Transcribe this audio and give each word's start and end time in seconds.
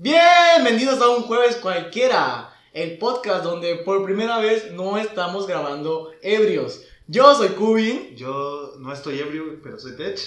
Bienvenidos 0.00 1.02
a 1.02 1.08
un 1.08 1.24
jueves 1.24 1.56
cualquiera, 1.56 2.56
el 2.72 2.98
podcast 2.98 3.42
donde 3.42 3.74
por 3.74 4.04
primera 4.04 4.38
vez 4.38 4.70
no 4.70 4.96
estamos 4.96 5.48
grabando 5.48 6.12
ebrios. 6.22 6.82
Yo 7.08 7.34
soy 7.34 7.48
Cubin. 7.48 8.14
Yo 8.14 8.74
no 8.78 8.92
estoy 8.92 9.18
ebrio, 9.18 9.58
pero 9.60 9.76
soy 9.76 9.96
Tech. 9.96 10.20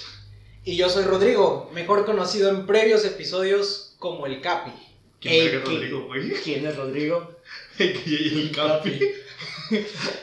Y 0.65 0.75
yo 0.75 0.89
soy 0.89 1.05
Rodrigo, 1.05 1.71
mejor 1.73 2.05
conocido 2.05 2.49
en 2.49 2.65
previos 2.65 3.05
episodios 3.05 3.95
como 3.97 4.25
el 4.25 4.41
Capi. 4.41 4.73
¿Quién 5.21 5.55
es. 5.55 5.63
Rodrigo, 5.63 6.05
güey? 6.05 6.31
¿Quién 6.43 6.67
es 6.67 6.75
Rodrigo? 6.75 7.31
El 7.79 8.51
Capi. 8.53 8.99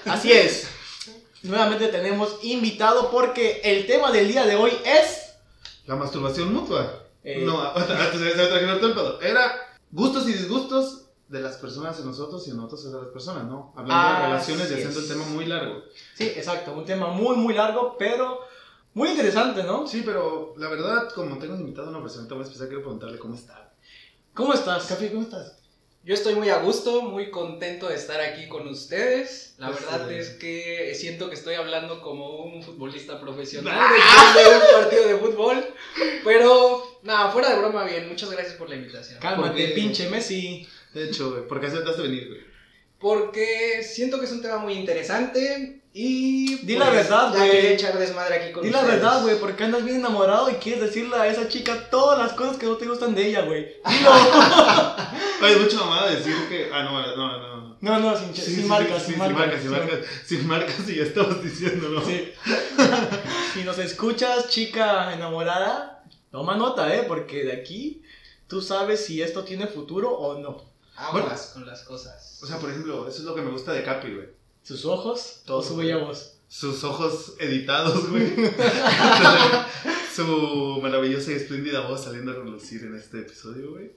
Así 0.04 0.30
es. 0.30 0.68
Nuevamente 1.42 1.88
tenemos 1.88 2.38
invitado 2.42 3.10
porque 3.10 3.62
el 3.64 3.86
tema 3.86 4.12
del 4.12 4.28
día 4.28 4.44
de 4.44 4.56
hoy 4.56 4.72
es... 4.84 5.36
La 5.86 5.96
masturbación 5.96 6.52
mutua. 6.52 7.07
Eh, 7.24 7.42
No, 7.44 7.60
antes 7.62 8.20
de 8.20 8.30
trajeron 8.32 8.78
todo 8.78 8.88
el 8.88 8.94
pedo. 8.94 9.20
Era 9.20 9.52
gustos 9.90 10.28
y 10.28 10.32
disgustos 10.32 11.04
de 11.28 11.40
las 11.40 11.56
personas 11.56 11.98
en 11.98 12.06
nosotros 12.06 12.46
y 12.46 12.50
en 12.50 12.56
nosotros 12.56 12.86
en 12.86 12.92
las 12.94 13.08
personas, 13.08 13.44
¿no? 13.44 13.72
Hablando 13.76 14.14
de 14.20 14.26
relaciones 14.26 14.70
y 14.70 14.74
haciendo 14.74 15.00
el 15.00 15.08
tema 15.08 15.24
muy 15.26 15.44
largo. 15.46 15.82
Sí, 16.14 16.24
exacto, 16.24 16.72
un 16.72 16.84
tema 16.84 17.08
muy 17.08 17.36
muy 17.36 17.54
largo, 17.54 17.96
pero 17.98 18.40
muy 18.94 19.10
interesante, 19.10 19.62
¿no? 19.62 19.86
Sí, 19.86 20.02
pero 20.04 20.54
la 20.56 20.68
verdad, 20.68 21.10
como 21.14 21.38
tengo 21.38 21.54
invitado 21.54 21.88
a 21.88 21.90
una 21.90 22.00
persona, 22.02 22.26
a 22.30 22.34
empezar, 22.34 22.66
quiero 22.68 22.82
preguntarle 22.82 23.18
cómo 23.18 23.34
está. 23.34 23.72
¿Cómo 24.32 24.54
estás? 24.54 24.86
Capi, 24.86 25.08
¿cómo 25.08 25.22
estás? 25.22 25.56
Yo 26.04 26.14
estoy 26.14 26.34
muy 26.36 26.48
a 26.48 26.60
gusto, 26.60 27.02
muy 27.02 27.30
contento 27.30 27.88
de 27.88 27.96
estar 27.96 28.20
aquí 28.20 28.48
con 28.48 28.66
ustedes. 28.68 29.54
La 29.58 29.68
Pues, 29.70 29.84
verdad 29.84 30.10
es 30.10 30.30
que 30.30 30.94
siento 30.94 31.28
que 31.28 31.34
estoy 31.34 31.56
hablando 31.56 32.00
como 32.00 32.44
un 32.44 32.62
futbolista 32.62 33.20
profesional 33.20 33.76
¡Ah! 33.78 34.34
de 34.34 34.56
un 34.56 34.82
partido 34.82 35.06
de 35.08 35.16
fútbol. 35.18 35.66
Pero, 36.24 36.82
nada, 37.02 37.30
fuera 37.30 37.50
de 37.50 37.58
broma, 37.58 37.84
bien. 37.84 38.08
Muchas 38.08 38.30
gracias 38.30 38.54
por 38.54 38.68
la 38.68 38.76
invitación. 38.76 39.18
Cálmate, 39.20 39.48
Porque- 39.50 39.68
pinche 39.74 40.08
Messi. 40.08 40.66
De 40.94 41.04
hecho, 41.04 41.30
güey, 41.32 41.46
¿por 41.46 41.60
qué 41.60 41.66
aceptaste 41.66 42.02
venir, 42.02 42.28
güey? 42.28 42.40
Porque 42.98 43.82
siento 43.88 44.18
que 44.18 44.24
es 44.26 44.32
un 44.32 44.42
tema 44.42 44.58
muy 44.58 44.72
interesante 44.74 45.82
y. 45.92 46.56
pues, 46.56 46.66
Di 46.66 46.76
la 46.76 46.90
verdad, 46.90 47.32
ya 47.32 47.38
güey. 47.38 47.50
quería 47.50 47.70
echar 47.72 47.96
desmadre 47.98 48.34
aquí 48.36 48.52
con 48.52 48.64
Di 48.64 48.70
la 48.70 48.82
verdad, 48.82 49.22
güey, 49.22 49.38
porque 49.38 49.64
andas 49.64 49.84
bien 49.84 49.98
enamorado 49.98 50.50
y 50.50 50.54
quieres 50.54 50.82
decirle 50.82 51.14
a 51.16 51.26
esa 51.28 51.48
chica 51.48 51.88
todas 51.90 52.18
las 52.18 52.32
cosas 52.32 52.56
que 52.56 52.66
no 52.66 52.76
te 52.76 52.86
gustan 52.86 53.14
de 53.14 53.26
ella, 53.28 53.42
güey. 53.42 53.66
Dilo. 53.88 54.10
Es 55.48 55.60
mucha 55.60 55.76
mamada 55.76 56.10
decir 56.10 56.34
que. 56.48 56.68
Ah, 56.72 56.82
no, 56.82 57.00
no, 57.00 57.16
no. 57.16 57.38
no. 57.38 57.58
No, 57.80 58.00
no, 58.00 58.16
sin, 58.18 58.34
Sí, 58.34 58.40
sin 58.42 58.62
sí, 58.62 58.68
marcas, 58.68 59.02
sí, 59.04 59.12
sin 59.12 59.14
sí, 59.14 59.20
marcas. 59.20 59.60
sin 59.62 59.70
marcas, 59.70 59.98
sin 60.26 60.46
marcas, 60.48 60.88
y 60.88 60.96
ya 60.96 61.04
estabas 61.04 61.40
diciendo, 61.44 61.88
¿no? 61.90 62.04
Sí. 62.04 62.32
si 63.54 63.62
nos 63.62 63.78
escuchas, 63.78 64.48
chica 64.48 65.14
enamorada, 65.14 65.97
toma 66.30 66.56
nota, 66.56 66.94
¿eh? 66.94 67.04
Porque 67.06 67.44
de 67.44 67.52
aquí 67.52 68.02
tú 68.46 68.60
sabes 68.62 69.04
si 69.04 69.22
esto 69.22 69.44
tiene 69.44 69.66
futuro 69.66 70.10
o 70.12 70.38
no. 70.38 70.62
Aguas 70.96 71.52
con 71.54 71.64
las 71.66 71.82
cosas. 71.82 72.40
O 72.42 72.46
sea, 72.46 72.58
por 72.58 72.70
ejemplo, 72.70 73.06
eso 73.08 73.18
es 73.18 73.24
lo 73.24 73.34
que 73.34 73.42
me 73.42 73.50
gusta 73.50 73.72
de 73.72 73.84
Capi, 73.84 74.12
güey. 74.14 74.28
Sus 74.62 74.84
ojos, 74.84 75.42
Todo, 75.46 75.58
o 75.58 75.62
su 75.62 75.76
bella 75.76 75.98
voz. 75.98 76.34
Sus 76.48 76.82
ojos 76.84 77.34
editados, 77.38 78.10
güey. 78.10 78.32
Su 80.14 80.78
maravillosa 80.82 81.30
y 81.32 81.34
espléndida 81.34 81.86
voz 81.86 82.04
saliendo 82.04 82.32
a 82.32 82.34
relucir 82.34 82.82
en 82.82 82.96
este 82.96 83.20
episodio, 83.20 83.70
güey. 83.72 83.92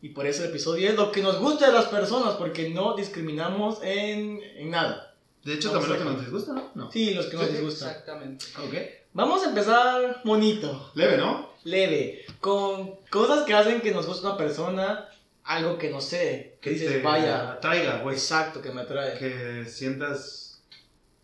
Y 0.00 0.10
por 0.10 0.26
eso 0.26 0.42
el 0.44 0.50
episodio 0.50 0.88
es 0.88 0.96
lo 0.96 1.10
que 1.12 1.22
nos 1.22 1.38
gusta 1.38 1.66
de 1.66 1.72
las 1.72 1.86
personas, 1.86 2.34
porque 2.36 2.70
no 2.70 2.94
discriminamos 2.96 3.78
en, 3.82 4.40
en 4.42 4.70
nada. 4.70 5.14
De 5.44 5.54
hecho, 5.54 5.68
No, 5.72 5.80
también 5.80 5.92
lo 5.92 5.98
que 5.98 6.12
nos 6.12 6.20
disgusta, 6.22 6.52
¿no? 6.54 6.70
No. 6.74 6.92
Sí, 6.92 7.12
los 7.14 7.26
que 7.26 7.36
nos 7.36 7.46
Sí, 7.46 7.52
disgustan. 7.52 7.90
Exactamente. 7.90 8.46
Ok. 8.58 8.74
Vamos 9.16 9.42
a 9.42 9.48
empezar 9.48 10.20
bonito. 10.24 10.90
Leve, 10.94 11.16
¿no? 11.16 11.48
leve, 11.64 12.26
con 12.38 12.96
cosas 13.10 13.44
que 13.46 13.54
hacen 13.54 13.80
que 13.80 13.90
nos 13.90 14.06
guste 14.06 14.26
una 14.26 14.36
persona, 14.36 15.08
algo 15.42 15.78
que 15.78 15.88
no 15.88 16.02
sé, 16.02 16.58
que 16.60 16.70
dices, 16.70 16.92
te 16.92 17.00
vaya, 17.00 17.58
Traiga, 17.58 18.02
güey. 18.02 18.14
exacto, 18.14 18.60
que 18.60 18.70
me 18.70 18.82
atrae. 18.82 19.18
Que 19.18 19.64
sientas 19.64 20.60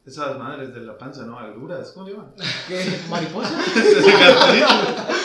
esas 0.07 0.39
madres 0.39 0.73
de 0.75 0.81
la 0.81 0.97
panza, 0.97 1.25
¿no? 1.25 1.39
Agruras, 1.39 1.93
¿cómo 1.93 2.09
llaman? 2.09 2.33
¿Qué? 2.69 2.83
¿Mariposa? 3.11 3.61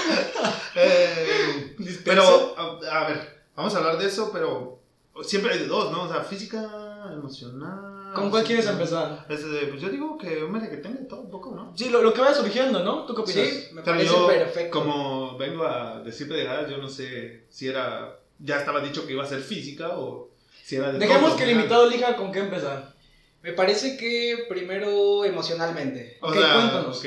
Eh, 0.80 1.75
pero, 2.06 2.53
a, 2.56 3.00
a 3.00 3.08
ver, 3.08 3.46
vamos 3.56 3.74
a 3.74 3.78
hablar 3.80 3.97
de 3.97 4.06
eso, 4.06 4.30
pero 4.31 4.80
siempre 5.24 5.53
hay 5.53 5.59
de 5.59 5.66
dos, 5.68 5.91
¿no? 5.91 6.03
O 6.03 6.08
sea, 6.08 6.22
física, 6.22 6.70
emocional. 7.12 7.87
¿Con 8.22 8.29
cuál 8.29 8.44
quieres 8.44 8.67
empezar? 8.67 9.25
Este, 9.29 9.67
pues 9.67 9.81
yo 9.81 9.89
digo 9.89 10.17
que 10.17 10.44
hombre 10.44 10.69
que 10.69 10.78
tenga 10.78 11.07
todo 11.07 11.22
un 11.22 11.29
poco, 11.31 11.51
¿no? 11.55 11.73
Sí, 11.78 11.89
lo, 11.89 12.01
lo 12.01 12.13
que 12.13 12.22
vaya 12.22 12.33
surgiendo, 12.33 12.83
¿no? 12.83 13.05
¿Tú 13.05 13.13
qué 13.16 13.22
opinas? 13.22 13.47
Sí, 13.47 13.67
me 13.73 13.81
parece 13.81 14.05
yo, 14.05 14.28
perfecto. 14.28 14.79
Como 14.79 15.38
vengo 15.38 15.66
a 15.66 16.01
decir 16.01 16.28
pegadas, 16.28 16.69
yo 16.69 16.78
no 16.78 16.89
sé 16.89 17.45
si 17.50 17.67
era. 17.67 18.19
Ya 18.39 18.57
estaba 18.57 18.81
dicho 18.81 19.05
que 19.07 19.13
iba 19.13 19.23
a 19.23 19.28
ser 19.28 19.39
física 19.41 19.97
o 19.97 20.29
si 20.63 20.75
era 20.75 20.91
de 20.91 21.00
Dejemos 21.00 21.29
todo, 21.29 21.38
que 21.38 21.44
el 21.45 21.51
invitado 21.51 21.88
elija 21.88 22.16
con 22.16 22.31
qué 22.31 22.39
empezar. 22.39 22.94
Me 23.41 23.53
parece 23.53 23.97
que 23.97 24.45
primero 24.49 25.23
emocionalmente. 25.25 26.17
O 26.22 26.28
Ok, 26.28 26.34
sea, 26.35 26.53
cuéntanos. 26.53 26.97
ok. 26.99 27.05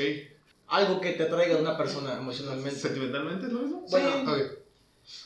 Algo 0.69 1.01
que 1.01 1.11
te 1.11 1.23
atraiga 1.23 1.55
a 1.57 1.61
una 1.61 1.77
persona 1.77 2.13
emocionalmente. 2.17 2.79
¿Sentimentalmente 2.79 3.45
es 3.47 3.51
lo 3.51 3.59
mismo? 3.61 3.85
Bueno, 3.89 4.09
Ok. 4.31 4.39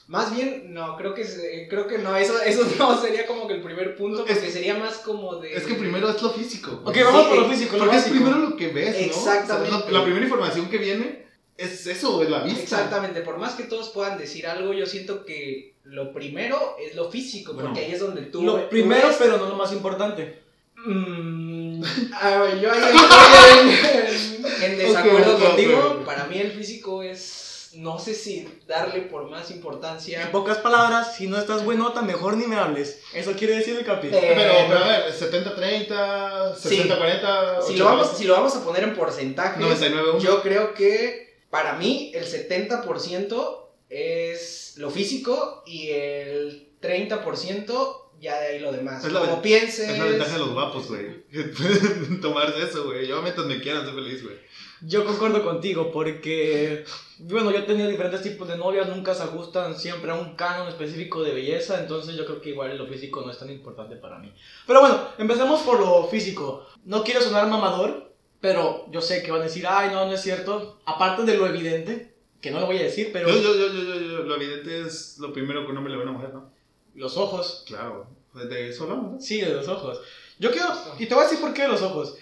Más 0.07 0.35
bien, 0.35 0.71
no, 0.73 0.95
creo 0.97 1.13
que 1.15 1.67
creo 1.69 1.87
que 1.87 1.97
no, 1.97 2.15
eso, 2.15 2.39
eso 2.41 2.63
no 2.77 3.01
sería 3.01 3.25
como 3.25 3.47
que 3.47 3.55
el 3.55 3.61
primer 3.61 3.95
punto, 3.95 4.25
Es- 4.25 4.33
porque 4.37 4.51
sería 4.51 4.75
más 4.75 4.97
como 4.99 5.37
de. 5.37 5.53
Es 5.55 5.63
que 5.63 5.73
primero 5.75 6.09
es 6.09 6.21
lo 6.21 6.29
físico. 6.31 6.81
Ok, 6.83 6.93
güey. 6.93 7.03
vamos 7.03 7.23
Sí, 7.23 7.29
por 7.29 7.37
lo 7.39 7.49
físico, 7.49 7.71
lo 7.73 7.79
Porque 7.79 7.95
es 7.97 8.01
básico. 8.03 8.15
primero 8.23 8.37
lo 8.49 8.55
que 8.57 8.67
ves, 8.67 8.91
¿no? 8.91 9.05
Exactamente. 9.05 9.75
O 9.75 9.79
sea, 9.79 9.85
la, 9.91 9.97
la 9.99 10.03
primera 10.03 10.25
información 10.25 10.69
que 10.69 10.77
viene 10.77 11.25
es 11.57 11.87
eso, 11.87 12.21
es 12.21 12.29
la 12.29 12.43
vista. 12.43 12.61
Exactamente, 12.61 13.21
por 13.21 13.37
más 13.37 13.53
que 13.53 13.63
todos 13.63 13.89
puedan 13.89 14.17
decir 14.17 14.45
algo, 14.45 14.73
yo 14.73 14.85
siento 14.85 15.25
que 15.25 15.73
lo 15.85 16.13
primero 16.13 16.75
es 16.79 16.95
lo 16.95 17.09
físico, 17.09 17.53
porque 17.53 17.69
Bueno. 17.69 17.85
ahí 17.87 17.91
es 17.93 17.99
donde 17.99 18.21
tú. 18.23 18.43
Lo 18.43 18.69
primero, 18.69 19.07
ves- 19.07 19.17
pero 19.17 19.37
no 19.37 19.47
lo 19.49 19.55
más 19.55 19.71
importante. 19.71 20.39
Mm, 20.85 21.81
a 22.13 22.37
ver, 22.41 22.59
yo 22.59 22.71
ahí 22.71 22.79
estoy 22.79 23.59
en, 23.59 23.69
en- 23.69 24.63
en 24.71 24.77
desacuerdo 24.77 25.35
Ok, 25.35 25.41
ok, 25.41 25.47
contigo. 25.47 25.97
ok. 25.99 26.05
Para 26.05 26.25
mí 26.25 26.37
el 26.37 26.51
físico 26.51 27.01
es. 27.01 27.41
No 27.75 27.99
sé 27.99 28.13
si 28.13 28.47
darle 28.67 29.01
por 29.01 29.29
más 29.29 29.51
importancia. 29.51 30.21
En 30.21 30.31
pocas 30.31 30.57
palabras, 30.59 31.15
si 31.15 31.27
no 31.27 31.37
estás 31.37 31.63
buenota, 31.65 32.01
mejor 32.01 32.37
ni 32.37 32.45
me 32.47 32.55
hables. 32.55 32.99
Eso 33.13 33.33
quiere 33.33 33.55
decir 33.57 33.75
el 33.77 33.85
capi. 33.85 34.07
Eh, 34.07 34.11
Pero, 34.11 34.53
pero 34.67 34.79
a 34.83 34.87
ver, 34.87 35.13
70-30, 35.13 36.55
Sí. 36.55 36.77
60-40, 36.89 37.61
Si 37.61 37.75
lo, 37.75 37.85
vamos, 37.85 38.17
si 38.17 38.23
lo 38.25 38.33
vamos 38.33 38.55
a 38.55 38.63
poner 38.63 38.83
en 38.83 38.95
porcentajes, 38.95 39.61
99-1. 39.61 40.19
yo 40.19 40.41
creo 40.41 40.73
que 40.73 41.39
para 41.49 41.73
mí 41.73 42.11
el 42.13 42.25
70% 42.25 43.61
es 43.89 44.73
lo 44.77 44.89
físico 44.89 45.63
y 45.65 45.89
el 45.89 46.69
30% 46.81 48.04
ya 48.19 48.39
de 48.39 48.47
ahí 48.47 48.59
lo 48.59 48.71
demás. 48.71 49.03
Es 49.05 49.11
la 49.11 49.19
Como 49.19 49.33
ven- 49.33 49.41
pienses. 49.41 49.89
Es 49.89 49.97
la 49.99 50.05
ventaja 50.05 50.33
de 50.33 50.39
los 50.39 50.51
guapos, 50.53 50.87
güey. 50.87 51.23
Pueden 51.31 52.21
tomarse 52.21 52.63
eso, 52.63 52.85
güey. 52.85 53.07
Yo 53.07 53.21
mientras 53.21 53.45
me 53.47 53.59
quieran, 53.61 53.85
soy 53.85 53.93
feliz, 53.95 54.23
güey. 54.23 54.35
Yo 54.81 55.05
concuerdo 55.05 55.43
contigo 55.43 55.89
porque, 55.91 56.83
bueno, 57.19 57.49
yo 57.51 57.59
he 57.59 57.63
tenido 57.63 57.87
diferentes 57.89 58.21
tipos 58.21 58.47
de 58.47 58.57
novias, 58.57 58.87
nunca 58.89 59.15
se 59.15 59.23
ajustan 59.23 59.79
siempre 59.79 60.11
a 60.11 60.15
un 60.15 60.35
canon 60.35 60.67
específico 60.67 61.23
de 61.23 61.33
belleza, 61.33 61.79
entonces 61.79 62.15
yo 62.15 62.25
creo 62.25 62.41
que 62.41 62.49
igual 62.49 62.77
lo 62.77 62.85
físico 62.85 63.21
no 63.25 63.31
es 63.31 63.39
tan 63.39 63.49
importante 63.49 63.95
para 63.95 64.19
mí. 64.19 64.31
Pero 64.67 64.81
bueno, 64.81 64.99
empecemos 65.17 65.61
por 65.61 65.79
lo 65.79 66.05
físico. 66.07 66.67
No 66.83 67.03
quiero 67.03 67.21
sonar 67.21 67.47
mamador, 67.47 68.13
pero 68.41 68.85
yo 68.91 69.01
sé 69.01 69.23
que 69.23 69.31
van 69.31 69.41
a 69.41 69.45
decir, 69.45 69.65
ay, 69.67 69.89
no, 69.91 70.05
no 70.05 70.13
es 70.13 70.21
cierto. 70.21 70.81
Aparte 70.85 71.23
de 71.23 71.37
lo 71.37 71.47
evidente, 71.47 72.13
que 72.41 72.51
no 72.51 72.59
lo 72.59 72.65
voy 72.67 72.77
a 72.77 72.83
decir, 72.83 73.09
pero 73.13 73.29
Yo, 73.29 73.41
yo, 73.41 73.55
yo, 73.55 73.67
yo, 73.73 73.81
yo, 73.81 73.95
yo, 73.99 74.17
lo 74.23 74.35
evidente 74.35 74.81
es 74.81 75.17
lo 75.19 75.31
primero 75.33 75.65
que 75.65 75.71
un 75.71 75.77
hombre 75.77 75.93
le 75.93 75.97
ve 75.97 76.03
a 76.03 76.09
una 76.09 76.17
mujer, 76.17 76.33
¿no? 76.33 76.53
Los 76.95 77.17
ojos, 77.17 77.63
Claro. 77.65 78.07
De 78.33 78.69
eso 78.69 78.83
hablamos, 78.83 79.11
¿no? 79.13 79.21
Sí, 79.21 79.39
de 79.39 79.53
los 79.53 79.67
ojos. 79.69 80.01
Yo 80.39 80.51
quiero, 80.51 80.67
y 80.99 81.05
te 81.05 81.15
voy 81.15 81.23
a 81.23 81.27
decir 81.27 81.41
por 81.41 81.53
qué 81.53 81.61
de 81.61 81.69
los 81.69 81.81
ojos. 81.81 82.17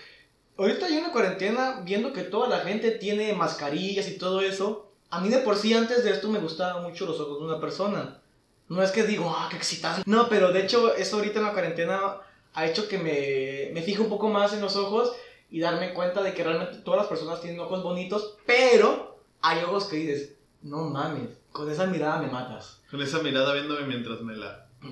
Ahorita 0.58 0.88
yo 0.88 0.98
en 0.98 1.04
la 1.04 1.12
cuarentena, 1.12 1.82
viendo 1.84 2.14
que 2.14 2.22
toda 2.22 2.48
la 2.48 2.60
gente 2.60 2.92
tiene 2.92 3.34
mascarillas 3.34 4.08
y 4.08 4.20
todo 4.20 4.42
eso, 4.42 4.92
a 5.10 5.20
mí 5.20 5.30
de 5.30 5.40
por 5.40 5.58
sí 5.58 5.74
antes 5.74 6.04
de 6.04 6.12
esto 6.12 6.30
me 6.30 6.40
gustaban 6.40 6.84
mucho 6.84 7.08
los 7.08 7.20
ojos 7.20 7.40
de 7.40 7.46
una 7.46 7.60
persona. 7.60 8.22
No 8.70 8.84
es 8.84 8.92
que 8.92 9.04
digo, 9.04 9.34
ah, 9.36 9.48
qué 9.50 9.58
excitante. 9.58 10.04
No, 10.06 10.30
pero 10.30 10.52
de 10.52 10.62
hecho, 10.62 10.96
eso 10.96 11.18
ahorita 11.18 11.40
en 11.40 11.46
la 11.46 11.54
cuarentena 11.54 12.18
ha 12.54 12.66
hecho 12.68 12.88
que 12.88 13.00
me, 13.00 13.74
me 13.74 13.82
fije 13.82 14.02
un 14.02 14.10
poco 14.10 14.30
más 14.30 14.54
en 14.54 14.62
los 14.62 14.76
ojos 14.76 15.14
y 15.50 15.60
darme 15.60 15.94
cuenta 15.94 16.22
de 16.22 16.34
que 16.34 16.44
realmente 16.44 16.80
todas 16.80 17.00
las 17.00 17.08
personas 17.08 17.42
tienen 17.42 17.60
ojos 17.60 17.82
bonitos, 17.82 18.38
pero 18.46 19.18
hay 19.42 19.64
ojos 19.64 19.86
que 19.86 19.98
dices, 19.98 20.36
no 20.62 20.86
mames, 20.86 21.30
con 21.54 21.72
esa 21.72 21.86
mirada 21.86 22.22
me 22.22 22.28
matas. 22.30 22.82
Con 22.92 23.02
esa 23.02 23.20
mirada 23.20 23.54
viéndome 23.54 23.88
mientras 23.88 24.20
me 24.22 24.36
la. 24.36 24.68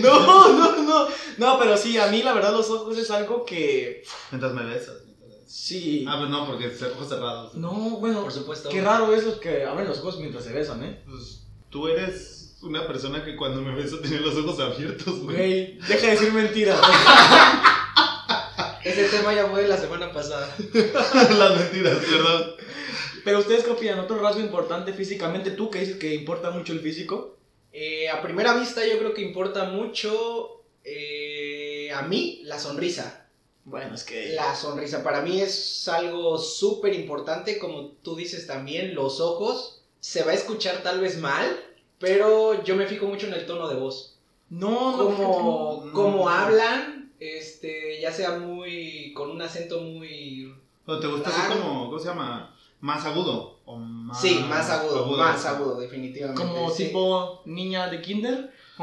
no, 0.00 0.52
no, 0.52 0.76
no. 0.82 1.08
No, 1.38 1.58
pero 1.58 1.76
sí, 1.76 1.98
a 1.98 2.06
mí 2.06 2.22
la 2.22 2.32
verdad 2.34 2.52
los 2.52 2.70
ojos 2.70 2.96
es 2.96 3.10
algo 3.10 3.44
que. 3.44 4.04
Mientras 4.30 4.52
me 4.52 4.64
besas. 4.64 4.98
Sí. 5.46 6.04
Ah, 6.08 6.16
pues 6.18 6.30
no, 6.30 6.46
porque 6.46 6.66
ojos 6.66 7.08
cerrados. 7.08 7.54
No, 7.54 7.72
bueno, 7.72 8.22
Por 8.22 8.32
supuesto. 8.32 8.68
qué 8.68 8.80
raro 8.80 9.12
es 9.14 9.24
los 9.24 9.34
que 9.34 9.64
abren 9.64 9.88
los 9.88 9.98
ojos 9.98 10.18
mientras 10.18 10.44
se 10.44 10.52
besan, 10.52 10.82
¿eh? 10.84 11.02
Pues 11.08 11.46
tú 11.68 11.88
eres 11.88 12.56
una 12.62 12.86
persona 12.86 13.24
que 13.24 13.36
cuando 13.36 13.60
me 13.60 13.74
beso 13.74 13.98
tiene 13.98 14.20
los 14.20 14.36
ojos 14.36 14.60
abiertos, 14.60 15.20
güey. 15.20 15.36
Güey, 15.36 15.78
deja 15.88 16.06
de 16.06 16.12
decir 16.12 16.32
mentiras. 16.32 16.78
Ese 18.84 19.08
tema 19.08 19.34
ya 19.34 19.46
fue 19.46 19.66
la 19.68 19.76
semana 19.76 20.12
pasada. 20.12 20.54
Las 21.38 21.56
mentiras, 21.58 21.98
¿verdad? 22.00 22.54
Pero 23.24 23.38
ustedes 23.38 23.64
qué 23.64 23.70
opinan, 23.70 24.00
otro 24.00 24.18
rasgo 24.18 24.40
importante 24.40 24.92
físicamente, 24.92 25.52
tú 25.52 25.70
que 25.70 25.80
dices 25.80 25.96
que 25.96 26.14
importa 26.14 26.50
mucho 26.50 26.72
el 26.72 26.80
físico. 26.80 27.36
Eh, 27.72 28.10
a 28.10 28.20
primera 28.20 28.54
vista 28.54 28.86
yo 28.86 28.98
creo 28.98 29.14
que 29.14 29.22
importa 29.22 29.64
mucho 29.64 30.62
eh, 30.84 31.90
a 31.94 32.02
mí 32.02 32.40
la 32.44 32.58
sonrisa. 32.58 33.26
Bueno, 33.64 33.94
es 33.94 34.04
que... 34.04 34.34
La 34.34 34.54
sonrisa 34.54 35.04
para 35.04 35.22
mí 35.22 35.40
es 35.40 35.86
algo 35.88 36.36
súper 36.38 36.94
importante, 36.94 37.58
como 37.58 37.92
tú 38.02 38.16
dices 38.16 38.46
también, 38.46 38.94
los 38.94 39.20
ojos. 39.20 39.82
Se 40.00 40.24
va 40.24 40.32
a 40.32 40.34
escuchar 40.34 40.82
tal 40.82 41.00
vez 41.00 41.18
mal, 41.18 41.64
pero 41.98 42.64
yo 42.64 42.74
me 42.74 42.86
fijo 42.86 43.06
mucho 43.06 43.28
en 43.28 43.34
el 43.34 43.46
tono 43.46 43.68
de 43.68 43.76
voz. 43.76 44.18
No, 44.50 44.96
no, 44.96 45.04
Como, 45.04 45.82
no. 45.86 45.92
como 45.92 46.28
hablan, 46.28 47.12
este, 47.20 48.00
ya 48.00 48.10
sea 48.12 48.32
muy, 48.38 49.12
con 49.14 49.30
un 49.30 49.40
acento 49.40 49.80
muy... 49.80 50.52
¿O 50.84 50.98
te 50.98 51.06
gusta 51.06 51.30
así 51.30 51.52
como, 51.52 51.86
¿cómo 51.86 51.98
se 52.00 52.08
llama? 52.08 52.54
Más 52.82 53.04
agudo. 53.06 53.60
O 53.64 53.76
más 53.78 54.20
Sí, 54.20 54.44
más 54.48 54.68
agudo, 54.68 55.06
más 55.16 55.44
agudo, 55.46 55.80
definitivamente. 55.80 56.42
como 56.42 56.68
sí. 56.68 56.86
tipo 56.86 57.40
niña 57.46 57.88
de 57.88 58.02
kinder. 58.02 58.52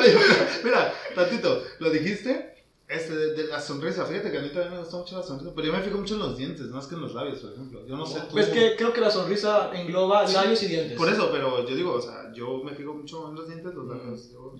Oye, 0.00 0.14
mira, 0.64 0.92
tantito, 1.14 1.62
lo 1.78 1.90
dijiste, 1.90 2.54
este, 2.86 3.14
de, 3.16 3.32
de 3.34 3.44
la 3.48 3.60
sonrisa, 3.60 4.04
fíjate 4.04 4.30
que 4.30 4.38
a 4.38 4.42
mí 4.42 4.48
también 4.48 4.72
me 4.74 4.78
gusta 4.80 4.96
mucho 4.98 5.16
la 5.16 5.22
sonrisa, 5.22 5.52
pero 5.56 5.66
yo 5.68 5.72
me 5.72 5.80
fijo 5.82 5.96
mucho 5.98 6.14
en 6.14 6.20
los 6.20 6.36
dientes, 6.36 6.66
más 6.66 6.86
que 6.86 6.94
en 6.96 7.00
los 7.00 7.14
labios, 7.14 7.38
por 7.40 7.52
ejemplo. 7.52 7.86
Yo 7.86 7.96
no 7.96 8.04
sé 8.06 8.20
tú. 8.20 8.32
Pues 8.32 8.48
que 8.48 8.76
creo 8.76 8.92
que 8.92 9.00
la 9.00 9.10
sonrisa 9.10 9.70
engloba 9.74 10.28
labios 10.30 10.62
y 10.62 10.66
dientes. 10.66 10.96
Por 10.98 11.08
eso, 11.08 11.30
pero 11.32 11.66
yo 11.66 11.74
digo, 11.74 11.94
o 11.94 12.00
sea, 12.02 12.30
yo 12.34 12.62
me 12.62 12.74
fijo 12.74 12.92
mucho 12.92 13.28
en 13.30 13.34
los 13.36 13.48
dientes, 13.48 13.74
los 13.74 13.86
labios. 13.86 14.30
yo- 14.30 14.52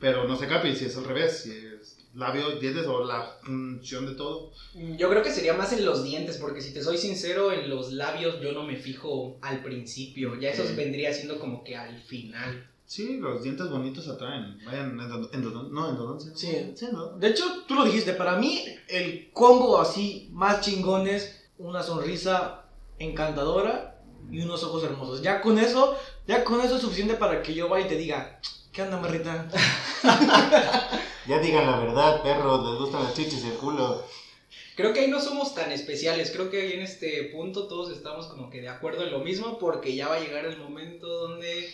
Pero 0.00 0.26
no 0.26 0.36
sé, 0.36 0.48
Capi, 0.48 0.74
si 0.74 0.86
es 0.86 0.96
al 0.96 1.04
revés, 1.04 1.42
si 1.44 1.52
es 1.52 1.93
labios, 2.14 2.60
dientes 2.60 2.86
o 2.86 3.04
la 3.04 3.36
función 3.42 4.06
de 4.06 4.14
todo. 4.14 4.52
Yo 4.96 5.08
creo 5.10 5.22
que 5.22 5.30
sería 5.30 5.54
más 5.54 5.72
en 5.72 5.84
los 5.84 6.04
dientes, 6.04 6.38
porque 6.38 6.60
si 6.60 6.72
te 6.72 6.82
soy 6.82 6.96
sincero, 6.98 7.52
en 7.52 7.68
los 7.70 7.92
labios 7.92 8.40
yo 8.40 8.52
no 8.52 8.62
me 8.64 8.76
fijo 8.76 9.36
al 9.42 9.62
principio. 9.62 10.38
Ya 10.38 10.50
eso 10.50 10.64
vendría 10.76 11.12
siendo 11.12 11.38
como 11.38 11.62
que 11.64 11.76
al 11.76 12.00
final. 12.02 12.68
Sí, 12.86 13.16
los 13.16 13.42
dientes 13.42 13.68
bonitos 13.70 14.06
atraen. 14.08 14.58
Vayan, 14.64 14.96
endod- 14.98 15.30
endodon- 15.30 15.70
no, 15.70 15.88
endodoncia. 15.90 16.30
Sí. 16.36 16.72
sí, 16.76 16.86
¿no? 16.92 17.12
De 17.18 17.28
hecho, 17.28 17.44
tú 17.66 17.74
lo 17.74 17.84
dijiste, 17.84 18.12
para 18.12 18.36
mí 18.36 18.62
el 18.88 19.30
combo 19.32 19.80
así 19.80 20.28
más 20.32 20.60
chingón 20.60 21.06
es 21.08 21.48
una 21.56 21.82
sonrisa 21.82 22.66
encantadora 22.98 24.02
y 24.30 24.40
unos 24.42 24.62
ojos 24.64 24.84
hermosos. 24.84 25.22
Ya 25.22 25.40
con 25.40 25.58
eso, 25.58 25.96
ya 26.26 26.44
con 26.44 26.60
eso 26.60 26.76
es 26.76 26.82
suficiente 26.82 27.14
para 27.14 27.42
que 27.42 27.54
yo 27.54 27.68
vaya 27.68 27.86
y 27.86 27.88
te 27.88 27.96
diga, 27.96 28.38
¿qué 28.72 28.82
onda, 28.82 28.98
marrita? 29.00 29.48
Ya 31.26 31.38
digan 31.38 31.66
la 31.66 31.78
verdad, 31.78 32.22
perros, 32.22 32.70
les 32.70 32.78
gustan 32.80 33.04
las 33.04 33.14
chichis 33.14 33.44
y 33.44 33.48
el 33.48 33.54
culo. 33.54 34.04
Creo 34.76 34.92
que 34.92 35.00
ahí 35.00 35.08
no 35.08 35.20
somos 35.20 35.54
tan 35.54 35.72
especiales. 35.72 36.30
Creo 36.32 36.50
que 36.50 36.60
ahí 36.60 36.72
en 36.72 36.82
este 36.82 37.30
punto 37.34 37.66
todos 37.68 37.90
estamos 37.90 38.26
como 38.26 38.50
que 38.50 38.60
de 38.60 38.68
acuerdo 38.68 39.04
en 39.04 39.12
lo 39.12 39.20
mismo, 39.20 39.58
porque 39.58 39.94
ya 39.94 40.08
va 40.08 40.16
a 40.16 40.20
llegar 40.20 40.44
el 40.44 40.58
momento 40.58 41.06
donde 41.06 41.70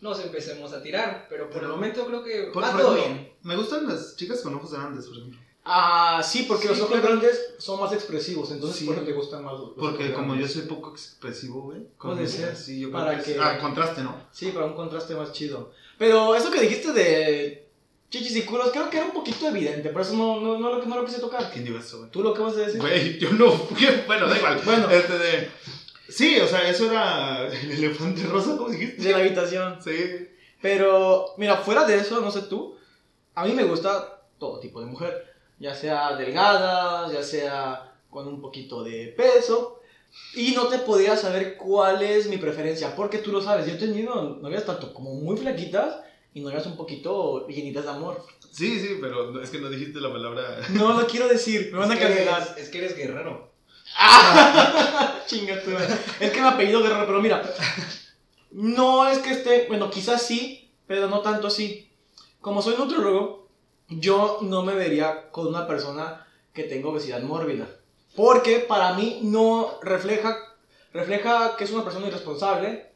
nos 0.00 0.20
empecemos 0.20 0.72
a 0.72 0.82
tirar. 0.82 1.26
Pero 1.28 1.50
por 1.50 1.62
el 1.62 1.68
momento 1.68 2.06
creo 2.06 2.24
que 2.24 2.50
Por- 2.52 2.62
va 2.64 2.72
por 2.72 2.80
todo 2.80 2.96
ejemplo, 2.96 3.16
bien. 3.22 3.32
Me 3.42 3.56
gustan 3.56 3.86
las 3.86 4.16
chicas 4.16 4.40
con 4.40 4.54
ojos 4.54 4.72
grandes, 4.72 5.06
por 5.06 5.18
ejemplo. 5.18 5.38
Ah, 5.70 6.22
sí, 6.24 6.46
porque 6.48 6.62
Sí, 6.62 6.68
los 6.70 6.80
ojos 6.80 7.02
grandes 7.02 7.54
son 7.58 7.78
más 7.78 7.92
expresivos, 7.92 8.50
entonces 8.50 8.78
Sí. 8.78 8.86
por 8.86 8.96
eso 8.96 9.04
te 9.04 9.12
gustan 9.12 9.44
más 9.44 9.52
los 9.52 9.72
Porque 9.78 10.04
ojos 10.06 10.16
como 10.16 10.34
yo 10.34 10.48
soy 10.48 10.62
poco 10.62 10.90
expresivo, 10.92 11.60
güey. 11.60 11.80
Puede 12.00 12.26
ser. 12.26 12.56
Sí, 12.56 12.80
yo 12.80 12.90
Para 12.90 13.22
que, 13.22 13.36
Ah, 13.38 13.58
contraste, 13.60 14.02
¿no? 14.02 14.16
Sí, 14.32 14.50
para 14.52 14.64
un 14.64 14.74
contraste 14.74 15.14
más 15.14 15.32
chido. 15.32 15.70
Pero 15.98 16.34
eso 16.34 16.50
que 16.50 16.62
dijiste 16.62 16.92
de 16.92 17.67
chichis 18.10 18.36
y 18.36 18.42
culos, 18.42 18.70
creo 18.72 18.88
que 18.88 18.96
era 18.96 19.06
un 19.06 19.12
poquito 19.12 19.48
evidente, 19.48 19.90
por 19.90 20.02
eso 20.02 20.14
no, 20.14 20.40
no, 20.40 20.58
no, 20.58 20.74
lo, 20.74 20.84
no 20.84 20.96
lo 20.96 21.04
quise 21.04 21.20
tocar. 21.20 21.50
¿Quién 21.50 21.64
dijo 21.64 21.78
eso? 21.78 22.08
¿Tú 22.10 22.22
lo 22.22 22.32
que 22.32 22.42
vas 22.42 22.56
a 22.56 22.60
decir? 22.60 22.80
Güey, 22.80 23.18
yo 23.18 23.30
no. 23.32 23.52
Bueno, 24.06 24.28
da 24.28 24.36
igual. 24.36 24.60
Bueno. 24.64 24.90
Este 24.90 25.18
de. 25.18 25.50
Sí, 26.08 26.38
o 26.40 26.46
sea, 26.46 26.68
eso 26.68 26.90
era 26.90 27.46
el 27.46 27.70
elefante 27.70 28.22
rosa, 28.24 28.56
¿cómo 28.56 28.70
dijiste? 28.70 29.02
De 29.02 29.12
la 29.12 29.18
habitación. 29.18 29.78
Sí. 29.82 30.28
Pero, 30.62 31.34
mira, 31.36 31.58
fuera 31.58 31.84
de 31.84 31.96
eso, 31.96 32.20
no 32.20 32.30
sé 32.30 32.42
tú, 32.42 32.76
a 33.34 33.44
mí 33.44 33.52
me 33.52 33.64
gusta 33.64 34.22
todo 34.38 34.58
tipo 34.58 34.80
de 34.80 34.86
mujer. 34.86 35.26
Ya 35.58 35.74
sea 35.74 36.16
delgada, 36.16 37.12
ya 37.12 37.22
sea 37.22 37.92
con 38.08 38.26
un 38.26 38.40
poquito 38.40 38.82
de 38.82 39.14
peso. 39.16 39.80
Y 40.34 40.52
no 40.52 40.68
te 40.68 40.78
podría 40.78 41.16
saber 41.16 41.56
cuál 41.58 42.02
es 42.02 42.28
mi 42.28 42.38
preferencia, 42.38 42.96
porque 42.96 43.18
tú 43.18 43.30
lo 43.30 43.42
sabes, 43.42 43.66
yo 43.66 43.74
he 43.74 43.78
tenido 43.78 44.38
novias 44.40 44.64
tanto 44.64 44.94
como 44.94 45.14
muy 45.14 45.36
flaquitas 45.36 45.96
y 46.34 46.40
novias 46.40 46.66
un 46.66 46.76
poquito 46.76 47.46
llenitas 47.48 47.84
de 47.84 47.90
amor. 47.90 48.24
Sí, 48.50 48.80
sí, 48.80 48.96
pero 49.00 49.30
no- 49.30 49.40
es 49.40 49.50
que 49.50 49.58
no 49.60 49.68
dijiste 49.70 50.00
la 50.00 50.12
palabra. 50.12 50.60
No 50.70 50.92
lo 51.00 51.06
quiero 51.06 51.28
decir, 51.28 51.70
me 51.72 51.78
van 51.78 51.92
a 51.92 51.98
cancelar. 51.98 52.54
es 52.58 52.68
que 52.68 52.78
eres 52.78 52.96
guerrero. 52.96 53.48
Chinga 55.26 55.62
tu 55.62 55.70
madre. 55.70 55.94
Es 56.20 56.30
que 56.30 56.40
me 56.40 56.48
apellido 56.48 56.82
Guerrero, 56.82 57.06
pero 57.06 57.20
mira. 57.22 57.42
No 58.50 59.06
es 59.08 59.18
que 59.18 59.30
esté. 59.32 59.66
Bueno, 59.68 59.90
quizás 59.90 60.22
sí, 60.22 60.70
pero 60.86 61.08
no 61.08 61.20
tanto 61.20 61.46
así. 61.48 61.90
Como 62.40 62.62
soy 62.62 62.76
nutriólogo, 62.76 63.48
yo 63.88 64.38
no 64.42 64.62
me 64.62 64.74
vería 64.74 65.30
con 65.30 65.46
una 65.48 65.66
persona 65.66 66.26
que 66.52 66.64
tenga 66.64 66.88
obesidad 66.88 67.22
mórbida. 67.22 67.66
Porque 68.16 68.60
para 68.60 68.94
mí 68.94 69.20
no 69.22 69.78
refleja. 69.82 70.36
Refleja 70.92 71.56
que 71.56 71.64
es 71.64 71.70
una 71.70 71.84
persona 71.84 72.06
irresponsable, 72.08 72.92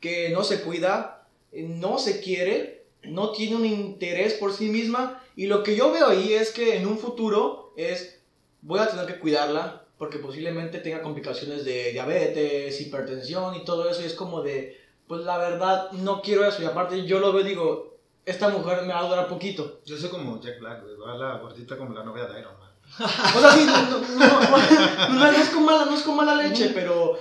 que 0.00 0.30
no 0.30 0.44
se 0.44 0.60
cuida, 0.62 1.23
no 1.62 1.98
se 1.98 2.20
quiere, 2.20 2.86
no 3.02 3.30
tiene 3.32 3.56
un 3.56 3.66
interés 3.66 4.34
por 4.34 4.52
sí 4.52 4.68
misma. 4.68 5.22
Y 5.36 5.46
lo 5.46 5.62
que 5.62 5.76
yo 5.76 5.92
veo 5.92 6.08
ahí 6.08 6.32
es 6.32 6.50
que 6.50 6.76
en 6.76 6.86
un 6.86 6.98
futuro 6.98 7.72
es. 7.76 8.20
Voy 8.62 8.80
a 8.80 8.88
tener 8.88 9.06
que 9.06 9.18
cuidarla 9.18 9.84
porque 9.98 10.18
posiblemente 10.18 10.78
tenga 10.78 11.02
complicaciones 11.02 11.64
de 11.64 11.92
diabetes, 11.92 12.80
hipertensión 12.80 13.54
y 13.54 13.64
todo 13.64 13.88
eso. 13.88 14.02
Y 14.02 14.06
es 14.06 14.14
como 14.14 14.42
de, 14.42 14.80
pues 15.06 15.22
la 15.22 15.38
verdad, 15.38 15.92
no 15.92 16.22
quiero 16.22 16.46
eso. 16.46 16.62
Y 16.62 16.66
aparte 16.66 17.04
yo 17.04 17.20
lo 17.20 17.32
veo 17.32 17.44
digo, 17.44 17.98
esta 18.24 18.48
mujer 18.48 18.82
me 18.82 18.94
va 18.94 19.00
a 19.00 19.08
durar 19.08 19.28
poquito. 19.28 19.80
Yo 19.84 19.96
soy 19.96 20.08
como 20.08 20.40
Jack 20.40 20.60
Black, 20.60 20.82
güey. 20.82 20.96
Va 20.96 21.16
la 21.16 21.38
gordita 21.38 21.76
como 21.76 21.94
la 21.94 22.04
novia 22.04 22.24
de 22.26 22.40
Iron 22.40 22.58
Man. 22.58 22.70
O 23.36 23.40
sea, 23.40 23.50
sí, 23.52 23.64
no, 23.66 23.82
no, 23.82 23.98
no, 23.98 25.08
no, 25.08 25.14
no 25.14 25.26
es 25.30 25.48
con 25.50 25.64
mala, 25.64 25.84
no 25.86 25.94
es 25.94 26.02
con 26.02 26.16
mala 26.16 26.36
leche, 26.36 26.70
pero 26.74 27.18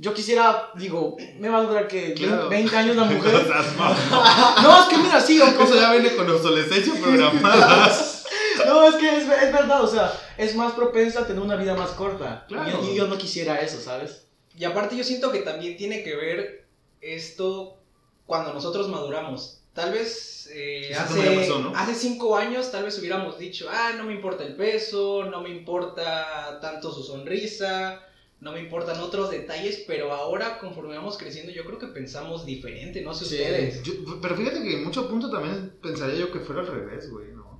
yo 0.00 0.14
quisiera, 0.14 0.70
digo, 0.76 1.16
me 1.38 1.48
va 1.50 1.58
a 1.58 1.62
durar 1.62 1.86
que 1.86 2.14
Claro. 2.14 2.48
20 2.48 2.74
años 2.76 2.96
la 2.96 3.04
mujer. 3.04 3.34
No, 4.62 4.80
es 4.80 4.86
que 4.88 4.96
mira, 4.98 5.20
sí, 5.20 5.38
o 5.40 5.44
Eso 5.46 5.74
ya 5.74 5.92
viene 5.92 6.16
con 6.16 6.28
obsolescencia 6.30 6.94
programada. 7.00 7.90
no, 8.66 8.88
es 8.88 8.94
que 8.96 9.08
es, 9.18 9.22
es 9.24 9.52
verdad, 9.52 9.82
o 9.84 9.86
sea, 9.86 10.12
es 10.38 10.54
más 10.56 10.72
propensa 10.72 11.20
a 11.20 11.26
tener 11.26 11.42
una 11.42 11.56
vida 11.56 11.74
más 11.74 11.90
corta. 11.90 12.44
Claro. 12.48 12.68
Y, 12.68 12.72
yo- 12.86 12.92
y 12.92 12.96
yo 12.96 13.06
no 13.08 13.18
quisiera 13.18 13.60
eso, 13.60 13.78
¿sabes? 13.80 14.26
Y 14.58 14.64
aparte 14.64 14.96
yo 14.96 15.04
siento 15.04 15.30
que 15.30 15.40
también 15.40 15.76
tiene 15.76 16.02
que 16.02 16.16
ver 16.16 16.66
esto 17.00 17.78
cuando 18.26 18.52
nosotros 18.54 18.88
maduramos. 18.88 19.58
Tal 19.72 19.92
vez 19.92 20.48
eh, 20.52 20.92
hace, 20.98 21.30
pasó, 21.36 21.58
¿no? 21.60 21.72
hace 21.76 21.94
cinco 21.94 22.36
años 22.36 22.72
tal 22.72 22.84
vez 22.84 22.98
hubiéramos 22.98 23.38
dicho, 23.38 23.68
ah, 23.70 23.92
no 23.96 24.04
me 24.04 24.12
importa 24.14 24.42
el 24.44 24.56
peso, 24.56 25.24
no 25.24 25.40
me 25.42 25.50
importa 25.50 26.58
tanto 26.60 26.92
su 26.92 27.04
sonrisa, 27.04 28.00
no 28.40 28.52
me 28.52 28.60
importan 28.60 28.98
otros 29.00 29.30
detalles, 29.30 29.84
pero 29.86 30.12
ahora 30.12 30.58
conforme 30.58 30.96
vamos 30.96 31.18
creciendo 31.18 31.52
yo 31.52 31.64
creo 31.64 31.78
que 31.78 31.88
pensamos 31.88 32.46
diferente, 32.46 33.02
no 33.02 33.12
sé 33.14 33.24
Sí. 33.26 33.34
ustedes. 33.36 33.82
Yo- 33.82 33.92
pero 34.22 34.34
fíjate 34.36 34.62
que 34.62 34.76
en 34.78 34.84
mucho 34.84 35.08
punto 35.08 35.30
también 35.30 35.74
pensaría 35.82 36.16
yo 36.16 36.32
que 36.32 36.40
fuera 36.40 36.62
al 36.62 36.66
revés, 36.68 37.10
güey, 37.10 37.32
¿no? 37.32 37.50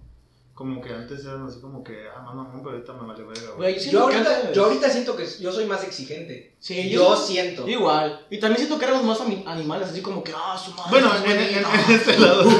Como 0.55 0.83
que 0.83 0.91
antes 0.93 1.25
eran 1.25 1.47
así 1.47 1.59
como 1.59 1.83
que, 1.83 2.07
ah, 2.15 2.21
mamá, 2.21 2.43
mamá, 2.45 2.61
pero 2.63 2.73
ahorita 2.77 2.93
me 2.93 3.07
vale 3.07 3.25
verga, 3.25 3.53
güey. 3.57 3.73
Güey, 3.75 3.91
yo 3.91 4.01
ahorita, 4.03 4.53
yo 4.53 4.65
ahorita 4.67 4.91
siento 4.91 5.17
que 5.17 5.25
yo 5.41 5.51
soy 5.53 5.65
más 5.65 5.83
exigente. 5.85 6.55
Sí, 6.59 6.91
yo 6.91 7.17
siento. 7.17 7.67
Igual. 7.67 8.27
Y 8.31 8.39
también 8.39 8.59
siento 8.59 8.79
que 8.79 8.85
éramos 8.85 9.05
más 9.05 9.21
animales, 9.47 9.89
así 9.89 10.03
como 10.03 10.23
que, 10.23 10.33
ah, 10.37 10.59
su 10.63 10.73
madre. 10.73 10.91
Bueno, 10.91 11.11
en, 11.17 11.31
en- 11.31 11.55
en- 11.65 11.65
este 11.95 12.19
lado. 12.19 12.43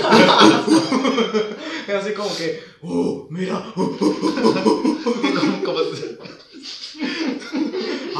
Así 1.99 2.13
como 2.15 2.35
que, 2.37 2.61
oh, 2.83 3.27
mira, 3.31 3.59
oh, 3.77 3.97
como, 3.99 5.65
como 5.65 5.81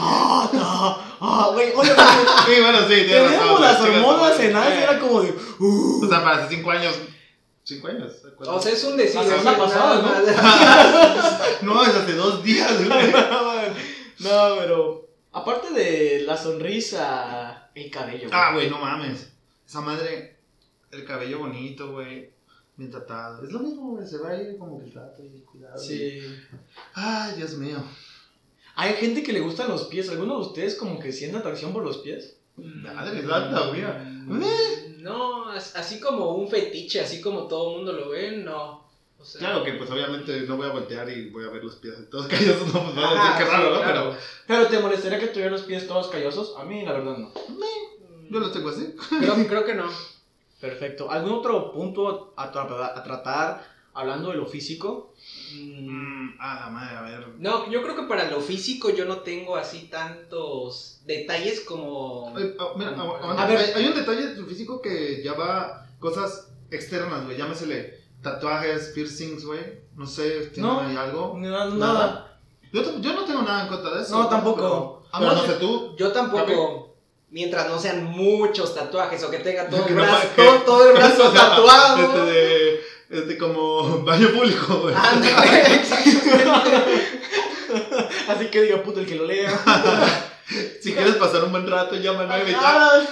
ah, 0.01 0.49
ta, 0.51 1.17
ah, 1.21 1.51
güey, 1.53 1.73
oye, 1.75 1.75
güey, 1.75 1.95
Sí, 2.47 2.61
bueno, 2.61 2.79
sí, 2.81 2.95
tienes 2.95 3.23
razón, 3.23 3.31
teníamos 3.31 3.59
güey, 3.59 3.73
las 3.73 3.81
hormonas 3.81 4.41
en 4.41 4.57
alza 4.57 4.81
y 4.81 4.83
era 4.83 4.99
como 4.99 5.23
de, 5.23 5.35
uh. 5.59 6.05
O 6.05 6.09
sea, 6.09 6.25
para 6.25 6.45
hace 6.45 6.57
5 6.57 6.71
años. 6.71 6.95
¿5 7.67 7.89
años? 7.89 8.13
O 8.39 8.61
sea, 8.61 8.73
es 8.73 8.85
un 8.85 8.97
decir. 8.97 9.17
La 9.17 9.23
es 9.23 9.29
semana 9.29 9.53
nada 9.53 9.65
pasada, 9.65 10.03
¿no? 11.63 11.75
no, 11.75 11.83
es 11.85 11.95
hace 11.95 12.13
2 12.15 12.43
días, 12.43 12.87
güey. 12.87 13.13
no, 14.21 14.57
pero, 14.59 15.09
aparte 15.33 15.73
de 15.73 16.23
la 16.27 16.37
sonrisa, 16.37 17.71
el 17.75 17.91
cabello. 17.91 18.29
Ah, 18.33 18.53
güey, 18.55 18.71
no 18.71 18.79
mames. 18.79 19.33
Esa 19.67 19.81
madre, 19.81 20.37
el 20.91 21.05
cabello 21.05 21.41
bonito, 21.41 21.93
güey. 21.93 22.31
Bien 22.77 22.91
tratado. 22.91 23.45
Es 23.45 23.53
lo 23.53 23.61
mismo, 23.61 23.91
güey. 23.91 24.07
Se 24.07 24.19
va 24.19 24.31
ahí 24.31 24.57
como 24.59 24.83
que 24.83 24.91
trato 24.91 25.23
y 25.23 25.41
cuidado. 25.43 25.79
Sí. 25.79 26.23
Ay, 26.95 27.35
Dios 27.37 27.53
mío. 27.59 27.85
Hay 28.81 28.95
gente 28.95 29.23
que 29.23 29.33
le 29.33 29.41
gustan 29.41 29.69
los 29.69 29.85
pies. 29.85 30.09
¿Alguno 30.11 30.37
de 30.37 30.41
ustedes 30.47 30.75
como 30.75 30.99
que 30.99 31.13
siente 31.13 31.37
atracción 31.39 31.73
por 31.73 31.85
los 31.85 31.99
pies? 31.99 32.37
Madre 32.57 33.23
santa, 33.27 33.67
güey. 33.69 33.83
No, 35.03 35.49
as- 35.51 35.77
así 35.77 36.01
como 36.01 36.35
un 36.35 36.49
fetiche, 36.49 37.01
así 37.01 37.21
como 37.21 37.47
todo 37.47 37.71
el 37.71 37.77
mundo 37.77 37.93
lo 37.93 38.09
ve, 38.11 38.33
no. 38.39 38.89
O 39.19 39.25
sea, 39.25 39.39
Claro 39.39 39.65
que 39.65 39.73
pues 39.75 39.91
obviamente 39.91 40.41
no 40.43 40.57
voy 40.57 40.67
a 40.67 40.73
voltear 40.73 41.09
y 41.11 41.29
voy 41.29 41.45
a 41.45 41.51
ver 41.51 41.63
los 41.63 41.77
pies 41.77 41.99
de 41.99 42.05
todos 42.07 42.27
callosos, 42.29 42.73
no, 42.73 42.85
pues 42.85 42.97
va 42.97 43.03
a 43.03 43.13
Ajá, 43.13 43.23
decir 43.33 43.39
que 43.39 43.45
sí, 43.45 43.51
raro, 43.57 43.75
¿no? 43.75 43.83
claro. 43.83 44.17
Pero 44.47 44.67
¿te 44.67 44.79
molestaría 44.79 45.19
que 45.19 45.27
tuvieran 45.29 45.53
los 45.53 45.63
pies 45.63 45.87
todos 45.87 46.09
callosos? 46.09 46.55
A 46.59 46.65
mí, 46.65 46.85
la 46.85 46.93
verdad, 46.93 47.19
no. 47.19 47.31
Pero 47.35 48.31
yo 48.31 48.41
los 48.41 48.53
tengo 48.53 48.71
así. 48.71 48.95
Creo, 49.19 49.47
creo 49.47 49.65
que 49.65 49.75
no. 49.75 49.85
Perfecto. 50.61 51.11
¿Algún 51.11 51.33
otro 51.33 51.71
punto 51.73 52.33
a, 52.37 52.51
tra- 52.53 52.93
a 52.97 53.03
tratar 53.03 53.63
hablando 53.95 54.31
de 54.31 54.37
lo 54.37 54.47
físico? 54.47 55.13
Mm, 55.55 56.31
ah, 56.39 56.63
la 56.65 56.71
madre, 56.71 56.97
a 56.97 57.03
ver. 57.03 57.29
No, 57.39 57.71
yo 57.71 57.83
creo 57.83 57.97
que 57.97 58.03
para 58.05 58.31
lo 58.31 58.41
físico 58.41 58.91
yo 58.91 59.05
no 59.05 59.19
tengo 59.19 59.57
así 59.57 59.89
tantos 59.91 61.01
detalles 61.05 61.61
como... 61.61 62.35
Mira. 62.77 62.95
A 63.39 63.47
ver. 63.47 63.59
Hay, 63.59 63.71
hay 63.75 63.87
un 63.89 63.95
detalle 63.95 64.29
de 64.29 64.35
tu 64.35 64.47
físico 64.47 64.81
que 64.81 65.23
ya 65.23 65.35
va 65.35 65.87
cosas 65.99 66.49
externas, 66.71 67.25
güey. 67.25 67.37
Llámesele 67.37 68.01
tatuajes, 68.23 68.93
piercings, 68.95 69.45
güey. 69.45 69.61
No 69.97 70.07
sé, 70.07 70.47
¿tienen 70.53 70.73
No. 70.73 70.81
ahí 70.81 70.97
algo? 70.97 71.35
Nada. 71.37 71.67
Nada. 71.67 71.77
nada. 71.77 72.39
Yo, 72.73 73.01
yo 73.01 73.13
no 73.13 73.25
tengo 73.25 73.43
nada 73.43 73.63
en 73.63 73.69
contra 73.69 73.95
de 73.97 74.03
eso. 74.03 74.17
No, 74.17 74.29
tampoco. 74.29 75.03
Pero, 75.11 75.21
pero 75.21 75.35
no 75.35 75.47
sé 75.47 75.53
tú. 75.55 75.97
Yo 75.97 76.13
tampoco, 76.13 76.95
mientras 77.31 77.69
no 77.69 77.79
sean 77.79 78.05
muchos 78.05 78.75
tatuajes 78.75 79.23
o 79.25 79.31
que 79.31 79.39
tenga 79.39 79.69
todo, 79.69 79.85
el 79.89 79.95
brazo, 79.95 80.29
todo, 80.37 80.59
todo 80.61 80.91
el 80.91 80.93
brazo 80.97 81.33
tatuado. 81.33 81.99
Este 82.03 82.21
de. 82.21 82.81
Este 83.11 83.37
como 83.37 83.99
baño 84.05 84.29
público, 84.31 84.83
güey. 84.83 84.95
Así 88.29 88.47
que 88.47 88.63
diga, 88.63 88.83
puto, 88.83 89.01
el 89.01 89.07
que 89.07 89.17
lo 89.17 89.27
lea. 89.27 89.51
Si 90.81 90.93
quieres 90.93 91.15
pasar 91.15 91.45
un 91.45 91.53
buen 91.53 91.71
rato, 91.71 91.95
llama 91.95 92.23
al 92.23 92.27
9 92.27 92.45
y 92.49 92.53
ya. 92.53 93.09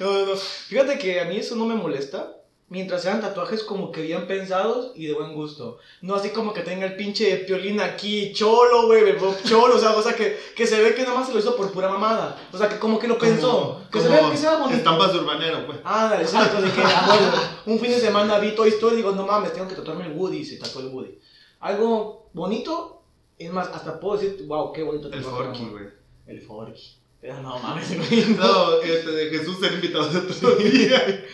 No, 0.00 0.12
no, 0.12 0.26
no. 0.26 0.36
Fíjate 0.36 0.98
que 0.98 1.18
a 1.18 1.24
mí 1.24 1.38
eso 1.38 1.56
no 1.56 1.64
me 1.64 1.74
molesta. 1.74 2.30
Mientras 2.70 3.00
sean 3.00 3.22
tatuajes 3.22 3.62
como 3.62 3.90
que 3.90 4.02
bien 4.02 4.26
pensados 4.26 4.92
y 4.94 5.06
de 5.06 5.14
buen 5.14 5.32
gusto. 5.32 5.78
No 6.02 6.14
así 6.14 6.30
como 6.30 6.52
que 6.52 6.60
tenga 6.60 6.84
el 6.84 6.96
pinche 6.96 7.38
piolín 7.38 7.80
aquí, 7.80 8.30
cholo, 8.34 8.86
güey, 8.86 9.16
cholo, 9.44 9.76
o 9.76 9.78
sea, 9.78 9.92
o 9.92 10.02
sea 10.02 10.14
que, 10.14 10.38
que 10.54 10.66
se 10.66 10.82
ve 10.82 10.94
que 10.94 11.02
nada 11.02 11.14
más 11.14 11.26
se 11.26 11.32
lo 11.32 11.38
hizo 11.38 11.56
por 11.56 11.72
pura 11.72 11.88
mamada. 11.88 12.38
O 12.52 12.58
sea, 12.58 12.68
que 12.68 12.78
como 12.78 12.98
que 12.98 13.08
lo 13.08 13.16
pensó. 13.16 13.80
Que 13.90 14.00
se 14.00 14.08
Como 14.08 14.20
vea 14.20 14.30
que 14.30 14.36
sea 14.36 14.56
bonito. 14.56 14.76
Estampas 14.76 15.14
de 15.14 15.18
urbanero, 15.20 15.66
pues. 15.66 15.78
Ah, 15.82 16.08
dale, 16.10 16.24
exacto, 16.24 16.60
de 16.60 16.70
que 16.70 16.82
ah, 16.84 17.04
bueno, 17.06 17.32
un 17.64 17.80
fin 17.80 17.90
de 17.90 18.00
semana 18.00 18.38
vi 18.38 18.54
Toy 18.54 18.68
Story 18.68 18.94
y 18.94 18.96
digo, 18.98 19.12
no 19.12 19.26
mames, 19.26 19.54
tengo 19.54 19.66
que 19.66 19.74
tatuarme 19.74 20.04
el 20.04 20.12
Woody 20.12 20.44
se 20.44 20.58
tatuó 20.58 20.82
el 20.82 20.88
Woody. 20.88 21.18
Algo 21.60 22.28
bonito, 22.34 23.02
es 23.38 23.50
más, 23.50 23.68
hasta 23.68 23.98
puedo 23.98 24.18
decir, 24.18 24.44
wow, 24.46 24.74
qué 24.74 24.82
bonito 24.82 25.10
El 25.10 25.24
Forky, 25.24 25.64
güey. 25.70 25.86
El 26.26 26.42
Forky. 26.42 26.98
Pero 27.20 27.40
no 27.40 27.58
mames, 27.58 27.96
güey. 27.96 28.26
no. 28.36 28.46
No, 28.46 28.82
este 28.82 29.10
de 29.10 29.30
Jesús 29.30 29.58
ser 29.58 29.72
invitado 29.72 30.08
de 30.08 30.18
otro 30.18 30.50
día. 30.56 31.24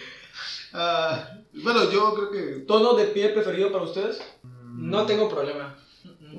Ah, 0.74 1.28
bueno, 1.62 1.90
yo 1.90 2.12
creo 2.14 2.30
que. 2.30 2.60
¿Tono 2.66 2.94
de 2.94 3.06
piel 3.06 3.32
preferido 3.32 3.70
para 3.72 3.84
ustedes? 3.84 4.20
No 4.64 5.06
tengo 5.06 5.28
problema. 5.28 5.78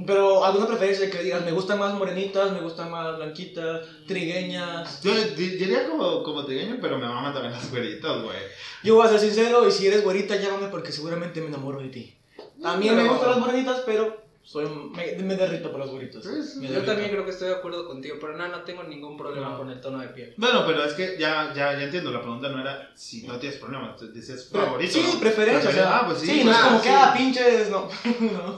Pero 0.06 0.44
alguna 0.44 0.68
preferencia 0.68 1.10
que 1.10 1.24
digas, 1.24 1.46
me 1.46 1.54
gustan 1.54 1.80
más 1.80 1.94
morenitas, 1.94 2.52
me 2.52 2.60
gustan 2.60 2.92
más 2.92 3.16
blanquitas, 3.16 3.88
trigueñas. 4.06 5.02
Yo 5.02 5.14
di- 5.14 5.52
diría 5.56 5.88
como, 5.88 6.22
como 6.22 6.44
trigueño, 6.44 6.78
pero 6.82 6.98
me 6.98 7.08
maman 7.08 7.34
también 7.34 7.54
las 7.54 7.72
güeritas, 7.72 8.22
güey. 8.22 8.38
Yo 8.84 8.96
voy 8.96 9.06
a 9.06 9.10
ser 9.10 9.20
sincero, 9.22 9.66
y 9.66 9.72
si 9.72 9.88
eres 9.88 10.04
güerita, 10.04 10.36
llámame 10.36 10.68
porque 10.68 10.92
seguramente 10.92 11.40
me 11.40 11.48
enamoro 11.48 11.80
de 11.80 11.88
ti. 11.88 12.14
También 12.62 12.96
me 12.96 13.04
Pero- 13.04 13.14
gustan 13.14 13.32
las 13.32 13.40
morenitas, 13.40 13.84
pero 13.86 14.25
soy, 14.46 14.66
me, 14.68 15.24
me 15.24 15.36
derrito 15.36 15.72
por 15.72 15.82
sí. 16.22 16.60
Me 16.60 16.68
Yo 16.68 16.74
derrito. 16.74 16.86
también 16.92 17.10
creo 17.10 17.26
que 17.26 17.32
estoy 17.32 17.50
de 17.50 17.56
acuerdo 17.56 17.88
contigo, 17.88 18.18
pero 18.22 18.38
no, 18.38 18.48
no 18.48 18.62
tengo 18.62 18.84
ningún 18.84 19.18
problema 19.18 19.50
No. 19.50 19.58
con 19.58 19.72
el 19.72 19.82
tono 19.82 19.98
de 20.00 20.10
piel. 20.10 20.36
Bueno, 20.38 20.64
pero 20.68 20.84
es 20.86 20.94
que 20.94 21.18
ya, 21.20 21.52
ya, 21.56 21.74
ya 21.74 21.84
entiendo, 21.84 22.12
la 22.12 22.22
pregunta 22.22 22.50
no 22.50 22.62
era 22.62 22.92
si 22.94 23.26
no 23.28 23.38
tienes 23.38 23.58
problema, 23.60 23.96
te 23.96 24.08
decías 24.10 24.48
favorito. 24.50 24.94
Sí, 24.94 25.04
¿no? 25.14 25.20
preferencia. 25.20 25.70
o 25.70 25.74
sea, 25.74 25.98
Ah, 25.98 26.04
pues 26.06 26.20
sí. 26.20 26.28
sí, 26.28 26.44
no 26.44 26.52
es 26.52 26.58
ah, 26.60 26.64
como 26.68 26.78
sí. 26.80 26.84
que, 26.84 26.90
ah, 26.94 27.14
pinches, 27.18 27.70
no. 27.72 27.90
no. 28.22 28.58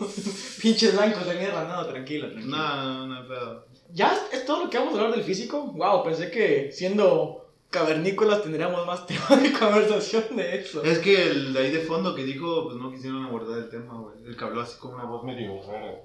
pinches 0.62 0.94
blancos 0.96 1.26
de 1.26 1.36
mierda, 1.36 1.64
no, 1.64 1.86
tranquilo, 1.88 2.30
tranquilo. 2.32 2.58
No, 2.58 3.08
no, 3.08 3.08
no, 3.22 3.28
pero. 3.28 3.66
¿Ya 3.94 4.14
es 4.34 4.46
todo 4.46 4.66
lo 4.66 4.70
que 4.70 4.78
vamos 4.78 4.94
a 4.94 4.98
hablar 4.98 5.16
del 5.16 5.24
físico? 5.24 5.62
Wow, 5.74 6.04
pensé 6.04 6.30
que 6.30 6.70
siendo 6.74 7.47
cavernícolas 7.70 8.44
tendríamos 8.44 8.86
más 8.86 9.06
tema 9.08 9.36
de 9.42 9.52
conversación 9.52 10.36
de 10.36 10.60
eso. 10.60 10.84
Es 10.84 11.00
que 11.00 11.30
el 11.30 11.54
de 11.54 11.60
ahí 11.60 11.72
de 11.72 11.80
fondo 11.80 12.16
que 12.16 12.24
dijo, 12.24 12.66
pues 12.66 12.78
no 12.78 12.92
quisieron 12.92 13.26
abordar 13.26 13.60
el 13.60 13.70
tema, 13.70 14.00
güey. 14.00 14.16
El 14.26 14.36
que 14.36 14.44
habló 14.44 14.62
así 14.62 14.78
con 14.80 14.94
una 14.96 15.06
voz 15.06 15.24
medio 15.24 15.62
rara. 15.68 15.96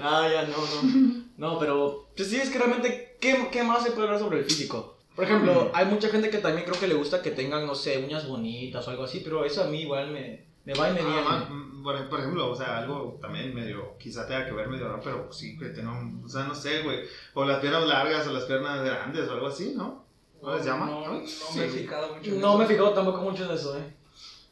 Ah, 0.00 0.28
ya, 0.30 0.42
no, 0.44 0.56
no. 0.56 1.28
No, 1.38 1.58
pero, 1.58 2.08
pues 2.16 2.28
sí, 2.28 2.36
es 2.36 2.50
que 2.50 2.58
realmente, 2.58 3.16
¿qué, 3.20 3.48
qué 3.52 3.62
más 3.62 3.84
se 3.84 3.92
puede 3.92 4.08
hablar 4.08 4.20
sobre 4.20 4.40
el 4.40 4.44
físico? 4.44 4.96
Por 5.14 5.24
ejemplo, 5.24 5.70
hay 5.74 5.86
mucha 5.86 6.08
gente 6.08 6.30
que 6.30 6.38
también 6.38 6.64
creo 6.64 6.78
que 6.78 6.86
le 6.86 6.94
gusta 6.94 7.22
que 7.22 7.30
tengan, 7.30 7.66
no 7.66 7.74
sé, 7.74 7.98
uñas 7.98 8.28
bonitas 8.28 8.86
o 8.86 8.90
algo 8.90 9.04
así, 9.04 9.20
pero 9.20 9.44
eso 9.44 9.62
a 9.62 9.66
mí 9.66 9.82
igual 9.82 10.10
me, 10.10 10.46
me 10.64 10.74
va 10.74 10.90
y 10.90 10.92
me 10.94 11.02
viene. 11.02 11.22
Ah, 11.26 11.48
mm, 11.50 11.82
por, 11.82 12.08
por 12.08 12.20
ejemplo, 12.20 12.50
o 12.50 12.54
sea, 12.54 12.78
algo 12.78 13.18
también 13.20 13.54
medio, 13.54 13.96
quizá 13.98 14.26
tenga 14.26 14.46
que 14.46 14.52
ver 14.52 14.68
medio 14.68 14.86
raro, 14.86 15.00
pero 15.02 15.32
sí 15.32 15.58
que 15.58 15.70
tenga 15.70 15.90
un, 15.90 16.22
o 16.24 16.28
sea, 16.28 16.44
no 16.44 16.54
sé, 16.54 16.82
güey. 16.82 17.00
O 17.34 17.44
las 17.44 17.58
piernas 17.58 17.86
largas 17.86 18.26
o 18.28 18.32
las 18.32 18.44
piernas 18.44 18.84
grandes 18.84 19.28
o 19.28 19.32
algo 19.32 19.48
así, 19.48 19.74
¿no? 19.76 20.04
¿Cómo 20.40 20.54
les 20.54 20.64
llama? 20.64 20.86
No, 20.86 21.08
no 21.20 21.26
Sí. 21.26 21.58
me 21.58 21.64
he 21.66 21.68
fijado 21.68 22.14
mucho. 22.14 22.30
No 22.32 22.36
eso. 22.50 22.58
me 22.58 22.64
he 22.64 22.68
fijado 22.68 22.90
tampoco 22.92 23.20
mucho 23.22 23.44
en 23.44 23.50
eso, 23.52 23.76
eh. 23.78 23.94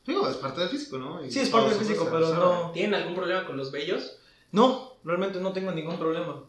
Digo, 0.07 0.29
es 0.29 0.37
parte 0.37 0.61
del 0.61 0.69
físico, 0.71 0.99
¿no? 0.99 1.25
Y 1.25 1.31
Sí, 1.31 1.41
es 1.41 1.49
parte 1.49 1.71
del 1.71 1.79
físico, 1.79 2.05
se 2.05 2.11
pero 2.11 2.35
no. 2.35 2.71
¿Tienen 2.73 2.95
algún 2.95 3.15
problema 3.15 3.47
con 3.47 3.57
los 3.57 3.71
vellos? 3.73 4.19
No, 4.53 4.93
realmente 5.05 5.41
no 5.41 5.53
tengo 5.53 5.73
ningún 5.73 5.99
problema. 5.99 6.43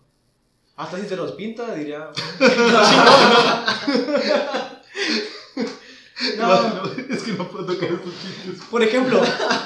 Hasta 0.76 1.00
si 1.00 1.08
se 1.08 1.16
los 1.16 1.32
pinta, 1.32 1.74
diría. 1.74 2.10
No, 2.40 2.48
No, 6.38 6.48
no, 6.74 6.84
es 7.10 7.24
que 7.24 7.34
no 7.34 7.48
puedo 7.48 7.66
tocar 7.66 7.90
esos 7.90 8.14
chistes. 8.22 8.64
por 8.72 8.82
ejemplo, 8.82 9.22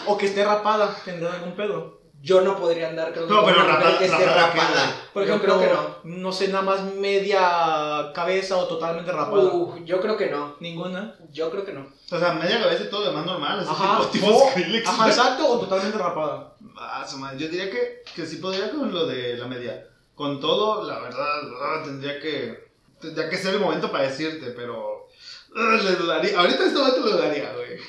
o 0.06 0.18
que 0.18 0.25
esté 0.25 0.44
rapada, 0.44 0.94
tendrá 1.06 1.34
algún 1.34 1.56
pedo. 1.56 2.00
Yo 2.22 2.42
no 2.42 2.56
podría 2.56 2.90
andar 2.90 3.13
con 3.13 3.28
No, 3.28 3.44
pero 3.44 3.63
una 3.63 3.68
rapada- 3.78 3.98
que 3.98 4.06
esté 4.06 4.25
rapada, 4.25 4.54
¿qué, 4.54 4.60
rapada. 4.60 4.96
Por 5.12 5.24
ejemplo, 5.24 5.58
creo 5.58 5.70
que 6.04 6.08
no. 6.08 6.18
no 6.18 6.32
sé, 6.32 6.50
nada 6.50 6.62
más 6.62 6.84
media 6.96 8.12
cabeza 8.13 8.58
o 8.58 8.68
totalmente 8.68 9.12
rapada. 9.12 9.44
Uh, 9.51 9.84
yo 9.86 10.00
creo 10.00 10.16
que 10.18 10.30
no. 10.30 10.56
Ninguna. 10.60 11.16
Yo 11.32 11.50
creo 11.50 11.66
que 11.66 11.74
no. 11.74 11.88
O 12.12 12.20
sea, 12.20 12.34
media 12.34 12.62
cabeza 12.62 12.84
y 12.84 12.90
todo 12.90 13.06
demás 13.06 13.25
normal, 13.25 13.60
así 13.62 13.70
Ajá. 13.72 13.98
tipo, 14.12 14.28
tipo 14.28 14.28
O- 14.38 14.50
Skrillex. 14.51 14.88
Ajá, 14.88 15.08
exacto, 15.08 15.48
o 15.48 15.60
totalmente 15.60 15.98
rapada. 15.98 16.54
Ah. 16.78 17.06
Yo 17.38 17.48
diría 17.48 17.72
que, 17.72 18.04
que 18.16 18.25
sí 18.25 18.38
podría 18.38 18.70
con 18.70 18.94
lo 18.94 19.08
de 19.08 19.38
la 19.38 19.48
media. 19.48 19.88
Con 20.13 20.40
todo, 20.40 20.84
la 20.88 21.00
verdad, 21.00 21.42
ah, 21.60 21.82
tendría 21.84 22.20
que 22.20 22.70
tendría 23.00 23.28
que 23.30 23.38
ser 23.38 23.56
el 23.56 23.60
momento 23.60 23.92
para 23.92 24.04
decirte, 24.04 24.51
pero 24.51 25.08
ah, 25.56 25.80
le 25.84 25.96
dudaría. 25.96 26.38
Ahorita 26.40 26.62
en 26.62 26.68
este 26.68 26.80
momento 26.80 27.00
lo 27.01 27.12
dudaría, 27.18 27.51
güey. 27.54 27.80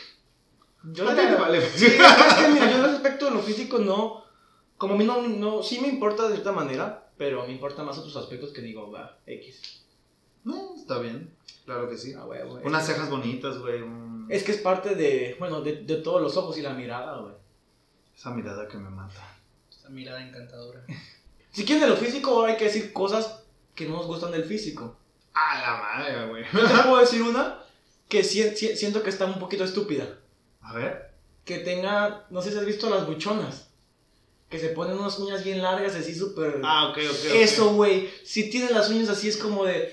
Yo 0.85 1.09
¿A 1.09 1.15
ti 1.15 1.21
te 1.21 1.35
vale? 1.35 1.61
Sí, 1.77 1.87
es 1.87 2.35
que, 2.35 2.49
mira, 2.49 2.71
yo 2.71 2.85
aspecto 2.87 3.27
de 3.27 3.31
lo 3.33 3.41
físico 3.41 3.79
no. 3.79 4.22
Como 4.83 4.95
a 4.95 4.97
mí 4.99 5.05
no, 5.05 5.23
no. 5.23 5.62
Sí 5.62 5.79
me 5.81 5.87
importa 5.87 6.25
de 6.27 6.33
cierta 6.35 6.51
manera, 6.51 7.09
pero 7.17 7.47
me 7.47 7.53
importan 7.53 7.87
más 7.87 7.97
otros 7.99 8.17
aspectos 8.17 8.51
que 8.51 8.61
digo, 8.62 8.91
va, 8.91 9.17
X. 9.27 9.85
No, 10.43 10.75
está 10.75 10.99
bien. 10.99 11.33
Claro 11.65 11.89
que 11.89 11.97
sí. 11.97 12.12
Ah, 12.19 12.25
güey, 12.25 12.43
güey. 12.43 12.67
Unas 12.67 12.85
cejas 12.85 13.09
bonitas, 13.09 13.59
güey. 13.59 13.81
un- 13.81 14.27
Es 14.29 14.43
que 14.43 14.51
es 14.51 14.59
parte 14.59 14.97
de. 14.97 15.37
Bueno, 15.39 15.61
de, 15.61 15.83
de 15.85 15.97
todos 15.99 16.21
los 16.21 16.37
ojos 16.37 16.59
y 16.59 16.62
la 16.62 16.75
mirada, 16.75 17.19
güey. 17.21 17.35
Esa 18.17 18.31
mirada 18.31 18.67
que 18.67 18.77
me 18.77 18.91
mata. 18.91 19.23
Esa 19.71 19.89
mirada 19.89 20.21
encantadora. 20.27 20.85
Si 21.53 21.65
quieren 21.67 21.85
de 21.85 21.91
lo 21.91 21.97
físico, 21.97 22.45
hay 22.45 22.57
que 22.57 22.65
decir 22.65 22.93
cosas 22.95 23.45
que 23.75 23.87
no 23.87 23.97
nos 23.99 24.07
gustan 24.07 24.33
del 24.33 24.45
físico. 24.45 24.97
A 25.35 25.61
la 25.61 25.77
madre, 25.83 26.27
güey. 26.29 26.45
Yo 26.53 26.61
te 26.67 26.83
puedo 26.89 26.99
decir 26.99 27.23
una 27.23 27.59
que 28.09 28.25
si- 28.25 28.57
si- 28.57 28.75
siento 28.75 29.03
que 29.03 29.11
está 29.11 29.27
un 29.27 29.39
poquito 29.39 29.62
estúpida. 29.62 30.19
A 30.62 30.73
ver. 30.73 31.12
Que 31.45 31.59
tenga. 31.59 32.27
No 32.31 32.41
sé 32.43 32.51
si 32.51 32.59
has 32.59 32.65
visto 32.67 32.89
las 32.91 33.07
buchonas. 33.07 33.69
Que 34.52 34.59
se 34.59 34.68
ponen 34.68 34.99
unas 34.99 35.18
uñas 35.18 35.42
bien 35.42 35.61
largas, 35.62 35.94
así 35.97 36.14
súper. 36.14 36.61
Ah, 36.62 36.90
ok, 36.90 36.99
ok. 37.11 37.25
Eso, 37.35 37.73
güey. 37.75 38.09
Si 38.23 38.50
tienes 38.50 38.71
las 38.71 38.88
uñas 38.90 39.09
así, 39.09 39.28
es 39.28 39.37
como 39.38 39.64
de. 39.64 39.92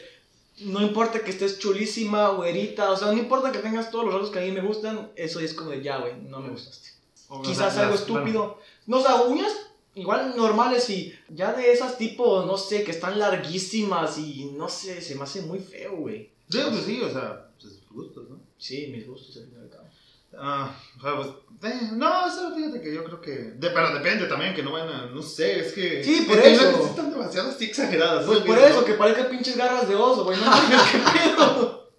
No 0.59 0.81
importa 0.81 1.21
que 1.23 1.31
estés 1.31 1.57
chulísima, 1.59 2.29
güerita. 2.31 2.91
O 2.91 2.97
sea, 2.97 3.07
no 3.07 3.17
importa 3.17 3.51
que 3.53 3.59
tengas 3.59 3.89
todos 3.89 4.03
los 4.05 4.13
rasgos 4.13 4.31
que 4.31 4.39
a 4.39 4.41
mí 4.41 4.51
me 4.51 4.61
gustan. 4.61 5.11
Eso 5.15 5.39
es 5.39 5.53
como 5.53 5.71
de 5.71 5.81
ya, 5.81 5.97
güey, 5.99 6.13
no 6.21 6.39
me 6.41 6.49
gustaste. 6.49 6.89
O 7.29 7.41
Quizás 7.41 7.77
algo 7.77 7.91
las- 7.91 8.01
estúpido. 8.01 8.59
No, 8.85 8.97
o 8.97 9.01
sea, 9.01 9.21
uñas 9.21 9.53
igual 9.95 10.33
normales 10.35 10.89
y 10.89 11.13
ya 11.29 11.53
de 11.53 11.71
esas 11.71 11.97
tipo, 11.97 12.43
no 12.45 12.57
sé, 12.57 12.83
que 12.83 12.91
están 12.91 13.17
larguísimas 13.17 14.17
y 14.17 14.51
no 14.57 14.67
sé, 14.69 15.01
se 15.01 15.15
me 15.15 15.23
hace 15.23 15.41
muy 15.43 15.59
feo, 15.59 15.95
güey. 15.97 16.29
Sí, 16.49 16.59
pues 16.69 16.83
sí, 16.85 17.01
o 17.01 17.09
sea, 17.09 17.47
pues 17.61 17.75
gustos, 17.91 18.29
¿no? 18.29 18.39
Sí, 18.57 18.87
mis 18.87 19.07
gustos, 19.07 19.37
al 19.37 19.43
fin 19.45 19.53
y 19.57 19.61
al 19.63 19.69
cabo. 19.69 19.87
Ah, 20.41 20.73
o 20.97 21.01
sea, 21.01 21.15
pues, 21.15 21.73
eh, 21.73 21.89
no, 21.93 22.27
eso 22.27 22.55
fíjate 22.55 22.81
que 22.81 22.93
yo 22.93 23.03
creo 23.03 23.19
que. 23.19 23.31
De, 23.31 23.69
pero 23.71 23.93
depende 23.93 24.25
también, 24.27 24.53
que 24.53 24.63
no 24.63 24.71
van 24.71 24.87
a. 24.87 25.05
No 25.07 25.21
sé, 25.21 25.59
es 25.59 25.73
que. 25.73 26.03
Sí, 26.03 26.25
por 26.27 26.37
es 26.37 26.61
eso. 26.61 26.79
que 26.79 26.85
están 26.85 27.11
demasiado 27.11 27.49
así 27.49 27.65
exageradas. 27.65 28.25
Pues 28.25 28.39
por 28.39 28.57
¿no? 28.57 28.65
eso, 28.65 28.85
que 28.85 28.93
parezcan 28.93 29.29
pinches 29.29 29.57
garras 29.57 29.87
de 29.87 29.95
oso, 29.95 30.23
güey. 30.23 30.37
No 30.39 30.51
qué 30.91 31.19
pedo. 31.19 31.89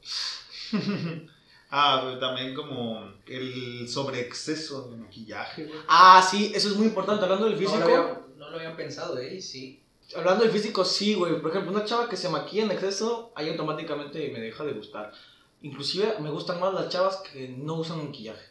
ah, 1.71 2.01
pero 2.03 2.19
también 2.19 2.55
como 2.55 3.13
el 3.27 3.87
sobreexceso 3.89 4.89
de 4.89 4.97
maquillaje, 4.97 5.65
güey. 5.65 5.79
Ah, 5.89 6.27
sí, 6.29 6.53
eso 6.55 6.69
es 6.69 6.77
muy 6.77 6.87
importante. 6.87 7.25
Hablando 7.25 7.45
del 7.45 7.55
No 7.55 7.61
físico. 7.61 7.79
lo, 7.79 7.85
había, 7.85 8.21
no 8.37 8.51
lo 8.51 8.57
había 8.57 8.77
pensado, 8.77 9.19
¿eh? 9.19 9.41
Sí. 9.41 9.83
Hablando 10.17 10.43
del 10.45 10.53
físico, 10.53 10.85
sí, 10.85 11.15
güey. 11.15 11.41
Por 11.41 11.51
ejemplo, 11.51 11.71
una 11.71 11.85
chava 11.85 12.09
que 12.09 12.17
se 12.17 12.29
maquilla 12.29 12.65
en 12.65 12.71
exceso, 12.73 13.33
ahí 13.35 13.51
automáticamente 13.51 14.31
me 14.33 14.41
deja 14.41 14.65
de 14.65 14.73
gustar. 14.73 15.13
Inclusive 15.63 16.17
me 16.21 16.31
gustan 16.31 16.59
más 16.61 16.73
las 16.75 16.89
chavas 16.89 17.17
que 17.33 17.49
no 17.49 17.75
usan 17.75 18.05
maquillaje. 18.07 18.47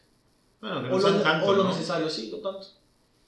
Bueno, 0.61 0.81
que 0.81 0.87
O 0.87 0.91
no 0.91 0.97
lo, 0.97 1.01
son 1.01 1.23
tanto. 1.23 1.47
o 1.47 1.53
lo 1.53 1.63
¿no? 1.63 1.69
necesario, 1.69 2.09
sí, 2.09 2.29
no 2.31 2.37
tanto. 2.37 2.67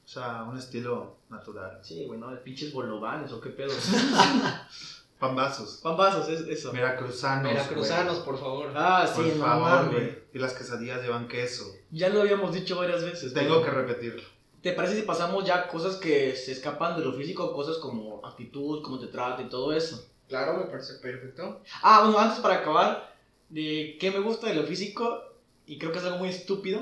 sea, 0.06 0.44
un 0.44 0.58
estilo 0.58 1.18
natural. 1.30 1.80
Sí, 1.82 2.06
güey, 2.06 2.20
no, 2.20 2.28
pinches 2.44 2.74
bolovanes 2.74 3.32
o 3.32 3.40
qué 3.42 3.50
pedo. 3.50 3.72
Pambazos. 5.20 5.80
Pambazos, 5.84 6.28
es 6.30 6.42
eso. 6.48 6.72
Veracruzanos. 6.72 7.44
Veracruzanos, 7.54 8.20
por 8.20 8.40
favor. 8.40 8.72
Ah, 8.76 9.06
sí, 9.08 9.22
Por 9.22 9.40
favor, 9.40 9.92
güey. 9.92 10.18
Y 10.34 10.40
las 10.40 10.54
quesadillas 10.54 11.02
llevan 11.04 11.28
queso. 11.28 11.66
Ya 11.92 12.10
lo 12.10 12.22
habíamos 12.22 12.54
dicho 12.54 12.76
varias 12.76 13.04
veces. 13.04 13.34
Tengo 13.34 13.64
que 13.64 13.70
repetirlo. 13.70 14.24
¿Te 14.64 14.74
parece 14.74 14.96
si 14.96 15.02
pasamos 15.04 15.44
ya 15.46 15.68
cosas 15.68 15.98
que 15.98 16.36
se 16.36 16.52
escapan 16.52 16.98
de 16.98 17.06
lo 17.06 17.14
físico? 17.14 17.54
Cosas 17.54 17.78
como 17.78 18.26
actitud, 18.26 18.82
cómo 18.84 19.00
te 19.00 19.08
trata 19.08 19.42
y 19.44 19.50
todo 19.50 19.74
eso. 19.74 20.04
Claro, 20.28 20.58
me 20.58 20.66
parece 20.66 20.96
perfecto. 20.96 21.62
Ah, 21.84 22.02
bueno, 22.04 22.18
antes 22.18 22.40
para 22.40 22.56
acabar, 22.56 23.11
de 23.52 23.98
qué 24.00 24.10
me 24.12 24.20
gusta 24.20 24.48
de 24.48 24.56
lo 24.56 24.64
físico, 24.64 25.24
y 25.68 25.78
creo 25.78 25.92
que 25.92 26.00
es 26.00 26.06
algo 26.06 26.18
muy 26.18 26.30
estúpido. 26.30 26.82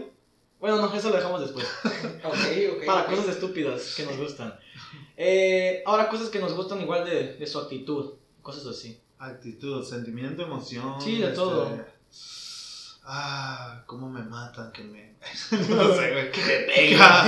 Bueno, 0.59 0.77
no, 0.77 0.93
eso 0.93 1.09
lo 1.09 1.15
dejamos 1.15 1.41
después. 1.41 1.67
Ok, 2.23 2.35
ok. 2.77 2.85
para 2.85 3.05
cosas 3.05 3.29
estúpidas 3.29 3.95
que 3.95 4.03
nos 4.03 4.17
gustan. 4.17 4.57
Eh, 5.15 5.83
ahora, 5.85 6.09
cosas 6.09 6.29
que 6.29 6.39
nos 6.39 6.53
gustan 6.53 6.81
igual 6.81 7.05
de, 7.05 7.35
de 7.35 7.47
su 7.47 7.59
actitud, 7.59 8.13
cosas 8.41 8.65
así. 8.65 8.99
Actitud, 9.17 9.83
sentimiento, 9.83 10.43
emoción. 10.43 11.01
Sí, 11.01 11.17
de 11.17 11.25
este, 11.25 11.35
todo. 11.35 11.85
Ah, 13.03 13.83
cómo 13.85 14.09
me 14.09 14.21
matan, 14.21 14.71
que 14.71 14.83
me. 14.83 15.15
no 15.51 15.95
sé, 15.95 16.11
güey. 16.11 16.31
Que 16.31 16.41
me 16.41 16.73
pega. 16.73 17.25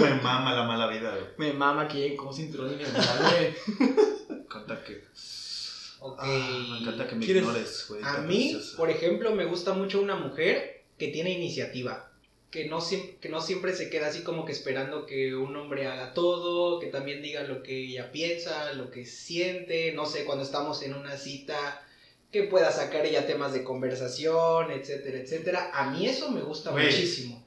me 0.00 0.14
mama 0.22 0.54
la 0.54 0.64
mala 0.64 0.86
vida, 0.88 1.10
güey. 1.10 1.26
Me 1.38 1.52
mama 1.52 1.88
que 1.88 1.98
lleguen 1.98 2.16
con 2.16 2.34
cinturón 2.34 2.72
y 2.72 2.76
me 2.76 2.82
encanta 4.42 4.84
que. 4.84 5.04
Ok. 6.04 6.18
Ah, 6.20 6.66
me 6.70 6.78
encanta 6.80 7.06
que 7.06 7.14
me 7.14 7.24
¿Quieres- 7.24 7.42
ignores, 7.42 7.86
güey. 7.88 8.00
A 8.04 8.18
mí, 8.18 8.50
preciosa. 8.52 8.76
por 8.76 8.90
ejemplo, 8.90 9.34
me 9.34 9.44
gusta 9.44 9.72
mucho 9.72 10.00
una 10.00 10.16
mujer 10.16 10.82
que 10.98 11.08
tiene 11.08 11.30
iniciativa. 11.30 12.08
Que 12.50 12.66
no, 12.66 12.80
que 13.20 13.28
no 13.30 13.40
siempre 13.40 13.74
se 13.74 13.88
queda 13.88 14.08
así 14.08 14.22
como 14.22 14.44
que 14.44 14.52
esperando 14.52 15.06
que 15.06 15.34
un 15.34 15.56
hombre 15.56 15.86
haga 15.86 16.12
todo, 16.12 16.80
que 16.80 16.88
también 16.88 17.22
diga 17.22 17.44
lo 17.44 17.62
que 17.62 17.84
ella 17.86 18.12
piensa, 18.12 18.74
lo 18.74 18.90
que 18.90 19.06
siente, 19.06 19.92
no 19.92 20.04
sé, 20.04 20.24
cuando 20.24 20.44
estamos 20.44 20.82
en 20.82 20.92
una 20.94 21.16
cita, 21.16 21.82
que 22.30 22.42
pueda 22.42 22.70
sacar 22.70 23.06
ella 23.06 23.26
temas 23.26 23.54
de 23.54 23.62
conversación, 23.64 24.70
etcétera, 24.70 25.18
etcétera. 25.20 25.70
A 25.72 25.90
mí 25.92 26.06
eso 26.06 26.30
me 26.30 26.42
gusta 26.42 26.72
Güey. 26.72 26.86
muchísimo. 26.86 27.42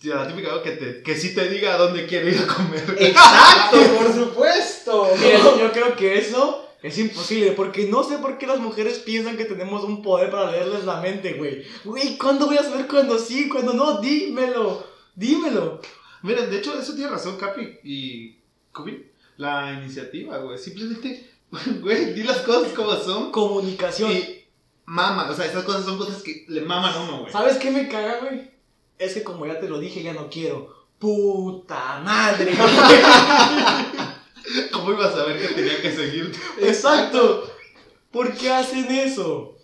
Tío, 0.00 0.14
la 0.16 0.26
típica 0.28 0.62
que, 0.62 0.72
te, 0.72 1.02
que 1.02 1.14
sí 1.16 1.34
te 1.34 1.48
diga 1.48 1.74
a 1.74 1.78
dónde 1.78 2.06
quiere 2.06 2.30
ir 2.30 2.38
a 2.38 2.46
comer. 2.46 2.84
Exacto, 2.98 3.78
por 3.96 4.12
supuesto. 4.14 5.08
Mira, 5.18 5.38
yo 5.58 5.72
creo 5.72 5.96
que 5.96 6.18
eso 6.18 6.67
es 6.82 6.98
imposible, 6.98 7.52
porque 7.52 7.86
no 7.86 8.04
sé 8.04 8.18
por 8.18 8.38
qué 8.38 8.46
las 8.46 8.60
mujeres 8.60 9.00
piensan 9.00 9.36
que 9.36 9.44
tenemos 9.44 9.82
un 9.82 10.00
poder 10.02 10.30
para 10.30 10.50
leerles 10.50 10.84
la 10.84 11.00
mente, 11.00 11.32
güey. 11.34 11.64
Güey, 11.84 12.16
¿cuándo 12.16 12.46
voy 12.46 12.56
a 12.56 12.62
saber 12.62 12.86
cuándo 12.86 13.18
sí, 13.18 13.48
cuándo 13.48 13.72
no? 13.72 14.00
Dímelo, 14.00 14.86
dímelo. 15.14 15.80
Miren, 16.22 16.50
de 16.50 16.58
hecho, 16.58 16.78
eso 16.78 16.94
tiene 16.94 17.10
razón 17.10 17.36
Capi 17.36 17.78
y 17.82 18.36
Kubi. 18.72 19.10
La 19.36 19.72
iniciativa, 19.72 20.38
güey. 20.38 20.58
Simplemente, 20.58 21.28
güey, 21.80 22.14
di 22.14 22.22
las 22.22 22.38
cosas 22.38 22.72
como 22.72 22.94
son. 22.96 23.32
Comunicación. 23.32 24.12
Y 24.12 24.44
mama, 24.84 25.28
o 25.30 25.34
sea, 25.34 25.46
esas 25.46 25.64
cosas 25.64 25.84
son 25.84 25.98
cosas 25.98 26.22
que 26.22 26.44
le 26.48 26.60
maman 26.60 26.94
a 26.94 27.02
uno, 27.02 27.20
güey. 27.20 27.32
¿Sabes 27.32 27.56
qué 27.56 27.70
me 27.70 27.88
caga, 27.88 28.20
güey? 28.20 28.50
Es 28.98 29.14
que 29.14 29.24
como 29.24 29.46
ya 29.46 29.58
te 29.58 29.68
lo 29.68 29.78
dije, 29.78 30.02
ya 30.02 30.12
no 30.12 30.28
quiero. 30.28 30.76
Puta 30.98 32.00
madre. 32.04 32.52
¿Cómo 34.72 34.92
ibas 34.92 35.14
a 35.14 35.24
ver 35.24 35.40
que 35.40 35.54
tenía 35.54 35.80
que 35.80 35.94
seguirte? 35.94 36.38
Exacto. 36.66 37.50
¿Por 38.10 38.34
qué 38.36 38.50
hacen 38.50 38.90
eso? 38.90 39.56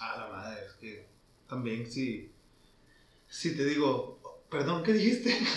Ah, 0.00 0.16
la 0.18 0.36
madre, 0.36 0.64
es 0.66 0.72
que 0.74 1.06
también 1.48 1.90
sí. 1.90 2.30
Sí 3.28 3.56
te 3.56 3.64
digo, 3.64 4.20
perdón, 4.50 4.82
¿qué 4.82 4.92
dijiste? 4.92 5.36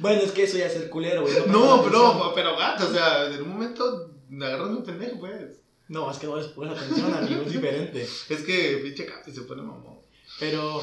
Bueno, 0.00 0.22
es 0.22 0.32
que 0.32 0.44
eso 0.44 0.56
ya 0.56 0.66
es 0.66 0.74
el 0.74 0.88
culero, 0.88 1.22
güey. 1.22 1.34
No, 1.46 1.82
prestas 1.82 1.84
pero, 1.84 2.32
pero 2.34 2.56
gato, 2.56 2.88
o 2.88 2.92
sea, 2.92 3.26
en 3.26 3.42
un 3.42 3.50
momento 3.50 4.10
me 4.28 4.46
agarras 4.46 4.68
un 4.68 4.82
pendejo, 4.82 5.20
pues. 5.20 5.60
No, 5.88 6.10
es 6.10 6.18
que 6.18 6.26
no 6.26 6.36
les 6.36 6.46
pones 6.48 6.76
atención, 6.76 7.12
amigo, 7.14 7.42
es 7.42 7.52
diferente. 7.52 8.02
Es 8.02 8.40
que 8.42 8.80
pinche 8.82 9.06
Capi 9.06 9.30
se 9.30 9.42
pone 9.42 9.62
mamón. 9.62 9.98
Pero. 10.40 10.82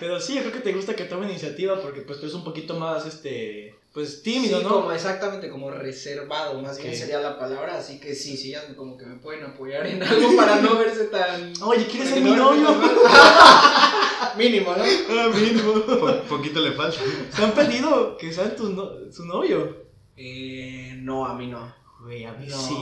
pero 0.00 0.18
sí, 0.18 0.34
yo 0.34 0.40
creo 0.40 0.52
que 0.52 0.60
te 0.60 0.72
gusta 0.72 0.96
que 0.96 1.04
tome 1.04 1.28
iniciativa 1.28 1.80
porque 1.80 2.00
pues 2.00 2.18
tú 2.18 2.24
eres 2.24 2.34
un 2.34 2.42
poquito 2.42 2.74
más, 2.74 3.06
este. 3.06 3.78
Pues 3.92 4.22
tímido, 4.22 4.58
Sí, 4.58 4.64
¿no? 4.64 4.70
como 4.70 4.92
exactamente, 4.92 5.50
como 5.50 5.70
reservado, 5.70 6.60
más 6.62 6.78
bien 6.78 6.96
sería 6.96 7.18
la 7.20 7.38
palabra, 7.38 7.76
así 7.76 8.00
que 8.00 8.14
sí, 8.14 8.38
sí, 8.38 8.50
ya 8.52 8.74
como 8.74 8.96
que 8.96 9.04
me 9.04 9.16
pueden 9.16 9.44
apoyar 9.44 9.86
en 9.86 10.02
algo 10.02 10.34
para 10.34 10.62
no 10.62 10.78
verse 10.78 11.04
tan... 11.04 11.52
Oye, 11.62 11.86
¿quieres 11.86 12.08
ser 12.08 12.22
mi 12.22 12.30
novio? 12.30 12.68
Mínimo, 14.38 14.74
¿no? 14.74 14.82
Ah, 15.10 15.28
mínimo. 15.34 15.74
Po- 16.00 16.22
poquito 16.28 16.60
le 16.60 16.72
falta. 16.72 16.98
¿Se 17.34 17.44
han 17.44 17.52
pedido 17.52 18.16
que 18.16 18.32
sean 18.32 18.56
tu 18.56 18.70
no- 18.70 18.92
su 19.12 19.26
novio? 19.26 19.76
Eh, 20.16 20.94
no, 20.98 21.26
a 21.26 21.34
mí 21.34 21.48
no. 21.48 21.74
Güey, 22.00 22.24
a 22.24 22.32
mí 22.32 22.46
No. 22.48 22.56
sí. 22.56 22.74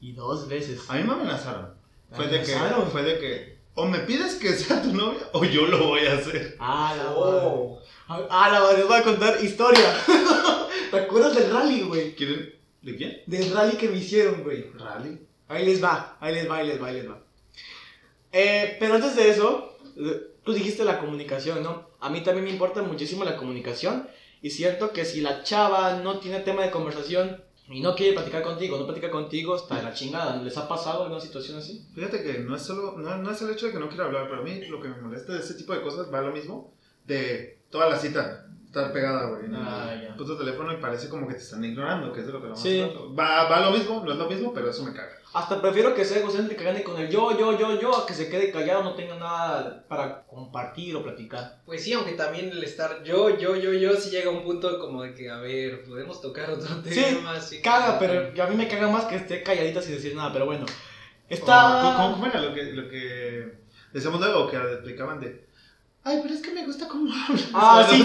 Y 0.00 0.12
dos 0.12 0.48
veces. 0.48 0.80
A 0.88 0.94
mí 0.94 1.04
me 1.04 1.12
amenazaron. 1.12 1.74
Fue 2.12 2.26
de 2.26 2.42
que, 2.42 2.54
¿Amenazaron? 2.54 2.90
fue 2.90 3.02
de 3.04 3.18
que, 3.18 3.58
o 3.74 3.86
me 3.86 4.00
pides 4.00 4.34
que 4.34 4.52
sea 4.52 4.82
tu 4.82 4.92
novia, 4.92 5.20
o 5.32 5.44
yo 5.44 5.66
lo 5.66 5.88
voy 5.88 6.06
a 6.06 6.14
hacer. 6.14 6.56
Ah, 6.58 6.94
la 6.96 7.04
madre. 7.04 7.16
Oh. 7.16 7.80
Ah, 8.08 8.50
la 8.52 8.60
madre, 8.60 8.78
les 8.78 8.88
voy 8.88 8.98
a 8.98 9.02
contar 9.02 9.44
historia. 9.44 9.96
¿Te 10.90 10.98
acuerdas 10.98 11.34
del 11.34 11.52
rally, 11.52 11.82
güey? 11.82 12.14
¿Quieren? 12.14 12.54
¿De 12.82 12.96
quién? 12.96 13.22
Del 13.26 13.52
rally 13.52 13.76
que 13.76 13.88
me 13.88 13.98
hicieron, 13.98 14.42
güey. 14.42 14.70
Rally. 14.72 15.18
Ahí 15.48 15.66
les 15.66 15.82
va, 15.82 16.16
ahí 16.20 16.34
les 16.34 16.48
va, 16.48 16.56
ahí 16.56 16.66
les 16.66 16.82
va, 16.82 16.86
ahí 16.88 16.94
les 16.94 17.08
va. 17.08 17.22
Eh, 18.32 18.76
pero 18.78 18.94
antes 18.94 19.16
de 19.16 19.30
eso, 19.30 19.76
eh, 19.96 20.34
tú 20.44 20.52
dijiste 20.52 20.84
la 20.84 20.98
comunicación, 20.98 21.62
¿no? 21.62 21.90
A 22.00 22.08
mí 22.10 22.22
también 22.22 22.44
me 22.44 22.50
importa 22.50 22.82
muchísimo 22.82 23.24
la 23.24 23.36
comunicación. 23.36 24.08
Y 24.42 24.50
siento 24.50 24.92
que 24.92 25.04
si 25.04 25.20
la 25.20 25.42
chava 25.42 25.96
no 25.96 26.18
tiene 26.18 26.40
tema 26.40 26.62
de 26.62 26.70
conversación 26.70 27.42
y 27.70 27.80
no 27.80 27.94
quiere 27.94 28.14
platicar 28.14 28.42
contigo, 28.42 28.76
no 28.76 28.84
platica 28.84 29.10
contigo, 29.10 29.56
de 29.56 29.82
la 29.82 29.94
chingada. 29.94 30.42
¿Les 30.42 30.56
ha 30.56 30.68
pasado 30.68 31.06
en 31.06 31.12
una 31.12 31.20
situación 31.20 31.58
así? 31.58 31.86
Fíjate 31.94 32.22
que 32.22 32.38
no 32.38 32.56
es 32.56 32.62
solo, 32.62 32.96
no, 32.98 33.30
es 33.30 33.42
el 33.42 33.50
hecho 33.50 33.66
de 33.66 33.72
que 33.72 33.78
no 33.78 33.88
quiera 33.88 34.06
hablar, 34.06 34.28
pero 34.28 34.40
a 34.40 34.44
mí 34.44 34.64
lo 34.66 34.80
que 34.80 34.88
me 34.88 35.00
molesta 35.00 35.32
de 35.32 35.40
ese 35.40 35.54
tipo 35.54 35.72
de 35.72 35.82
cosas 35.82 36.12
va 36.12 36.20
lo 36.20 36.32
mismo 36.32 36.74
de 37.06 37.60
toda 37.70 37.88
la 37.88 37.96
cita 37.96 38.46
estar 38.70 38.92
pegada, 38.92 39.26
güey, 39.26 39.46
en 39.46 39.56
Ah, 39.56 39.92
el 39.92 40.02
ya. 40.08 40.16
puto 40.16 40.36
teléfono 40.38 40.72
y 40.72 40.76
parece 40.76 41.08
como 41.08 41.26
que 41.26 41.34
te 41.34 41.40
están 41.40 41.64
ignorando, 41.64 42.12
que 42.12 42.20
es 42.20 42.26
de 42.26 42.32
lo 42.32 42.38
que 42.40 42.44
vamos 42.46 42.62
Sí. 42.62 42.80
hablando. 42.80 43.14
Va, 43.16 43.48
va 43.48 43.56
a 43.56 43.60
lo 43.68 43.72
mismo, 43.72 44.02
no 44.04 44.12
es 44.12 44.18
lo 44.18 44.28
mismo, 44.28 44.54
pero 44.54 44.70
eso 44.70 44.84
me 44.84 44.92
caga. 44.92 45.10
Hasta 45.32 45.60
prefiero 45.60 45.92
que 45.94 46.04
sea 46.04 46.18
egocéntrico 46.18 46.58
que 46.60 46.64
gane 46.66 46.82
con 46.84 46.96
el 47.00 47.08
yo, 47.08 47.36
yo, 47.38 47.56
yo, 47.58 47.80
yo, 47.80 47.96
a 47.96 48.06
que 48.06 48.14
se 48.14 48.28
quede 48.28 48.50
callado, 48.52 48.82
no 48.84 48.94
tenga 48.94 49.16
nada 49.16 49.84
para 49.88 50.24
compartir 50.24 50.94
o 50.96 51.02
platicar. 51.02 51.60
Pues 51.66 51.82
sí, 51.84 51.92
aunque 51.92 52.12
también 52.12 52.50
el 52.50 52.62
estar 52.64 53.02
yo, 53.04 53.36
yo, 53.38 53.54
yo, 53.56 53.72
yo, 53.72 53.92
sí 53.94 54.10
llega 54.10 54.28
a 54.30 54.32
un 54.34 54.42
punto 54.44 54.78
como 54.80 55.02
de 55.02 55.14
que, 55.14 55.30
a 55.30 55.38
ver, 55.38 55.84
podemos 55.84 56.20
tocar 56.20 56.50
otro 56.50 56.68
Sí, 56.84 57.00
tema. 57.00 57.32
así 57.34 57.60
Caga, 57.62 57.98
pero 57.98 58.42
a 58.42 58.46
mí 58.46 58.56
me 58.56 58.68
caga 58.68 58.88
más 58.88 59.04
que 59.06 59.16
esté 59.16 59.42
calladita 59.42 59.82
sin 59.82 59.94
decir 59.96 60.14
nada, 60.14 60.32
pero 60.32 60.46
bueno. 60.46 60.64
Está... 61.28 61.80
¿cómo- 61.82 61.96
¿cómo, 61.96 62.12
cómo 62.14 62.26
era 62.26 62.40
lo 62.40 62.52
que, 62.54 62.64
lo 62.72 62.88
que 62.88 63.52
decíamos 63.92 64.20
luego? 64.20 64.48
Que 64.50 64.56
explicaban 64.56 65.20
de, 65.20 65.46
ay, 66.04 66.20
pero 66.22 66.34
es 66.34 66.40
que 66.42 66.50
me 66.52 66.64
gusta 66.66 66.88
cómo 66.88 67.10
hablas. 67.28 67.48
Ah, 67.54 67.86
sí, 67.88 68.00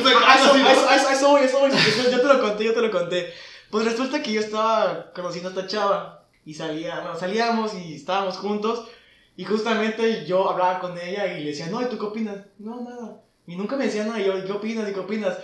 eso, 1.14 1.30
voy, 1.30 1.44
eso 1.44 1.60
voy. 1.60 1.72
Yo, 2.12 2.22
te 2.22 2.28
lo 2.28 2.42
conté, 2.42 2.64
yo 2.66 2.74
te 2.74 2.82
lo 2.82 2.92
conté. 2.92 3.34
Pues 3.72 3.86
resulta 3.86 4.22
que 4.22 4.32
yo 4.34 4.42
estaba 4.42 5.12
conociendo 5.14 5.50
a 5.50 5.54
esta 5.54 5.68
chava 5.68 6.24
y 6.46 6.54
salía, 6.54 7.00
bueno, 7.02 7.18
salíamos 7.18 7.74
y 7.74 7.96
estábamos 7.96 8.38
juntos 8.38 8.88
y 9.36 9.44
justamente 9.44 10.26
yo 10.26 10.50
hablaba 10.50 10.80
con 10.80 10.98
ella 10.98 11.26
y 11.38 11.44
le 11.44 11.50
decía, 11.50 11.68
no, 11.68 11.82
¿y 11.82 11.86
tú 11.86 11.98
qué 11.98 12.06
opinas? 12.06 12.38
No, 12.60 12.82
nada. 12.82 13.22
Y 13.48 13.56
nunca 13.56 13.76
me 13.76 13.86
decía 13.86 14.06
nada, 14.06 14.20
y 14.20 14.26
yo, 14.26 14.46
¿qué 14.46 14.52
opinas? 14.52 14.90
¿Y 14.90 14.94
qué 14.94 15.00
opinas? 15.00 15.38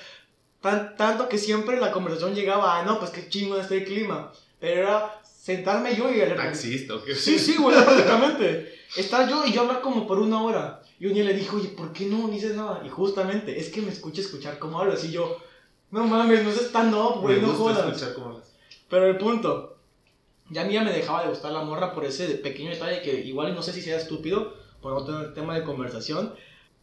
Tan, 0.61 0.95
tanto 0.95 1.27
que 1.27 1.37
siempre 1.37 1.79
la 1.79 1.91
conversación 1.91 2.35
llegaba 2.35 2.79
a, 2.79 2.83
no, 2.83 2.99
pues 2.99 3.11
qué 3.11 3.27
chingo 3.29 3.57
está 3.57 3.73
el 3.73 3.83
clima. 3.85 4.31
Pero 4.59 4.81
era 4.81 5.21
sentarme 5.23 5.95
yo 5.95 6.09
y 6.09 6.19
repente- 6.19 6.35
Taxista, 6.43 6.95
¿o 6.95 7.03
qué? 7.03 7.15
Sí, 7.15 7.37
sí, 7.39 7.57
güey, 7.57 7.75
prácticamente. 7.83 8.79
Estar 8.95 9.27
yo 9.27 9.45
y 9.45 9.51
yo 9.51 9.61
hablar 9.61 9.81
como 9.81 10.05
por 10.07 10.19
una 10.19 10.41
hora. 10.41 10.80
Y 11.01 11.07
un 11.07 11.15
día 11.15 11.23
le 11.23 11.33
dijo, 11.33 11.57
oye, 11.57 11.69
¿por 11.69 11.91
qué 11.93 12.05
no 12.05 12.27
dices 12.27 12.55
nada? 12.55 12.83
Y 12.85 12.89
justamente, 12.89 13.59
es 13.59 13.69
que 13.69 13.81
me 13.81 13.89
escucha 13.89 14.21
escuchar 14.21 14.59
cómo 14.59 14.79
hablas. 14.79 15.03
Y 15.03 15.11
yo, 15.11 15.35
no 15.89 16.05
mames, 16.05 16.43
no 16.43 16.51
seas 16.51 16.71
tan 16.71 16.91
no, 16.91 17.19
güey, 17.21 17.41
no 17.41 17.47
jodas. 17.53 18.07
Pero 18.87 19.07
el 19.07 19.17
punto, 19.17 19.79
ya 20.51 20.61
a 20.61 20.65
mí 20.65 20.73
ya 20.73 20.83
me 20.83 20.93
dejaba 20.93 21.23
de 21.23 21.29
gustar 21.29 21.53
la 21.53 21.63
morra 21.63 21.95
por 21.95 22.05
ese 22.05 22.27
pequeño 22.35 22.69
detalle 22.69 23.01
que 23.01 23.19
igual 23.19 23.55
no 23.55 23.63
sé 23.63 23.73
si 23.73 23.81
sea 23.81 23.97
estúpido, 23.97 24.55
por 24.79 24.93
no 24.93 25.03
tener 25.03 25.33
tema 25.33 25.55
de 25.55 25.63
conversación. 25.63 26.35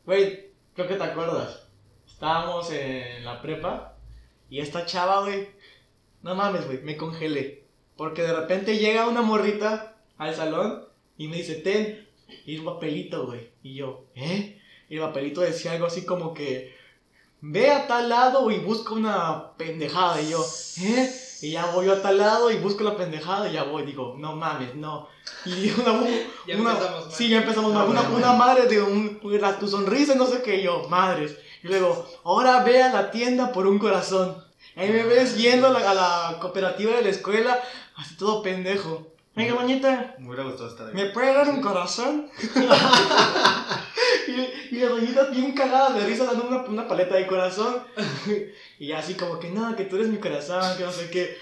Güey, 0.04 0.50
creo 0.74 0.88
que 0.88 0.96
te 0.96 1.04
acuerdas. 1.04 1.68
Estábamos 2.04 2.72
en 2.72 3.24
la 3.24 3.40
prepa 3.40 3.98
y 4.50 4.59
esta 4.59 4.85
chava, 4.85 5.20
güey, 5.20 5.48
no 6.22 6.35
mames, 6.35 6.66
güey, 6.66 6.83
me 6.83 6.96
congelé. 6.96 7.62
Porque 7.96 8.22
de 8.22 8.33
repente 8.33 8.78
llega 8.78 9.09
una 9.09 9.22
morrita 9.22 9.96
al 10.16 10.35
salón 10.35 10.87
y 11.16 11.28
me 11.28 11.37
dice, 11.37 11.54
ten, 11.54 12.08
y 12.47 12.57
el 12.57 12.64
papelito, 12.64 13.27
güey. 13.27 13.51
Y 13.62 13.75
yo, 13.75 14.05
¿eh? 14.14 14.61
Y 14.88 14.95
el 14.97 15.01
papelito 15.03 15.41
decía 15.41 15.73
algo 15.73 15.87
así 15.87 16.05
como 16.05 16.33
que, 16.35 16.77
ve 17.41 17.71
a 17.71 17.87
tal 17.87 18.09
lado 18.09 18.51
y 18.51 18.59
busca 18.59 18.95
una 18.95 19.53
pendejada. 19.57 20.21
Y 20.23 20.31
yo, 20.31 20.45
¿eh? 20.81 21.11
Y 21.41 21.53
ya 21.53 21.67
voy 21.67 21.87
yo 21.87 21.93
a 21.93 22.03
tal 22.03 22.19
lado 22.19 22.51
y 22.51 22.57
busco 22.59 22.83
la 22.83 22.97
pendejada 22.97 23.49
y 23.49 23.53
ya 23.53 23.62
voy. 23.64 23.85
Digo, 23.85 24.14
no 24.19 24.35
mames, 24.35 24.75
no. 24.75 25.09
Y 25.47 25.71
una, 25.81 26.01
Ya 26.47 26.57
una- 26.57 26.71
empezamos 26.73 27.05
mal. 27.07 27.12
Sí, 27.14 27.29
ya 27.29 27.38
empezamos 27.38 27.73
mal. 27.73 27.85
No, 27.87 27.91
Una, 27.93 28.09
una 28.11 28.33
madre 28.33 28.67
de 28.67 28.83
un, 28.83 29.21
la- 29.41 29.59
tu 29.59 29.69
sonrisa, 29.69 30.14
no 30.14 30.27
sé 30.27 30.43
qué. 30.43 30.57
Y 30.57 30.62
yo, 30.64 30.88
madres. 30.88 31.37
Y 31.62 31.69
luego, 31.69 32.07
ahora 32.25 32.62
ve 32.64 32.83
a 32.83 32.93
la 32.93 33.11
tienda 33.11 33.53
por 33.53 33.67
un 33.67 33.79
corazón. 33.79 34.43
Ahí 34.77 34.91
me 34.91 35.03
ves 35.05 35.37
yendo 35.37 35.69
a 35.69 35.71
la, 35.71 35.91
a 35.91 35.95
la 35.95 36.38
cooperativa 36.41 36.93
de 36.95 37.03
la 37.03 37.09
escuela, 37.09 37.61
así 37.97 38.17
todo 38.17 38.43
pendejo. 38.43 39.09
Venga, 39.38 39.55
doñita, 39.55 40.16
Me 40.18 40.27
hubiera 40.27 40.42
gustado 40.42 40.68
estar 40.68 40.88
ahí. 40.88 40.94
¿me 40.94 41.11
puede 41.11 41.33
dar 41.33 41.48
un 41.48 41.61
corazón? 41.61 42.29
y, 44.27 44.74
y 44.74 44.81
la 44.81 44.88
doñita 44.88 45.27
bien 45.27 45.53
cagada 45.53 45.90
de 45.90 46.05
risa 46.05 46.24
dando 46.24 46.48
una, 46.48 46.62
una 46.62 46.88
paleta 46.88 47.14
de 47.14 47.29
corazón. 47.29 47.85
y 48.81 48.90
así 48.90 49.14
como 49.14 49.38
que, 49.38 49.48
no, 49.51 49.77
que 49.77 49.85
tú 49.85 49.94
eres 49.94 50.09
mi 50.09 50.16
corazón, 50.16 50.77
que 50.77 50.83
no 50.83 50.90
sé 50.90 51.09
qué. 51.09 51.38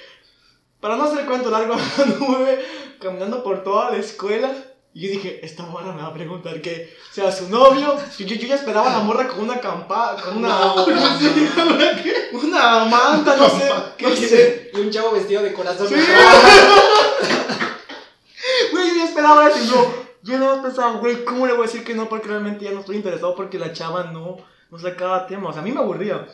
Para 0.78 0.96
no 0.96 1.04
hacer 1.04 1.20
el 1.20 1.26
cuento 1.26 1.50
largo, 1.50 1.74
anduve 1.98 2.62
caminando 3.00 3.42
por 3.42 3.64
toda 3.64 3.90
la 3.92 3.96
escuela. 3.96 4.52
Y 4.92 5.00
yo 5.06 5.10
dije, 5.12 5.40
esta 5.42 5.62
morra 5.62 5.92
me 5.92 6.02
va 6.02 6.08
a 6.08 6.14
preguntar 6.14 6.60
que 6.60 6.94
sea 7.12 7.32
su 7.32 7.48
novio. 7.48 7.96
Yo, 8.18 8.26
yo 8.26 8.46
ya 8.46 8.56
esperaba 8.56 8.90
a 8.90 8.98
la 8.98 9.04
morra 9.04 9.26
con 9.26 9.40
una 9.40 9.58
campa, 9.58 10.16
con 10.22 10.36
una, 10.36 10.74
una 12.32 12.84
manta, 12.84 13.36
no 13.36 13.48
sé. 13.48 13.72
¿Qué 13.96 14.10
dice? 14.10 14.70
Y 14.74 14.80
un 14.80 14.90
chavo 14.90 15.12
vestido 15.12 15.42
de 15.42 15.54
corazón. 15.54 15.88
Güey, 15.88 16.02
yo 19.34 19.48
eso 19.48 19.74
yo, 19.74 20.04
yo 20.32 20.38
no 20.38 20.62
pensaba, 20.62 20.92
güey, 20.98 21.24
¿cómo 21.24 21.46
le 21.46 21.52
voy 21.52 21.62
a 21.64 21.66
decir 21.66 21.84
que 21.84 21.94
no? 21.94 22.08
Porque 22.08 22.28
realmente 22.28 22.64
ya 22.64 22.72
no 22.72 22.80
estoy 22.80 22.96
interesado 22.96 23.34
porque 23.34 23.58
la 23.58 23.72
chava 23.72 24.04
no, 24.04 24.36
no 24.70 24.78
sacaba 24.78 25.26
tema. 25.26 25.48
O 25.50 25.52
sea, 25.52 25.62
a 25.62 25.64
mí 25.64 25.72
me 25.72 25.80
aburría. 25.80 26.26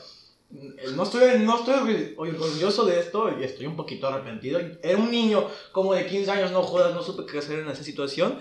No 0.95 1.03
estoy, 1.05 1.39
no 1.39 1.59
estoy 1.59 1.75
orgu- 1.75 2.15
orgulloso 2.17 2.85
de 2.85 3.01
esto 3.01 3.31
y 3.41 3.43
estoy 3.45 3.65
un 3.67 3.75
poquito 3.77 4.07
arrepentido. 4.07 4.61
Era 4.83 4.99
un 4.99 5.11
niño 5.11 5.47
como 5.73 5.95
de 5.95 6.07
15 6.07 6.31
años, 6.31 6.51
no 6.53 6.63
jodas, 6.63 6.95
no 6.95 7.03
supe 7.03 7.25
qué 7.31 7.39
hacer 7.39 7.61
en 7.61 7.69
esa 7.69 7.83
situación. 7.83 8.39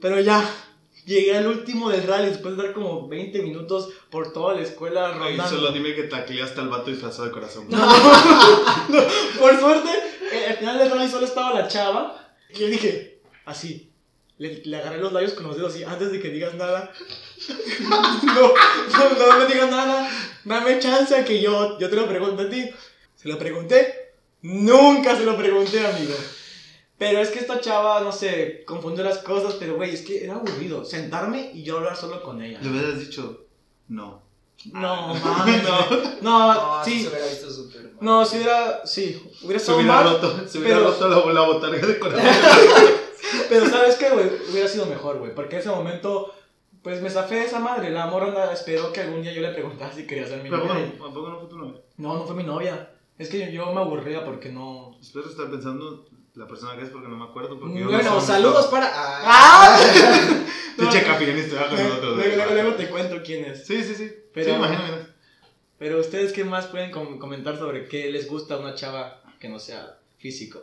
Pero 0.00 0.20
ya, 0.20 0.48
llegué 1.04 1.36
al 1.36 1.48
último 1.48 1.90
del 1.90 2.04
rally 2.06 2.28
después 2.28 2.56
de 2.56 2.62
dar 2.62 2.72
como 2.72 3.08
20 3.08 3.42
minutos 3.42 3.88
por 4.10 4.32
toda 4.32 4.54
la 4.54 4.62
escuela 4.62 5.08
Ay, 5.08 5.18
rondando. 5.36 5.56
solo 5.56 5.72
dime 5.72 5.94
que 5.96 6.04
tacleaste 6.04 6.60
al 6.60 6.68
vato 6.68 6.90
disfrazado 6.90 7.24
de 7.26 7.32
corazón. 7.32 7.66
Por 9.38 9.58
suerte, 9.58 9.88
eh, 10.32 10.46
al 10.50 10.56
final 10.58 10.78
del 10.78 10.90
rally 10.90 11.08
solo 11.10 11.26
estaba 11.26 11.54
la 11.60 11.68
chava. 11.68 12.18
Y 12.54 12.58
le 12.58 12.66
dije, 12.68 13.11
así. 13.44 13.88
Le, 14.38 14.62
le 14.64 14.76
agarré 14.76 14.98
los 14.98 15.12
labios 15.12 15.32
con 15.34 15.46
los 15.46 15.56
dedos 15.56 15.76
y 15.76 15.84
antes 15.84 16.10
de 16.10 16.18
que 16.20 16.30
digas 16.30 16.54
nada. 16.54 16.90
no, 17.80 18.32
no, 18.32 19.26
no 19.26 19.38
me 19.38 19.46
digas 19.46 19.70
nada. 19.70 20.08
Dame 20.44 20.78
chance 20.80 21.14
a 21.14 21.24
que 21.24 21.40
yo, 21.40 21.78
yo 21.78 21.88
te 21.88 21.96
lo 21.96 22.08
pregunte 22.08 22.42
a 22.42 22.50
ti. 22.50 22.70
Se 23.14 23.28
lo 23.28 23.38
pregunté. 23.38 24.14
Nunca 24.42 25.16
se 25.16 25.24
lo 25.24 25.36
pregunté, 25.36 25.86
amigo. 25.86 26.14
Pero 26.98 27.20
es 27.20 27.28
que 27.30 27.38
esta 27.40 27.60
chava, 27.60 28.00
no 28.00 28.10
sé, 28.12 28.64
confundió 28.66 29.04
las 29.04 29.18
cosas. 29.18 29.54
Pero, 29.60 29.76
güey, 29.76 29.94
es 29.94 30.02
que 30.02 30.24
era 30.24 30.34
aburrido. 30.34 30.84
Sentarme 30.84 31.50
y 31.54 31.62
yo 31.62 31.78
hablar 31.78 31.96
solo 31.96 32.22
con 32.22 32.42
ella. 32.42 32.58
Le 32.60 32.68
hubieras 32.70 32.98
dicho, 32.98 33.44
no. 33.88 34.22
No, 34.72 35.14
mames. 35.14 35.62
No, 35.64 35.90
no, 36.22 36.54
No, 36.78 36.84
sí. 36.84 37.02
se 37.02 37.08
hubiera 37.08 37.26
visto 37.26 37.50
súper 37.50 37.82
mal. 37.84 37.96
No, 38.00 38.24
si 38.24 38.36
hubiera. 38.38 38.84
Sí, 38.86 39.20
hubiera 39.42 39.58
Se 39.58 39.64
estado 39.64 39.78
hubiera 39.78 39.94
mal. 39.94 40.04
roto, 40.04 40.48
se 40.48 40.58
hubiera 40.58 40.78
pero- 40.78 40.90
roto 40.90 41.08
la, 41.28 41.32
la 41.32 41.46
botarga 41.46 41.86
de 41.86 41.98
corazón. 41.98 42.24
Pero 43.48 43.66
¿sabes 43.68 43.96
qué, 43.96 44.10
güey? 44.10 44.26
Hubiera 44.50 44.68
sido 44.68 44.86
mejor, 44.86 45.18
güey. 45.18 45.34
Porque 45.34 45.56
en 45.56 45.60
ese 45.60 45.70
momento, 45.70 46.32
pues 46.82 47.00
me 47.02 47.10
zafé 47.10 47.36
de 47.36 47.44
esa 47.44 47.58
madre. 47.60 47.90
La 47.90 48.06
morra 48.06 48.28
anda- 48.28 48.52
esperó 48.52 48.92
que 48.92 49.00
algún 49.00 49.22
día 49.22 49.32
yo 49.32 49.42
le 49.42 49.50
preguntara 49.52 49.92
si 49.92 50.06
quería 50.06 50.26
ser 50.26 50.42
mi 50.42 50.50
Pero 50.50 50.64
novia. 50.64 50.74
bueno, 50.74 50.92
¿tampoco 51.04 51.28
no 51.28 51.38
fue 51.40 51.48
tu 51.48 51.58
novia? 51.58 51.80
No, 51.96 52.14
no 52.16 52.24
fue 52.26 52.34
mi 52.36 52.44
novia. 52.44 52.90
Es 53.18 53.28
que 53.28 53.38
yo, 53.38 53.46
yo 53.66 53.72
me 53.72 53.80
aburría 53.80 54.24
porque 54.24 54.48
no. 54.50 54.96
Espero 55.00 55.28
estar 55.28 55.50
pensando 55.50 56.06
la 56.34 56.46
persona 56.46 56.76
que 56.76 56.84
es 56.84 56.90
porque 56.90 57.08
no 57.08 57.16
me 57.16 57.24
acuerdo. 57.24 57.58
Porque 57.60 57.78
yo 57.80 57.86
Bueno, 57.86 58.14
no 58.14 58.20
saludos 58.20 58.66
para. 58.66 58.90
¡Ah! 58.92 59.78
capillanista 61.06 61.62
va 61.62 61.68
con 61.68 61.82
nosotros. 61.82 62.16
Luego, 62.16 62.74
te 62.74 62.88
cuento 62.88 63.16
quién 63.24 63.44
es. 63.44 63.66
Sí, 63.66 63.82
sí, 63.82 63.94
sí. 63.94 64.10
Pero- 64.32 64.50
Sí, 64.50 64.56
imagino. 64.56 65.12
Pero 65.78 65.98
ustedes, 66.00 66.32
¿qué 66.32 66.44
más 66.44 66.66
pueden 66.66 66.90
com- 66.92 67.18
comentar 67.18 67.56
sobre 67.58 67.88
qué 67.88 68.08
les 68.10 68.28
gusta 68.28 68.54
a 68.54 68.58
una 68.58 68.74
chava 68.74 69.20
que 69.40 69.48
no 69.48 69.58
sea 69.58 69.98
físico? 70.16 70.60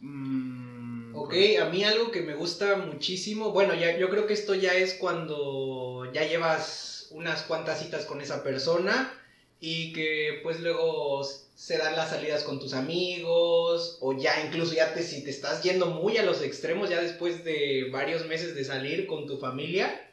Mm, 0.00 0.73
Ok, 1.14 1.34
a 1.60 1.66
mí 1.66 1.84
algo 1.84 2.10
que 2.10 2.22
me 2.22 2.34
gusta 2.34 2.76
muchísimo, 2.76 3.50
bueno, 3.52 3.74
ya, 3.74 3.96
yo 3.96 4.10
creo 4.10 4.26
que 4.26 4.34
esto 4.34 4.54
ya 4.54 4.74
es 4.74 4.94
cuando 4.94 6.10
ya 6.12 6.26
llevas 6.26 7.08
unas 7.10 7.42
cuantas 7.42 7.80
citas 7.80 8.04
con 8.04 8.20
esa 8.20 8.42
persona 8.42 9.12
y 9.60 9.92
que 9.92 10.40
pues 10.42 10.60
luego 10.60 11.22
se 11.54 11.78
dan 11.78 11.94
las 11.94 12.10
salidas 12.10 12.42
con 12.42 12.58
tus 12.58 12.74
amigos 12.74 13.98
o 14.00 14.12
ya 14.12 14.44
incluso 14.44 14.74
ya 14.74 14.92
te, 14.92 15.02
si 15.02 15.22
te 15.22 15.30
estás 15.30 15.62
yendo 15.62 15.86
muy 15.86 16.18
a 16.18 16.24
los 16.24 16.42
extremos 16.42 16.90
ya 16.90 17.00
después 17.00 17.44
de 17.44 17.88
varios 17.92 18.26
meses 18.26 18.54
de 18.56 18.64
salir 18.64 19.06
con 19.06 19.26
tu 19.26 19.38
familia, 19.38 20.08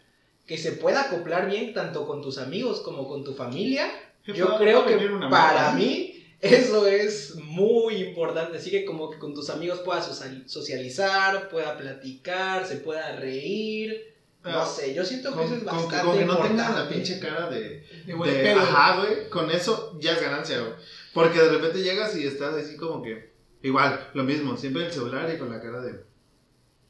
que 0.45 0.57
se 0.57 0.73
pueda 0.73 1.01
acoplar 1.01 1.49
bien 1.49 1.73
tanto 1.73 2.05
con 2.05 2.21
tus 2.21 2.37
amigos 2.37 2.81
como 2.81 3.07
con 3.07 3.23
tu 3.23 3.33
familia 3.33 3.91
Jefa, 4.23 4.37
yo 4.37 4.57
creo 4.57 4.85
que 4.85 4.97
para 5.29 5.71
mí 5.71 6.10
eso 6.41 6.87
es 6.87 7.35
muy 7.35 7.95
importante. 7.97 8.57
Así 8.57 8.71
que 8.71 8.83
como 8.85 9.09
que 9.09 9.19
con 9.19 9.33
tus 9.33 9.49
amigos 9.49 9.79
puedas 9.81 10.05
social- 10.07 10.43
socializar, 10.47 11.49
pueda 11.49 11.77
platicar, 11.77 12.65
se 12.65 12.77
pueda 12.77 13.15
reír. 13.17 14.09
No 14.43 14.61
Ah, 14.61 14.65
sé, 14.65 14.95
yo 14.95 15.05
siento 15.05 15.29
que 15.29 15.35
Con, 15.35 15.45
eso 15.45 15.55
es 15.55 15.63
con- 15.63 15.77
bastante 15.83 16.05
con 16.07 16.17
que 16.17 16.25
no 16.25 16.37
tengan 16.37 16.57
la 16.57 16.63
importante. 16.63 16.95
pinche 16.95 17.19
cara 17.19 17.47
de. 17.49 17.85
De 18.07 18.15
de 18.15 18.51
ajá, 18.51 18.97
güey. 18.99 19.29
Con 19.29 19.51
eso 19.51 19.95
ya 19.99 20.13
es 20.13 20.21
ganancia, 20.21 20.59
güey. 20.59 20.73
Porque 21.13 21.39
de 21.39 21.49
repente 21.49 21.83
llegas 21.83 22.15
y 22.17 22.25
estás 22.25 22.55
así 22.55 22.75
como 22.75 23.03
que. 23.03 23.31
Igual, 23.61 24.09
lo 24.15 24.23
mismo. 24.23 24.57
Siempre 24.57 24.87
el 24.87 24.91
celular 24.91 25.31
y 25.31 25.37
con 25.37 25.51
la 25.51 25.61
cara 25.61 25.81
de. 25.81 26.03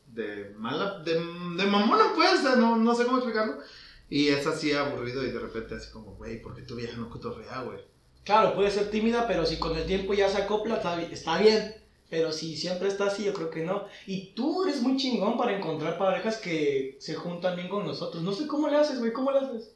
De 0.08 0.50
mala. 0.58 1.00
De, 1.00 1.16
de 1.16 1.66
mamona, 1.66 2.14
pues. 2.16 2.42
No, 2.58 2.78
no 2.78 2.96
sé 2.96 3.04
cómo 3.04 3.18
explicarlo. 3.18 3.58
Y 4.10 4.30
es 4.30 4.48
así 4.48 4.72
aburrido 4.72 5.22
y 5.26 5.32
de 5.32 5.40
repente 5.40 5.76
así 5.76 5.90
como, 5.92 6.16
güey, 6.16 6.42
¿por 6.42 6.56
qué 6.56 6.62
tu 6.62 6.76
vieja 6.76 6.98
no 6.98 7.10
cotorrea, 7.10 7.62
güey? 7.64 7.80
Claro, 8.24 8.54
puede 8.56 8.70
ser 8.72 8.90
tímida, 8.92 9.28
pero 9.28 9.46
si 9.46 9.58
con 9.58 9.76
el 9.78 9.86
tiempo 9.86 10.14
ya 10.14 10.30
se 10.30 10.38
acopla, 10.42 10.76
está, 10.78 10.96
bi- 10.96 11.12
está 11.12 11.38
bien. 11.40 11.76
Pero 12.10 12.32
si 12.34 12.58
siempre 12.58 12.90
está 12.90 13.06
así, 13.06 13.24
yo 13.24 13.34
creo 13.34 13.50
que 13.50 13.64
no. 13.64 13.86
Y 14.06 14.34
tú 14.34 14.64
eres 14.66 14.82
muy 14.82 14.98
chingón 14.98 15.38
para 15.38 15.56
encontrar 15.58 15.98
parejas 15.98 16.38
que 16.38 16.98
se 17.00 17.16
juntan 17.16 17.56
bien 17.56 17.70
con 17.70 17.86
nosotros. 17.86 18.22
No 18.22 18.34
sé 18.34 18.48
cómo 18.48 18.68
le 18.68 18.76
haces, 18.78 19.00
güey, 19.00 19.14
¿cómo 19.14 19.32
le 19.32 19.40
haces? 19.40 19.72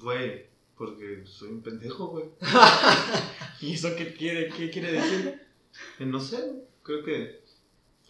Güey, 0.00 0.46
porque 0.76 1.22
soy 1.26 1.48
un 1.50 1.62
pendejo, 1.62 2.06
güey. 2.08 2.24
¿Y 3.60 3.74
eso 3.74 3.94
qué 3.96 4.14
quiere, 4.14 4.48
qué 4.48 4.70
quiere 4.70 4.92
decir? 4.92 5.42
No 6.00 6.18
sé. 6.20 6.62
Creo 6.82 7.04
que. 7.04 7.42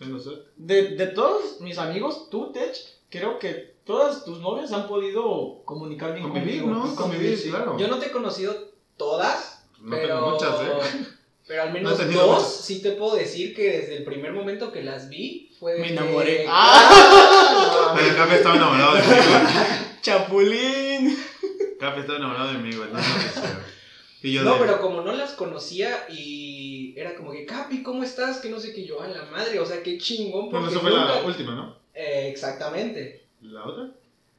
No 0.00 0.18
sé. 0.20 0.30
De, 0.56 0.90
de 0.96 1.06
todos 1.08 1.60
mis 1.60 1.78
amigos, 1.78 2.28
tú, 2.30 2.52
Tech, 2.52 2.76
creo 3.08 3.38
que 3.38 3.74
todas 3.84 4.24
tus 4.24 4.40
novias 4.40 4.70
han 4.72 4.86
podido 4.86 5.62
comunicar 5.64 6.12
bien 6.14 6.28
Convivir, 6.30 6.62
conmigo. 6.62 6.84
¿no? 6.86 6.94
Convivir, 6.94 7.36
sí. 7.38 7.48
claro. 7.50 7.76
Yo 7.78 7.88
no 7.88 7.98
te 7.98 8.06
he 8.06 8.10
conocido 8.10 8.54
todas, 8.96 9.55
No 9.86 9.96
pero... 9.96 10.08
tengo 10.08 10.30
muchas, 10.30 10.60
¿eh? 10.94 11.06
Pero 11.46 11.62
al 11.62 11.68
No 11.68 11.74
menos 11.74 11.96
tenido 11.96 12.26
dos, 12.26 12.42
muchas. 12.42 12.64
sí 12.64 12.82
te 12.82 12.90
puedo 12.92 13.14
decir 13.16 13.54
que 13.54 13.78
desde 13.78 13.96
el 13.98 14.04
primer 14.04 14.32
momento 14.32 14.72
que 14.72 14.82
las 14.82 15.08
vi 15.08 15.52
fue 15.60 15.74
de 15.74 15.80
Me 15.80 15.86
que- 15.86 15.92
enamoré. 15.92 16.46
¡Ah! 16.48 17.92
Pero 17.96 18.08
el 18.10 18.16
café 18.16 18.34
estaba 18.36 18.56
enamorado 18.56 18.96
de 18.96 19.02
mí, 19.02 19.06
güey. 19.08 19.42
Chapulín. 20.02 21.18
Café 21.78 22.00
estaba 22.00 22.18
enamorado 22.18 22.52
de 22.52 22.58
mí, 22.58 22.74
güey. 22.74 22.88
No. 22.92 22.98
Y 24.22 24.32
yo 24.32 24.42
No, 24.42 24.54
de- 24.54 24.60
pero 24.60 24.80
como 24.80 25.02
no 25.02 25.12
las 25.12 25.32
conocía 25.34 26.06
y 26.08 26.94
era 26.96 27.14
como 27.14 27.30
que, 27.32 27.44
Capi, 27.46 27.82
¿cómo 27.84 28.02
estás? 28.02 28.38
Que 28.38 28.48
no 28.50 28.58
sé 28.58 28.72
qué 28.74 28.84
yo, 28.84 29.00
a 29.00 29.06
la 29.08 29.22
madre, 29.26 29.60
o 29.60 29.66
sea, 29.66 29.82
qué 29.84 29.98
chingón. 29.98 30.50
Bueno, 30.50 30.60
porque 30.66 30.72
eso 30.74 30.80
fue 30.80 30.90
la 30.90 31.00
nunca- 31.04 31.26
última, 31.26 31.54
¿no? 31.54 31.76
Eh, 31.94 32.28
exactamente. 32.30 33.24
¿La 33.42 33.64
otra? 33.64 33.90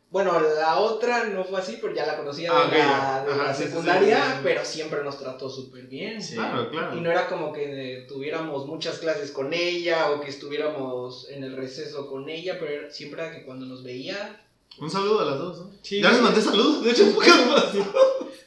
Bueno, 0.09 0.39
la 0.39 0.77
otra 0.79 1.25
no 1.25 1.43
fue 1.43 1.59
así, 1.59 1.79
pero 1.81 1.93
ya 1.93 2.05
la 2.05 2.15
conocía 2.17 2.49
Ah, 2.53 2.69
de 2.71 2.77
la, 2.77 3.25
de 3.25 3.31
Ajá, 3.33 3.43
la 3.43 3.53
sí, 3.53 3.63
secundaria, 3.63 4.15
sí, 4.17 4.23
sí, 4.23 4.31
sí. 4.35 4.39
pero 4.43 4.65
siempre 4.65 5.03
nos 5.03 5.19
trató 5.19 5.49
súper 5.49 5.83
bien. 5.87 6.21
Sí. 6.23 6.35
Claro, 6.35 6.69
claro. 6.69 6.97
Y 6.97 7.01
no 7.01 7.11
era 7.11 7.27
como 7.27 7.51
que 7.51 8.05
tuviéramos 8.07 8.65
muchas 8.67 8.99
clases 8.99 9.31
con 9.31 9.53
ella 9.53 10.11
o 10.11 10.21
que 10.21 10.29
estuviéramos 10.29 11.29
en 11.29 11.43
el 11.43 11.57
receso 11.57 12.07
con 12.07 12.29
ella, 12.29 12.57
pero 12.59 12.89
siempre 12.91 13.21
era 13.21 13.35
que 13.35 13.43
cuando 13.43 13.65
nos 13.65 13.83
veía, 13.83 14.41
Un 14.79 14.89
saludo 14.89 15.19
a 15.21 15.25
las 15.25 15.39
dos, 15.39 15.57
¿no? 15.59 15.71
Sí, 15.81 16.01
ya 16.01 16.11
les 16.11 16.21
mandé 16.21 16.41
saludos, 16.41 16.83
de 16.85 16.91
hecho. 16.91 17.03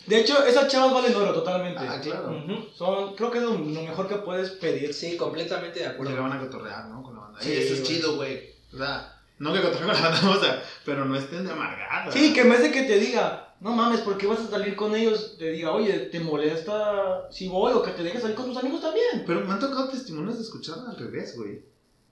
De 0.06 0.20
hecho, 0.20 0.44
esas 0.44 0.66
chavas 0.68 0.92
valen 0.92 1.14
oro 1.14 1.32
totalmente. 1.32 1.80
Ah, 1.86 2.00
claro. 2.02 2.42
Son, 2.74 3.14
creo 3.14 3.30
que 3.30 3.38
es 3.38 3.44
lo, 3.44 3.58
mejor 3.58 4.08
que 4.08 4.16
puedes 4.16 4.50
pedir. 4.52 4.92
sí, 4.94 5.16
completamente 5.16 5.80
de 5.80 5.86
acuerdo. 5.86 6.10
Llegaban 6.12 6.32
a 6.32 6.40
cotorrear, 6.40 6.86
¿no? 6.86 7.02
Con 7.02 7.14
la 7.14 7.20
banda. 7.20 7.38
Sí, 7.40 7.48
Sí, 7.50 7.56
eso 7.58 7.74
es 7.74 7.82
chido, 7.84 8.16
güey. 8.16 8.50
O 8.72 8.78
sea, 8.78 9.19
no 9.40 9.54
que 9.54 9.62
cotorreen 9.62 9.90
con 9.90 10.02
la 10.02 10.10
banda, 10.10 10.30
o 10.30 10.40
sea, 10.40 10.62
pero 10.84 11.04
no 11.06 11.16
estén 11.16 11.46
de 11.46 11.52
amargados. 11.52 12.14
Sí, 12.14 12.32
que 12.34 12.42
en 12.42 12.50
vez 12.50 12.60
de 12.60 12.70
que 12.70 12.82
te 12.82 12.98
diga, 12.98 13.54
no 13.60 13.72
mames, 13.72 14.00
¿por 14.00 14.18
qué 14.18 14.26
vas 14.26 14.38
a 14.40 14.50
salir 14.50 14.76
con 14.76 14.94
ellos? 14.94 15.36
Te 15.38 15.50
diga, 15.50 15.72
oye, 15.72 15.94
¿te 15.94 16.20
molesta 16.20 17.26
si 17.30 17.48
voy 17.48 17.72
o 17.72 17.82
que 17.82 17.92
te 17.92 18.02
dejes 18.02 18.20
salir 18.20 18.36
con 18.36 18.46
tus 18.46 18.58
amigos 18.58 18.82
también? 18.82 19.24
Pero 19.26 19.40
me 19.40 19.52
han 19.52 19.58
tocado 19.58 19.88
testimonios 19.88 20.36
de 20.36 20.44
escuchar 20.44 20.76
al 20.86 20.96
revés, 20.96 21.36
güey. 21.36 21.62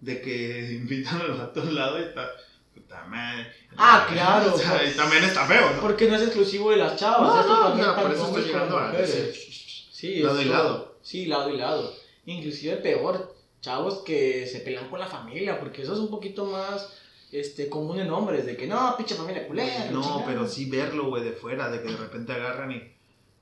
De 0.00 0.22
que 0.22 0.72
invitan 0.72 1.20
al 1.20 1.34
vato 1.34 1.60
a 1.60 1.64
un 1.64 1.74
lado 1.74 1.98
y 1.98 2.04
está. 2.04 2.30
Puta 2.74 3.04
madre. 3.04 3.52
Ah, 3.76 4.06
claro. 4.10 4.52
O 4.54 4.58
sea, 4.58 4.82
y 4.88 4.92
también 4.92 5.24
está 5.24 5.44
feo, 5.46 5.74
¿no? 5.74 5.80
Porque 5.82 6.08
no 6.08 6.16
es 6.16 6.22
exclusivo 6.22 6.70
de 6.70 6.78
las 6.78 6.96
chavas, 6.96 7.20
No, 7.20 7.40
esto 7.40 7.52
no, 7.52 7.68
también 7.68 7.88
no, 7.88 7.96
por 7.96 8.10
eso 8.10 8.26
estoy 8.26 8.42
llegando 8.44 8.78
a. 8.78 8.94
Sí, 9.04 10.20
Lado 10.20 10.40
y 10.40 10.44
lado. 10.46 10.98
Sí, 11.02 11.26
lado 11.26 11.50
y 11.52 11.58
lado. 11.58 11.92
Inclusive 12.24 12.76
peor, 12.76 13.34
chavos 13.60 13.98
que 13.98 14.46
se 14.46 14.60
pelean 14.60 14.88
con 14.88 15.00
la 15.00 15.06
familia, 15.06 15.58
porque 15.58 15.82
eso 15.82 15.92
es 15.92 15.98
un 15.98 16.08
poquito 16.08 16.46
más 16.46 16.88
este, 17.32 17.68
común 17.68 18.00
en 18.00 18.10
hombres, 18.10 18.46
de 18.46 18.56
que 18.56 18.66
no, 18.66 18.96
pinche 18.96 19.14
familia 19.14 19.46
culera. 19.46 19.90
No, 19.90 20.02
chingada". 20.02 20.24
pero 20.26 20.48
sí 20.48 20.68
verlo, 20.70 21.08
güey, 21.08 21.24
de 21.24 21.32
fuera, 21.32 21.68
de 21.70 21.80
que 21.82 21.88
de 21.90 21.96
repente 21.96 22.32
agarran 22.32 22.72
y. 22.72 22.82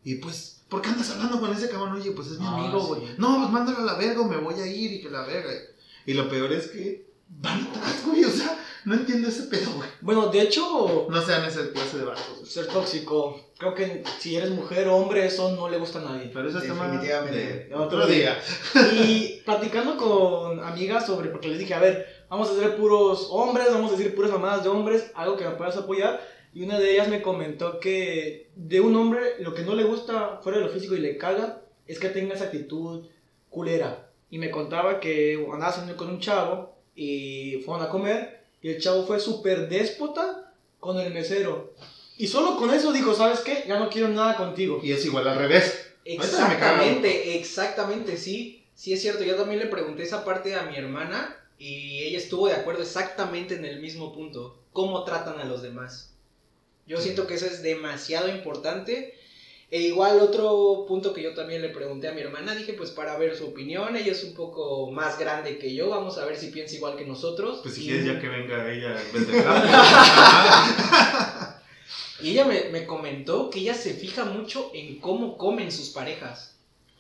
Y 0.05 0.17
pues, 0.17 0.63
¿por 0.69 0.83
qué 0.83 0.89
andas 0.91 1.11
hablando 1.11 1.41
con 1.41 1.53
ese 1.53 1.69
cabrón? 1.69 1.93
Oye, 1.93 2.13
pues 2.13 2.29
es 2.29 2.39
mi 2.39 2.47
Ah, 2.47 2.59
amigo, 2.59 2.81
güey. 2.87 3.01
sí. 3.03 3.15
No, 3.19 3.39
pues 3.39 3.51
mándalo 3.51 3.79
a 3.79 3.85
la 3.93 3.95
verga, 3.95 4.21
o 4.21 4.25
me 4.25 4.37
voy 4.37 4.55
a 4.61 4.67
ir 4.67 4.93
y 4.93 5.01
que 5.03 5.11
la 5.11 5.23
verga. 5.27 5.51
Y 6.07 6.15
lo 6.15 6.29
peor 6.29 6.53
es 6.53 6.69
que 6.69 7.07
van 7.29 7.61
atrás, 7.67 8.03
güey. 8.07 8.25
O 8.25 8.31
sea, 8.31 8.57
no 8.85 8.95
entiendo 8.95 9.27
ese 9.29 9.45
pedo, 9.45 9.73
güey. 9.73 9.89
Bueno, 10.01 10.29
de 10.29 10.43
hecho, 10.43 11.09
No 11.11 11.21
sean 11.23 11.45
ese 11.45 11.71
clase 11.73 11.99
de 11.99 12.05
vatos. 12.05 12.25
güey. 12.37 12.47
ser 12.47 12.69
tóxico, 12.69 13.51
creo 13.59 13.75
que 13.75 14.05
si 14.21 14.37
eres 14.37 14.51
mujer 14.51 14.87
o 14.87 14.95
hombre, 14.97 15.27
eso 15.27 15.51
no 15.57 15.69
le 15.69 15.79
gusta 15.79 15.99
a 15.99 16.03
nadie. 16.03 16.31
Pero 16.33 16.49
eso 16.49 16.59
es 16.59 16.69
Definitivamente. 16.69 17.67
de 17.69 17.75
otro 17.75 18.07
día. 18.07 18.39
Y 19.05 19.41
platicando 19.45 19.97
con 19.97 20.61
amigas 20.63 21.05
sobre, 21.07 21.31
porque 21.31 21.49
les 21.49 21.59
dije, 21.59 21.75
a 21.75 21.81
ver, 21.81 22.16
vamos 22.29 22.51
a 22.51 22.55
ser 22.55 22.77
puros 22.77 23.29
hombres, 23.31 23.67
vamos 23.71 23.93
a 23.93 23.97
decir 23.97 24.15
puras 24.15 24.31
mamadas 24.31 24.65
de 24.65 24.69
hombres, 24.69 25.11
algo 25.15 25.37
que 25.37 25.45
me 25.45 25.55
puedas 25.55 25.77
apoyar. 25.77 26.21
Y 26.55 26.63
una 26.63 26.79
de 26.79 26.93
ellas 26.93 27.09
me 27.09 27.23
comentó 27.23 27.81
que 27.81 28.49
de 28.57 28.81
un 28.81 28.97
hombre 28.97 29.21
lo 29.41 29.53
que 29.53 29.63
no 29.63 29.75
le 29.75 29.85
gusta 29.85 30.41
fuera 30.43 30.59
de 30.59 30.65
lo 30.65 30.71
físico 30.71 30.95
y 30.95 31.01
le 31.01 31.19
caga 31.19 31.63
es 31.87 31.99
que 31.99 32.09
tenga 32.09 32.35
esa 32.35 32.45
actitud 32.45 33.05
culera. 33.51 34.11
Y 34.31 34.39
me 34.39 34.51
contaba 34.51 34.99
que 34.99 35.35
andaba 35.53 35.73
saliendo 35.73 35.97
con 35.97 36.09
un 36.09 36.21
chavo 36.21 36.75
y 36.95 37.63
fueron 37.65 37.85
a 37.85 37.91
comer 37.91 38.41
y 38.63 38.71
el 38.71 38.81
chavo 38.81 39.05
fue 39.07 39.21
súper 39.21 39.69
déspota 39.69 40.53
con 40.81 40.99
el 40.99 41.13
mesero. 41.13 41.75
Y 42.17 42.29
solo 42.29 42.57
con 42.57 42.73
eso 42.73 42.93
dijo, 42.93 43.15
¿sabes 43.15 43.41
qué? 43.41 43.65
Ya 43.69 43.79
no 43.79 43.91
quiero 43.91 44.09
nada 44.09 44.37
contigo. 44.37 44.81
Y 44.83 44.93
es 44.93 45.05
igual 45.05 45.29
al 45.29 45.39
revés. 45.39 45.93
Exactamente, 46.07 47.37
exactamente, 47.37 48.17
sí. 48.17 48.65
Sí 48.75 48.93
es 48.93 49.03
cierto, 49.03 49.25
yo 49.25 49.37
también 49.37 49.61
le 49.61 49.67
pregunté 49.67 50.03
esa 50.03 50.25
parte 50.25 50.55
a 50.55 50.63
mi 50.63 50.77
hermana 50.77 51.36
y 51.59 52.03
ella 52.03 52.19
estuvo 52.19 52.49
de 52.49 52.55
acuerdo 52.55 52.83
exactamente 52.83 53.55
en 53.55 53.65
el 53.65 53.81
mismo 53.81 54.13
punto. 54.13 54.59
¿Cómo 54.73 55.05
tratan 55.05 55.41
a 55.41 55.45
los 55.45 55.63
demás? 55.63 56.13
Yo 56.87 57.01
siento 57.01 57.27
que 57.27 57.35
eso 57.35 57.47
es 57.47 57.63
demasiado 57.63 58.29
importante. 58.29 59.15
E 59.69 59.81
igual 59.81 60.21
otro 60.21 60.85
punto 60.87 61.13
que 61.13 61.23
yo 61.23 61.35
también 61.35 61.61
le 61.61 61.71
pregunté 61.71 62.07
a 62.07 62.13
mi 62.13 62.21
hermana, 62.21 62.55
dije 62.55 62.73
pues 62.75 62.91
para 62.91 63.19
ver 63.19 63.35
su 63.37 63.47
opinión, 63.47 63.97
ella 63.97 64.13
es 64.13 64.23
un 64.23 64.33
poco 64.35 64.89
más 64.93 65.19
grande 65.19 65.59
que 65.59 65.75
yo, 65.75 65.89
vamos 65.91 66.19
a 66.19 66.25
ver 66.25 66.37
si 66.37 66.49
piensa 66.53 66.77
igual 66.77 66.97
que 66.97 67.05
nosotros. 67.05 67.59
Pues 67.65 67.75
si 67.75 67.83
Y- 67.83 67.87
quieres 67.87 68.05
ya 68.07 68.21
que 68.21 68.29
venga 68.29 68.71
ella 68.73 68.97
en 69.03 69.13
vez 69.13 69.27
de. 69.27 69.45
Y 72.23 72.31
ella 72.31 72.45
me, 72.47 72.71
me 72.71 72.87
comentó 72.87 73.51
que 73.51 73.59
ella 73.61 73.75
se 73.75 73.93
fija 73.93 74.25
mucho 74.25 74.71
en 74.73 75.01
cómo 75.01 75.37
comen 75.37 75.71
sus 75.73 75.91
parejas. 75.91 76.56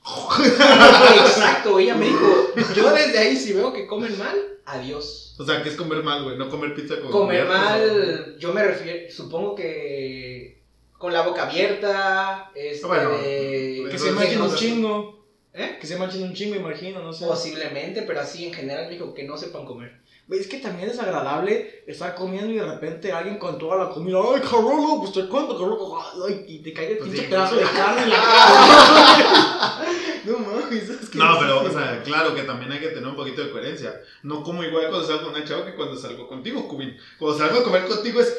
Exacto, 0.06 1.78
ella 1.78 1.94
me 1.96 2.06
dijo, 2.06 2.52
yo 2.74 2.92
desde 2.92 3.18
ahí 3.18 3.36
si 3.36 3.52
veo 3.52 3.72
que 3.72 3.86
comen 3.86 4.16
mal, 4.18 4.36
adiós. 4.64 5.34
O 5.38 5.44
sea, 5.44 5.62
que 5.62 5.68
es 5.68 5.76
comer 5.76 6.02
mal, 6.02 6.24
güey. 6.24 6.38
No 6.38 6.48
comer 6.48 6.74
pizza 6.74 7.00
con 7.00 7.10
Comer 7.10 7.44
mierda, 7.44 7.58
mal, 7.58 8.36
yo 8.38 8.52
me 8.52 8.64
refiero, 8.64 9.10
supongo 9.12 9.54
que 9.54 10.62
con 10.98 11.12
la 11.12 11.22
boca 11.22 11.48
abierta, 11.48 12.50
este, 12.54 12.86
Bueno, 12.86 13.10
Que 13.20 13.98
se 13.98 14.12
manchen 14.12 14.42
un 14.42 14.54
chingo. 14.54 15.26
¿eh? 15.52 15.78
Que 15.80 15.86
se 15.86 15.96
manchen 15.96 16.22
un 16.22 16.34
chingo, 16.34 16.56
imagino, 16.56 17.02
no 17.02 17.12
sé. 17.12 17.26
Posiblemente, 17.26 18.02
pero 18.02 18.20
así 18.20 18.46
en 18.46 18.54
general 18.54 18.86
me 18.86 18.92
dijo 18.92 19.12
que 19.12 19.24
no 19.24 19.36
sepan 19.36 19.64
comer. 19.64 20.00
Es 20.28 20.48
que 20.48 20.58
también 20.58 20.90
es 20.90 20.98
agradable 20.98 21.84
estar 21.86 22.14
comiendo 22.16 22.50
y 22.50 22.56
de 22.58 22.64
repente 22.66 23.12
alguien 23.12 23.38
con 23.38 23.58
toda 23.58 23.76
la 23.84 23.90
comida, 23.90 24.18
ay, 24.34 24.40
Carolo, 24.40 24.98
pues 25.00 25.12
te 25.12 25.28
cuento, 25.28 25.56
Carolo, 25.56 25.98
ay, 26.26 26.44
y 26.48 26.58
te 26.64 26.72
cae 26.72 26.92
el 26.92 26.98
Pues 26.98 27.10
pinche 27.10 27.24
sí. 27.26 27.30
pedazo 27.30 27.54
de 27.54 27.62
carne 27.62 28.02
en 28.02 28.10
la 28.10 28.16
cara. 28.16 29.86
no 30.24 30.38
mames, 30.40 30.88
es 30.88 31.08
que 31.10 31.18
No, 31.18 31.38
pero, 31.38 31.62
o 31.62 31.70
sea, 31.70 32.02
claro 32.02 32.34
que 32.34 32.42
también 32.42 32.72
hay 32.72 32.80
que 32.80 32.88
tener 32.88 33.06
un 33.06 33.14
poquito 33.14 33.44
de 33.44 33.52
coherencia. 33.52 34.00
No 34.24 34.42
como 34.42 34.64
igual 34.64 34.88
cuando 34.88 35.06
salgo 35.06 35.26
con 35.26 35.34
una 35.36 35.44
chava 35.44 35.64
que 35.64 35.76
cuando 35.76 35.96
salgo 35.96 36.26
contigo, 36.26 36.66
Cubin. 36.66 36.96
Cuando 37.20 37.38
salgo 37.38 37.60
a 37.60 37.64
comer 37.64 37.86
contigo 37.86 38.20
es. 38.20 38.36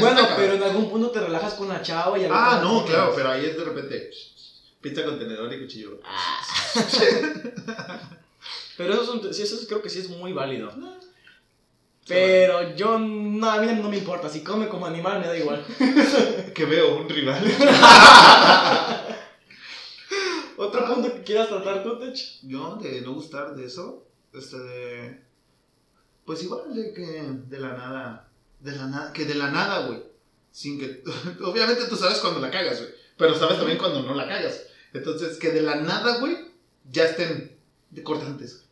Bueno, 0.00 0.20
pero 0.36 0.54
en 0.54 0.62
algún 0.62 0.88
punto 0.90 1.10
te 1.10 1.20
relajas 1.20 1.54
con 1.54 1.68
la 1.68 1.82
chava 1.82 2.16
y 2.18 2.26
Ah, 2.30 2.60
no, 2.62 2.84
claro, 2.84 3.12
pero 3.14 3.30
ahí 3.30 3.44
es 3.44 3.56
de 3.56 3.64
repente. 3.64 4.10
Pizza 4.80 5.04
con 5.04 5.18
tenedor 5.18 5.52
y 5.52 5.58
cuchillo. 5.60 5.98
Pero 8.78 8.94
eso, 8.94 9.02
es 9.02 9.08
un- 9.10 9.28
eso 9.28 9.42
es- 9.56 9.66
creo 9.68 9.82
que 9.82 9.90
sí 9.90 9.98
es 9.98 10.08
muy 10.08 10.32
válido. 10.32 10.72
Pero 12.06 12.74
yo, 12.74 12.98
no, 12.98 13.50
a 13.50 13.60
mí 13.60 13.66
no 13.82 13.90
me 13.90 13.98
importa, 13.98 14.30
si 14.30 14.42
come 14.42 14.66
como 14.68 14.86
animal 14.86 15.20
me 15.20 15.26
da 15.26 15.36
igual. 15.36 15.62
Que 16.54 16.64
veo 16.64 16.96
un 16.96 17.08
rival. 17.08 17.44
Otro 20.56 20.86
punto 20.86 21.12
que 21.14 21.22
quieras 21.22 21.48
tratar 21.48 21.82
tú, 21.82 21.98
Tech. 21.98 22.16
Yo, 22.42 22.76
de 22.76 23.00
no 23.02 23.12
gustar 23.14 23.54
de 23.54 23.66
eso, 23.66 24.06
este 24.32 24.58
de. 24.58 25.22
Pues 26.24 26.42
igual 26.42 26.74
de 26.74 26.92
que 26.92 27.02
de 27.46 27.58
la 27.60 27.74
nada. 27.76 28.28
De 28.60 28.72
la 28.74 28.86
nada. 28.86 29.12
Que 29.12 29.24
de 29.24 29.34
la 29.36 29.50
nada, 29.50 29.86
güey. 29.86 30.02
Sin 30.50 30.78
que. 30.80 31.02
Obviamente 31.44 31.84
tú 31.88 31.96
sabes 31.96 32.18
cuando 32.18 32.40
la 32.40 32.50
cagas, 32.50 32.80
güey. 32.80 32.90
Pero 33.16 33.34
sabes 33.34 33.58
también 33.58 33.78
cuando 33.78 34.02
no 34.02 34.14
la 34.14 34.26
cagas. 34.26 34.62
Entonces, 34.92 35.36
que 35.36 35.50
de 35.50 35.62
la 35.62 35.76
nada, 35.76 36.18
güey, 36.18 36.36
ya 36.90 37.04
estén 37.04 37.56
de 37.90 38.02
cortantes. 38.02 38.64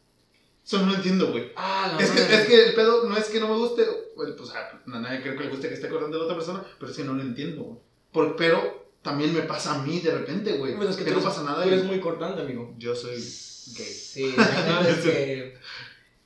Eso 0.67 0.79
no 0.81 0.87
lo 0.91 0.95
entiendo, 0.97 1.31
güey. 1.31 1.53
Ah, 1.55 1.95
la 1.97 2.05
Es 2.05 2.11
que, 2.11 2.21
es 2.23 2.47
que 2.49 2.65
el 2.71 2.75
pedo 2.75 3.05
no 3.09 3.17
es 3.17 3.27
que 3.27 3.39
no 3.39 3.47
me 3.49 3.55
guste, 3.57 3.87
bueno, 4.17 4.35
pues 4.37 4.51
a 4.51 4.81
nadie 4.99 5.23
creo 5.23 5.37
que 5.37 5.45
le 5.45 5.51
guste 5.51 5.69
que 5.69 5.75
esté 5.75 5.89
cortando 5.89 6.17
a 6.17 6.19
la 6.19 6.25
otra 6.25 6.37
persona, 6.37 6.65
pero 6.79 6.91
es 6.91 6.97
que 6.97 7.05
no 7.05 7.13
lo 7.15 7.23
entiendo, 7.23 7.63
güey. 7.63 7.79
Por- 8.11 8.35
pero 8.37 8.89
también 9.03 9.33
me 9.33 9.43
pasa 9.43 9.75
a 9.77 9.83
mí 9.83 10.01
de 10.01 10.11
repente, 10.11 10.55
güey. 10.55 10.75
Bueno, 10.75 10.91
es 10.91 10.97
que 10.97 11.05
que 11.05 11.11
no 11.13 11.19
eres- 11.19 11.29
pasa 11.29 11.45
nada. 11.45 11.63
Tú 11.63 11.69
y 11.69 11.73
eres 11.73 11.85
muy 11.85 12.01
cortante, 12.01 12.43
amigo. 12.43 12.75
Yo 12.79 12.97
soy 12.97 13.13
gay. 13.15 13.23
Sí, 13.87 14.35
la 14.37 14.81
es 14.89 14.97
que 14.99 15.55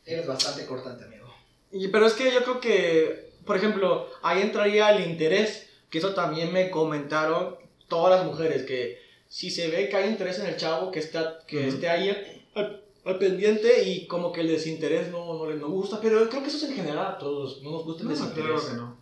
eres 0.06 0.26
bastante 0.26 0.64
cortante, 0.64 1.04
amigo. 1.04 1.32
Y- 1.72 1.88
pero 1.88 2.06
es 2.06 2.14
que 2.14 2.32
yo 2.32 2.42
creo 2.42 2.60
que, 2.60 3.32
por 3.44 3.56
ejemplo, 3.56 4.08
ahí 4.22 4.40
entraría 4.40 4.90
el 4.96 5.04
interés, 5.10 5.66
que 5.90 5.98
eso 5.98 6.14
también 6.14 6.50
me 6.52 6.70
comentaron 6.70 7.56
todas 7.88 8.16
las 8.18 8.24
mujeres, 8.26 8.62
que 8.62 8.98
si 9.28 9.50
se 9.50 9.68
ve 9.68 9.88
que 9.90 9.96
hay 9.96 10.08
interés 10.08 10.38
en 10.38 10.46
el 10.46 10.56
chavo, 10.56 10.90
que, 10.90 10.98
está, 11.00 11.40
que 11.46 11.58
Ujú. 11.58 11.68
esté 11.68 11.88
ahí 11.90 12.08
al, 12.54 12.82
al 13.04 13.18
pendiente 13.18 13.82
y 13.88 14.06
como 14.06 14.30
que 14.32 14.42
el 14.42 14.48
desinterés 14.48 15.10
no, 15.10 15.34
no 15.34 15.46
les 15.46 15.58
no 15.60 15.68
gusta, 15.68 16.00
pero 16.00 16.28
creo 16.28 16.42
que 16.42 16.48
eso 16.48 16.58
es 16.58 16.64
en 16.64 16.76
general 16.76 17.06
a 17.06 17.18
todos, 17.18 17.62
no 17.62 17.70
nos 17.72 17.84
gusta 17.84 18.02
el 18.02 18.08
No, 18.08 18.14
desinterés. 18.14 18.60
claro 18.60 18.66
que 18.68 18.74
no. 18.76 18.96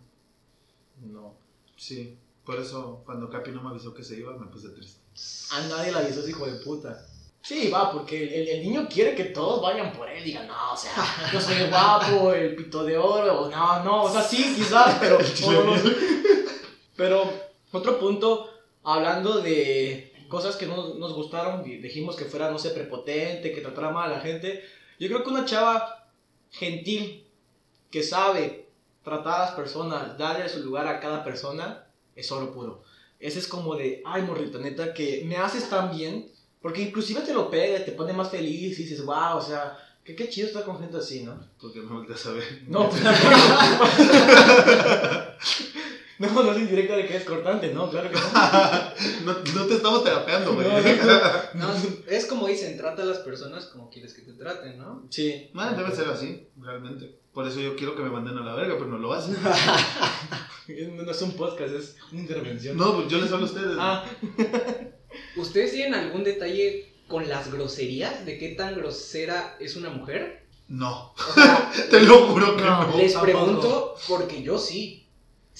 No. 1.21 1.33
Sí, 1.77 2.17
por 2.45 2.59
eso 2.59 3.01
cuando 3.05 3.29
Capi 3.29 3.51
no 3.51 3.61
me 3.61 3.69
avisó 3.69 3.93
que 3.93 4.03
se 4.03 4.17
iba, 4.17 4.35
me 4.37 4.47
puse 4.47 4.69
triste. 4.69 4.99
A 5.51 5.61
nadie 5.67 5.91
le 5.91 5.97
avisó 5.99 6.27
hijo 6.27 6.45
de 6.45 6.59
puta. 6.63 7.05
Sí, 7.41 7.69
va, 7.69 7.91
porque 7.91 8.41
el, 8.41 8.47
el 8.49 8.61
niño 8.63 8.87
quiere 8.91 9.15
que 9.15 9.23
todos 9.25 9.61
vayan 9.61 9.93
por 9.93 10.09
él, 10.09 10.23
digan, 10.23 10.45
no, 10.45 10.73
o 10.73 10.77
sea, 10.77 10.91
yo 11.31 11.39
soy 11.39 11.55
el 11.55 11.69
guapo, 11.69 12.33
el 12.33 12.53
pito 12.55 12.83
de 12.83 12.97
oro, 12.97 13.43
o 13.43 13.49
no, 13.49 13.83
no, 13.83 14.03
o 14.03 14.11
sea, 14.11 14.21
sí, 14.21 14.53
quizás, 14.55 14.97
pero... 14.99 15.17
Pero 16.95 17.31
otro 17.71 17.97
punto, 17.97 18.49
hablando 18.83 19.39
de 19.39 20.08
cosas 20.29 20.55
que 20.55 20.65
no 20.65 20.93
nos 20.93 21.13
gustaron, 21.13 21.69
y 21.69 21.77
dijimos 21.77 22.15
que 22.15 22.25
fuera, 22.25 22.49
no 22.49 22.57
sé, 22.57 22.69
prepotente, 22.69 23.51
que 23.51 23.61
tratara 23.61 23.91
mal 23.91 24.11
a 24.11 24.15
la 24.15 24.21
gente. 24.21 24.63
Yo 24.99 25.07
creo 25.07 25.23
que 25.23 25.29
una 25.29 25.45
chava 25.45 26.07
gentil, 26.51 27.25
que 27.91 28.03
sabe 28.03 28.67
tratar 29.03 29.41
a 29.41 29.45
las 29.45 29.51
personas, 29.51 30.17
darle 30.17 30.47
su 30.47 30.63
lugar 30.63 30.87
a 30.87 30.99
cada 30.99 31.23
persona, 31.23 31.85
es 32.15 32.31
oro 32.31 32.53
puro. 32.53 32.83
Ese 33.19 33.39
es 33.39 33.47
como 33.47 33.75
de, 33.75 34.01
ay, 34.05 34.21
morrita, 34.21 34.59
neta, 34.59 34.93
que 34.93 35.23
me 35.25 35.37
haces 35.37 35.69
tan 35.69 35.95
bien, 35.95 36.31
porque 36.61 36.81
inclusive 36.81 37.21
te 37.21 37.33
lo 37.33 37.49
pega, 37.49 37.83
te 37.83 37.91
pone 37.91 38.13
más 38.13 38.29
feliz 38.29 38.79
y 38.79 38.83
dices, 38.83 39.03
wow, 39.03 39.37
o 39.37 39.41
sea, 39.41 39.77
que 40.03 40.15
qué 40.15 40.29
chido 40.29 40.47
estar 40.47 40.63
con 40.63 40.79
gente 40.79 40.97
así, 40.97 41.23
¿no? 41.23 41.39
Porque 41.59 41.81
me 41.81 41.91
volteas 41.91 42.25
a 42.25 42.31
ver. 42.31 42.63
No, 42.67 42.89
no, 46.33 46.43
no 46.43 46.51
es 46.51 46.59
indirecta 46.59 46.95
de 46.97 47.07
que 47.07 47.17
es 47.17 47.23
cortante, 47.23 47.73
no, 47.73 47.89
claro 47.89 48.09
que 48.09 48.15
no. 48.15 48.21
no, 49.33 49.39
no 49.55 49.65
te 49.65 49.73
estamos 49.75 50.03
terapeando, 50.03 50.53
güey. 50.53 50.67
No, 50.67 50.77
no, 51.55 51.67
No, 51.67 51.73
es 52.07 52.25
como 52.25 52.47
dicen, 52.47 52.77
trata 52.77 53.03
a 53.03 53.05
las 53.05 53.19
personas 53.19 53.65
como 53.67 53.89
quieres 53.89 54.13
que 54.13 54.21
te 54.23 54.33
traten, 54.33 54.77
¿no? 54.77 55.07
Sí. 55.09 55.49
Debe 55.53 55.95
ser 55.95 56.09
así, 56.09 56.47
realmente. 56.57 57.17
Por 57.33 57.47
eso 57.47 57.59
yo 57.61 57.75
quiero 57.75 57.95
que 57.95 58.01
me 58.03 58.09
manden 58.09 58.37
a 58.37 58.41
la 58.43 58.53
verga, 58.55 58.75
pero 58.77 58.87
no 58.89 58.97
lo 58.97 59.13
hacen. 59.13 59.37
No 60.69 61.09
es 61.09 61.21
un 61.23 61.31
podcast, 61.31 61.73
es 61.73 61.95
una 62.11 62.21
intervención. 62.21 62.77
No, 62.77 62.95
pues 62.95 63.07
yo 63.07 63.17
les 63.19 63.31
hablo 63.31 63.47
a 63.47 63.49
ustedes. 63.49 63.75
Ah, 63.79 64.05
¿Ustedes 65.35 65.71
tienen 65.71 65.95
algún 65.95 66.23
detalle 66.23 66.93
con 67.07 67.27
las 67.27 67.51
groserías? 67.51 68.23
¿De 68.23 68.37
qué 68.37 68.49
tan 68.49 68.75
grosera 68.75 69.57
es 69.59 69.75
una 69.75 69.89
mujer? 69.89 70.45
No, 70.67 71.13
O 71.15 71.33
sea, 71.33 71.71
te 71.89 72.01
lo 72.01 72.27
juro 72.27 72.55
que 72.55 72.61
No. 72.61 72.85
no. 72.87 72.97
les 72.97 73.13
tampoco. 73.13 73.25
pregunto 73.25 73.95
porque 74.07 74.43
yo 74.43 74.59
sí. 74.59 75.07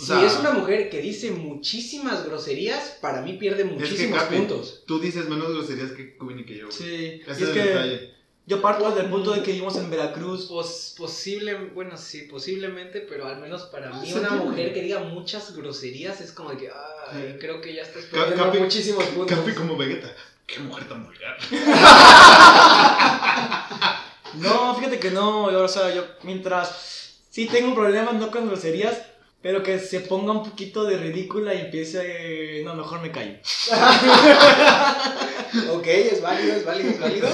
O 0.01 0.05
Si 0.05 0.13
es 0.13 0.37
una 0.37 0.51
mujer 0.51 0.89
que 0.89 1.01
dice 1.01 1.31
muchísimas 1.31 2.25
groserías, 2.25 2.97
para 3.01 3.21
mí 3.21 3.33
pierde 3.33 3.65
muchísimos 3.65 4.17
Capi, 4.23 4.37
puntos. 4.37 4.83
Tú 4.87 4.99
dices 4.99 5.27
menos 5.27 5.51
groserías 5.53 5.91
que 5.91 6.15
Cubin 6.17 6.39
y 6.39 6.45
que 6.45 6.57
yo. 6.57 6.67
güey. 6.67 6.77
sí. 6.77 7.21
Ese 7.27 7.31
es, 7.31 7.41
es 7.41 7.47
el 7.49 7.53
que 7.53 7.63
detalle. 7.63 8.13
yo 8.45 8.61
parto 8.61 8.89
del 8.91 9.07
punto 9.09 9.31
de 9.33 9.43
que 9.43 9.51
vivimos 9.51 9.75
en 9.75 9.89
Veracruz. 9.89 10.45
Pos- 10.45 10.93
posible, 10.97 11.55
bueno, 11.75 11.97
sí, 11.97 12.21
posiblemente, 12.31 13.01
pero 13.01 13.27
al 13.27 13.41
menos 13.41 13.63
para 13.63 13.89
Ah, 13.89 13.99
mí 14.01 14.13
una 14.13 14.29
mujer 14.31 14.73
que 14.73 14.81
diga 14.83 14.99
muchas 14.99 15.53
groserías 15.55 16.21
es 16.21 16.31
como 16.31 16.51
de 16.51 16.57
que, 16.57 16.69
ay, 16.69 17.31
Sí. 17.33 17.37
creo 17.39 17.59
que 17.59 17.73
ya 17.73 17.81
estás 17.81 18.05
perdiendo 18.05 18.45
Capi- 18.45 18.59
muchísimos 18.59 19.03
puntos. 19.05 19.37
Capi 19.37 19.51
como 19.53 19.75
Vegeta. 19.75 20.15
Qué 20.47 20.59
mujer 20.61 20.87
tan 20.87 21.03
vulgar. 21.05 21.37
No, 24.35 24.75
fíjate 24.75 24.99
que 24.99 25.09
no, 25.11 25.51
yo, 25.51 25.63
o 25.63 25.67
sea, 25.67 25.93
yo 25.93 26.05
mientras 26.23 27.15
sí 27.31 27.47
tengo 27.47 27.69
un 27.69 27.75
problema, 27.75 28.11
no 28.11 28.29
con 28.29 28.47
groserías, 28.47 28.95
pero 29.41 29.63
que 29.63 29.79
se 29.79 30.01
ponga 30.01 30.33
un 30.33 30.43
poquito 30.43 30.83
de 30.83 30.97
ridícula 30.97 31.53
y 31.53 31.61
empiece, 31.61 32.61
no, 32.65 32.75
mejor 32.75 33.01
me 33.01 33.11
callo. 33.11 33.35
Ok, 35.71 35.87
es 35.87 36.21
válido, 36.21 36.55
es 36.57 36.65
válido, 36.65 36.89
es 36.91 36.99
válido. 36.99 37.27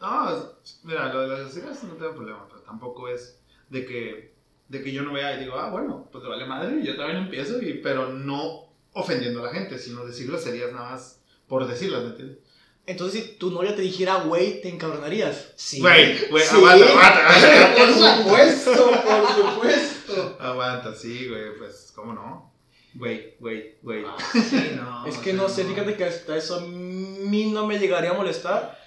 No, 0.00 0.52
mira, 0.82 1.12
lo 1.12 1.20
de 1.20 1.28
las 1.28 1.38
groserías 1.40 1.84
no 1.84 1.94
tengo 1.94 2.14
problema, 2.16 2.44
pero 2.48 2.60
tampoco 2.62 3.08
es 3.08 3.38
de 3.68 3.86
que, 3.86 4.32
de 4.68 4.82
que 4.82 4.90
yo 4.92 5.02
no 5.02 5.12
vea 5.12 5.36
y 5.36 5.40
digo, 5.44 5.54
ah, 5.54 5.70
bueno, 5.70 6.08
pues 6.10 6.24
le 6.24 6.30
vale 6.30 6.44
madre 6.44 6.80
y 6.80 6.84
yo 6.86 6.96
también 6.96 7.18
empiezo, 7.18 7.62
y, 7.62 7.74
pero 7.74 8.08
no 8.08 8.72
ofendiendo 8.94 9.40
a 9.40 9.44
la 9.46 9.52
gente, 9.52 9.78
sino 9.78 10.04
decir 10.04 10.26
groserías 10.26 10.72
nada 10.72 10.90
más 10.90 11.20
por 11.46 11.68
decirlas, 11.68 12.02
¿me 12.02 12.08
entiendes? 12.08 12.38
Entonces, 12.84 13.22
si 13.22 13.28
tu 13.36 13.52
novia 13.52 13.76
te 13.76 13.82
dijera, 13.82 14.16
güey, 14.24 14.60
te 14.60 14.68
encabronarías. 14.68 15.52
Sí. 15.54 15.78
Güey, 15.80 16.26
güey, 16.30 16.42
Sí. 16.44 16.56
aguanta, 16.56 16.84
aguanta. 16.90 17.74
Por 17.76 17.94
supuesto, 17.94 18.90
por 18.90 19.28
supuesto. 19.36 19.91
Aguanta, 20.40 20.94
sí, 20.94 21.28
güey, 21.28 21.56
pues, 21.58 21.92
¿cómo 21.94 22.12
no? 22.12 22.52
Güey, 22.94 23.36
güey, 23.40 23.76
güey. 23.82 24.04
Sí, 24.32 24.72
no. 24.76 25.06
es 25.06 25.16
que 25.18 25.32
no 25.32 25.48
sé, 25.48 25.64
fíjate 25.64 25.96
que 25.96 26.04
hasta 26.04 26.36
eso 26.36 26.56
a 26.56 26.60
mí 26.60 27.50
no 27.50 27.66
me 27.66 27.78
llegaría 27.78 28.10
a 28.10 28.14
molestar. 28.14 28.78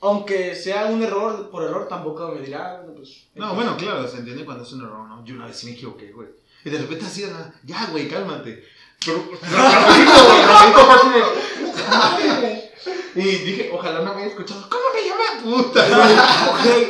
Aunque 0.00 0.54
sea 0.54 0.86
un 0.86 1.02
error, 1.02 1.50
por 1.50 1.64
error 1.64 1.88
tampoco 1.88 2.28
me 2.28 2.40
dirá, 2.40 2.74
"Ah, 2.80 2.86
pues... 2.96 3.26
No, 3.34 3.54
bueno, 3.56 3.76
claro, 3.76 4.06
se 4.06 4.18
entiende 4.18 4.44
cuando 4.44 4.62
es 4.62 4.72
un 4.72 4.82
error, 4.84 5.08
¿no? 5.08 5.24
Yo 5.24 5.34
una 5.34 5.46
vez 5.46 5.56
sí 5.56 5.66
me 5.66 5.72
equivoqué, 5.72 6.12
güey. 6.12 6.28
Y 6.64 6.70
de 6.70 6.78
repente 6.78 7.04
así, 7.04 7.22
nada, 7.24 7.52
ya, 7.64 7.86
güey, 7.90 8.08
cálmate. 8.08 8.64
Pero, 9.04 9.18
de- 13.14 13.20
Y 13.20 13.22
dije, 13.44 13.70
ojalá 13.72 14.00
no 14.02 14.14
me 14.14 14.20
haya 14.20 14.30
escuchado. 14.30 14.68
¿Cómo 14.70 14.84
me 14.94 15.02
llama? 15.02 15.24
Puta. 15.42 15.84
Güey, 16.62 16.86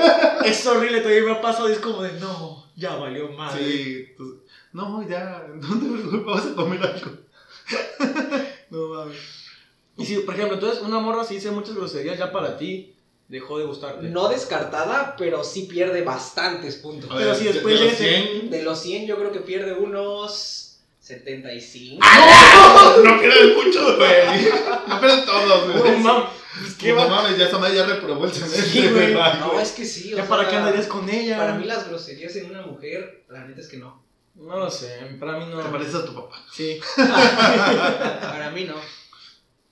es 0.50 0.66
horrible, 0.66 1.00
todavía 1.00 1.22
me 1.22 1.32
ha 1.32 1.40
pasado 1.40 1.68
y 1.70 1.72
es 1.72 1.78
como 1.78 2.02
de, 2.02 2.12
no, 2.20 2.66
ya 2.78 2.94
valió 2.96 3.30
madre. 3.32 3.62
Sí, 3.64 4.06
pues, 4.16 4.30
no, 4.72 5.06
ya, 5.08 5.46
no 5.54 5.80
te 5.80 5.86
preocupes, 5.86 6.24
vamos 6.24 6.46
a 6.46 6.54
comer 6.54 6.82
algo. 6.82 7.10
No 8.70 8.88
mames. 8.88 9.16
Y 9.96 10.04
si, 10.04 10.16
por 10.18 10.34
ejemplo, 10.34 10.54
entonces 10.54 10.82
una 10.82 11.00
morra 11.00 11.24
si 11.24 11.34
dice 11.36 11.50
muchas 11.50 11.74
groserías 11.74 12.18
ya 12.18 12.30
para 12.30 12.56
ti, 12.58 12.94
dejó 13.28 13.58
de 13.58 13.64
gustarte. 13.64 14.08
No 14.08 14.28
descartada, 14.28 15.16
pero 15.16 15.42
sí 15.42 15.62
pierde 15.62 16.02
bastantes 16.02 16.76
puntos. 16.76 17.10
Pero 17.14 17.34
si 17.34 17.44
después 17.44 17.78
de 17.78 17.84
los 17.86 17.98
llegas 17.98 18.28
100, 18.30 18.50
De 18.50 18.62
los 18.62 18.78
100 18.80 19.06
yo 19.06 19.16
creo 19.16 19.32
que 19.32 19.40
pierde 19.40 19.72
unos 19.72 20.78
75. 21.00 22.04
no 23.04 23.20
pierden 23.20 23.56
mucho, 23.56 23.96
güey. 23.96 24.50
No 24.88 25.00
pierden 25.00 25.24
todos, 25.24 25.66
No 25.66 25.82
güey. 25.82 26.02
Mames, 26.54 26.60
pues, 26.60 26.74
¿qué 26.76 26.88
No 26.90 26.96
va? 26.96 27.08
mames, 27.08 27.38
ya 27.38 27.46
esa 27.48 27.58
madre 27.58 27.76
ya 27.76 27.86
reprobó 27.86 28.24
el 28.24 28.32
semestre, 28.32 28.62
Sí, 28.62 28.88
güey. 28.88 29.14
No, 29.14 29.60
es 29.60 29.72
que 29.72 29.84
sí. 29.84 30.12
o 30.14 30.16
¿Ya 30.16 30.22
sea, 30.22 30.28
para 30.28 30.48
qué 30.48 30.56
andarías 30.56 30.86
con 30.86 31.08
ella? 31.08 31.36
Para 31.38 31.54
mí 31.54 31.64
las 31.64 31.88
groserías 31.88 32.34
en 32.36 32.50
una 32.50 32.62
mujer, 32.62 33.24
la 33.28 33.44
neta 33.46 33.60
es 33.60 33.68
que 33.68 33.76
no. 33.78 34.02
No 34.34 34.56
lo 34.56 34.70
sé, 34.70 35.16
para 35.18 35.36
mí 35.38 35.46
no. 35.50 35.60
Te 35.60 35.68
pareces 35.68 35.94
a 35.96 36.06
tu 36.06 36.14
papá. 36.14 36.36
Sí. 36.52 36.78
Para 36.96 38.50
mí 38.52 38.64
no. 38.64 38.74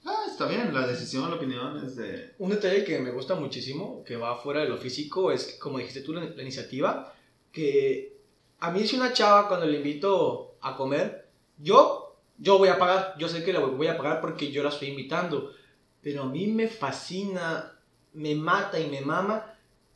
Ah, 0.05 0.25
está 0.29 0.47
bien, 0.47 0.73
la 0.73 0.87
decisión, 0.87 1.29
la 1.31 1.37
opinión 1.37 1.85
es 1.85 1.97
de... 1.97 2.35
Un 2.39 2.51
detalle 2.51 2.85
que 2.85 2.99
me 3.01 3.11
gusta 3.11 3.35
muchísimo, 3.35 4.05
que 4.05 4.17
va 4.17 4.37
fuera 4.37 4.61
de 4.61 4.69
lo 4.69 4.77
físico, 4.77 5.33
es 5.33 5.45
que, 5.45 5.59
como 5.59 5.79
dijiste 5.79 6.01
tú, 6.03 6.13
la, 6.13 6.25
la 6.25 6.43
iniciativa, 6.43 7.13
que 7.51 8.17
a 8.61 8.71
mí 8.71 8.87
si 8.87 8.95
una 8.97 9.13
chava 9.13 9.49
cuando 9.49 9.67
le 9.67 9.79
invito 9.79 10.57
a 10.61 10.77
comer, 10.77 11.29
yo, 11.59 12.17
yo 12.39 12.59
voy 12.59 12.69
a 12.69 12.79
pagar, 12.79 13.15
yo 13.19 13.29
sé 13.29 13.43
que 13.43 13.53
la 13.53 13.59
voy 13.61 13.89
a 13.89 13.97
pagar 13.97 14.21
porque 14.21 14.53
yo 14.53 14.63
la 14.63 14.69
estoy 14.69 14.89
invitando, 14.89 15.53
pero 16.07 16.23
a 16.23 16.27
mí 16.27 16.47
me 16.47 16.69
fascina, 16.69 17.73
me 18.15 18.37
mata 18.37 18.79
y 18.79 18.87
me 18.87 19.01
mama 19.01 19.45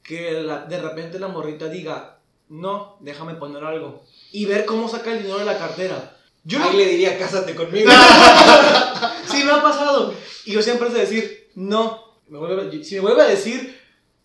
que 0.02 0.32
la- 0.42 0.64
de 0.64 0.80
repente 0.82 1.20
la 1.20 1.28
morrita 1.28 1.68
diga, 1.68 2.18
no, 2.48 2.96
déjame 2.98 3.34
poner 3.34 3.62
algo, 3.62 4.02
y 4.32 4.44
ver 4.44 4.64
cómo 4.64 4.88
saca 4.88 5.12
el 5.12 5.18
dinero 5.22 5.38
de 5.38 5.44
la 5.44 5.56
cartera. 5.56 6.16
Yo 6.42 6.58
no 6.58 6.64
Ahí 6.68 6.76
le 6.76 6.86
diría, 6.86 7.16
cásate 7.16 7.54
conmigo. 7.54 7.88
Sí, 9.30 9.44
me 9.44 9.52
ha 9.52 9.62
pasado. 9.62 10.12
Y 10.46 10.52
yo 10.52 10.60
siempre 10.62 10.90
sé 10.90 10.98
decir, 10.98 11.48
no. 11.54 12.02
Me 12.28 12.38
vuelve- 12.38 12.82
si 12.82 12.96
me 12.96 13.02
vuelve 13.02 13.22
a 13.22 13.26
decir, 13.26 13.78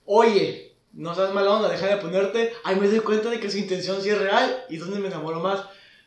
oye, 0.06 0.74
no 0.94 1.14
seas 1.14 1.34
mala 1.36 1.52
onda, 1.52 1.70
deja 1.70 1.86
de 1.86 1.98
ponerte, 1.98 2.52
ahí 2.64 2.78
me 2.78 2.88
doy 2.88 3.02
cuenta 3.02 3.30
de 3.30 3.40
que 3.40 3.52
su 3.52 3.60
intención 3.60 4.02
sí 4.02 4.10
es 4.10 4.18
real 4.18 4.66
y 4.70 4.76
es 4.78 4.80
donde 4.82 5.00
me 5.00 5.08
enamoro 5.10 5.40
más. 5.40 5.60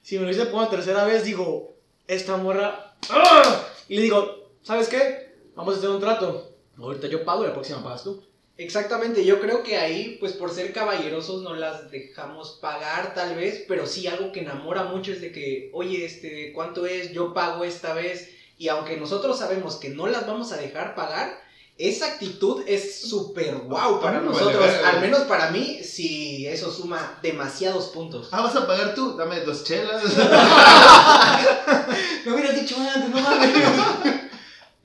Si 0.02 0.18
me 0.18 0.24
lo 0.24 0.30
dice 0.30 0.46
por 0.46 0.60
una 0.60 0.70
tercera 0.70 1.04
vez, 1.04 1.22
digo, 1.22 1.76
esta 2.08 2.36
morra. 2.36 2.96
¡ah! 3.10 3.64
Y 3.88 3.94
le 3.94 4.02
digo, 4.02 4.50
¿sabes 4.64 4.88
qué? 4.88 5.27
Vamos 5.58 5.74
a 5.74 5.78
hacer 5.78 5.90
un 5.90 5.98
trato. 5.98 6.54
Ahorita 6.78 7.08
yo 7.08 7.24
pago 7.24 7.42
y 7.42 7.48
la 7.48 7.52
próxima 7.52 7.82
pagas 7.82 8.04
tú. 8.04 8.22
Exactamente, 8.56 9.24
yo 9.24 9.40
creo 9.40 9.64
que 9.64 9.76
ahí, 9.76 10.16
pues 10.20 10.34
por 10.34 10.52
ser 10.52 10.72
caballerosos 10.72 11.42
no 11.42 11.54
las 11.54 11.90
dejamos 11.90 12.60
pagar 12.62 13.12
tal 13.12 13.34
vez, 13.34 13.64
pero 13.66 13.84
sí 13.84 14.06
algo 14.06 14.30
que 14.30 14.42
enamora 14.42 14.84
mucho 14.84 15.10
es 15.10 15.20
de 15.20 15.32
que, 15.32 15.72
oye, 15.74 16.04
este, 16.04 16.52
¿cuánto 16.52 16.86
es? 16.86 17.10
Yo 17.10 17.34
pago 17.34 17.64
esta 17.64 17.92
vez. 17.92 18.30
Y 18.56 18.68
aunque 18.68 18.98
nosotros 18.98 19.40
sabemos 19.40 19.74
que 19.74 19.88
no 19.88 20.06
las 20.06 20.28
vamos 20.28 20.52
a 20.52 20.58
dejar 20.58 20.94
pagar, 20.94 21.36
esa 21.76 22.06
actitud 22.06 22.62
es 22.68 23.02
súper 23.02 23.56
guau 23.56 24.00
para 24.00 24.18
vale 24.18 24.30
nosotros. 24.30 24.64
Al 24.84 25.00
menos 25.00 25.22
para 25.22 25.50
mí, 25.50 25.80
sí, 25.82 26.46
eso 26.46 26.70
suma 26.70 27.18
demasiados 27.20 27.86
puntos. 27.86 28.28
Ah, 28.30 28.42
¿vas 28.42 28.54
a 28.54 28.64
pagar 28.64 28.94
tú? 28.94 29.16
Dame 29.16 29.40
dos 29.40 29.64
chelas. 29.64 30.04
Me 32.24 32.32
hubieras 32.32 32.54
dicho 32.54 32.76
antes, 32.78 33.10
no 33.10 33.20
mames. 33.20 33.87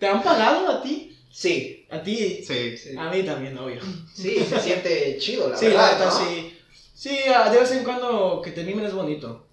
¿Te 0.04 0.10
han 0.10 0.22
pagado 0.22 0.68
a 0.68 0.82
ti? 0.82 1.18
Sí, 1.32 1.86
A 1.90 2.04
ti. 2.04 2.44
Sí. 2.46 2.78
sí, 2.78 2.98
A 2.98 3.10
mí 3.10 3.24
también, 3.24 3.58
obvio. 3.58 3.80
sí, 4.14 4.38
se 4.44 4.60
siente 4.60 5.18
chido, 5.18 5.48
la 5.48 5.56
sí, 5.56 5.68
verdad. 5.68 5.98
la 5.98 6.06
¿no? 6.08 6.12
sí. 6.12 6.58
Sí, 6.94 7.18
ah, 7.34 7.50
de 7.50 7.58
vez 7.60 7.72
en 7.72 7.86
cuando 7.86 8.42
que 8.44 8.52
te 8.52 8.66
mimen 8.66 8.84
es 8.86 8.94
bonito. 8.94 9.48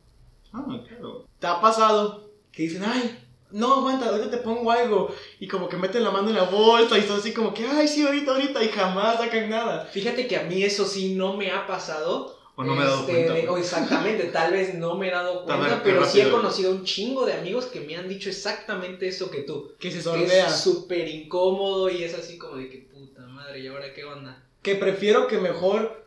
Ah, 0.52 0.64
claro. 0.88 1.24
¿Te 1.38 1.46
ha 1.46 1.60
pasado 1.60 2.32
que 2.50 2.64
dicen, 2.64 2.82
ay, 2.84 3.16
no, 3.52 3.74
aguanta, 3.74 4.08
ahorita 4.08 4.28
te 4.28 4.38
pongo 4.38 4.72
algo? 4.72 5.14
Y 5.38 5.46
como 5.46 5.68
que 5.68 5.76
meten 5.76 6.02
la 6.02 6.10
mano 6.10 6.30
en 6.30 6.34
la 6.34 6.42
bolsa 6.46 6.98
y 6.98 7.02
todo 7.02 7.18
así 7.18 7.32
como 7.32 7.54
que, 7.54 7.64
ay, 7.64 7.86
sí, 7.86 8.04
ahorita, 8.04 8.32
ahorita, 8.32 8.64
y 8.64 8.68
jamás 8.70 9.18
sacan 9.18 9.48
nada. 9.50 9.84
Fíjate 9.86 10.26
que 10.26 10.36
a 10.36 10.42
mí 10.42 10.64
eso 10.64 10.84
sí 10.84 11.14
no 11.14 11.34
me 11.36 11.52
ha 11.52 11.64
pasado. 11.64 12.39
O 12.56 12.64
no 12.64 12.74
me 12.74 12.82
he 12.82 12.84
dado 12.84 13.00
Este, 13.00 13.12
cuenta. 13.12 13.32
de- 13.34 13.40
güey. 13.46 13.54
o 13.54 13.58
exactamente, 13.58 14.24
tal 14.24 14.52
vez 14.52 14.74
no 14.74 14.94
me 14.96 15.08
he 15.08 15.10
dado 15.10 15.46
ver, 15.46 15.56
cuenta, 15.56 15.82
pero 15.82 16.04
sí 16.04 16.20
he 16.20 16.30
conocido 16.30 16.72
un 16.72 16.84
chingo 16.84 17.24
de 17.24 17.32
amigos 17.34 17.66
que 17.66 17.80
me 17.80 17.96
han 17.96 18.08
dicho 18.08 18.28
exactamente 18.28 19.08
eso 19.08 19.30
que 19.30 19.42
tú. 19.42 19.72
Que 19.78 19.90
se 19.90 19.98
Que 19.98 20.02
sordea. 20.02 20.46
es 20.48 20.56
súper 20.60 21.08
incómodo 21.08 21.88
y 21.88 22.04
es 22.04 22.14
así 22.14 22.36
como 22.36 22.56
de 22.56 22.68
que 22.68 22.78
puta 22.78 23.22
madre, 23.26 23.60
¿y 23.60 23.66
ahora 23.68 23.92
qué 23.94 24.04
onda? 24.04 24.42
Que 24.62 24.74
prefiero 24.74 25.26
que 25.26 25.38
mejor 25.38 26.04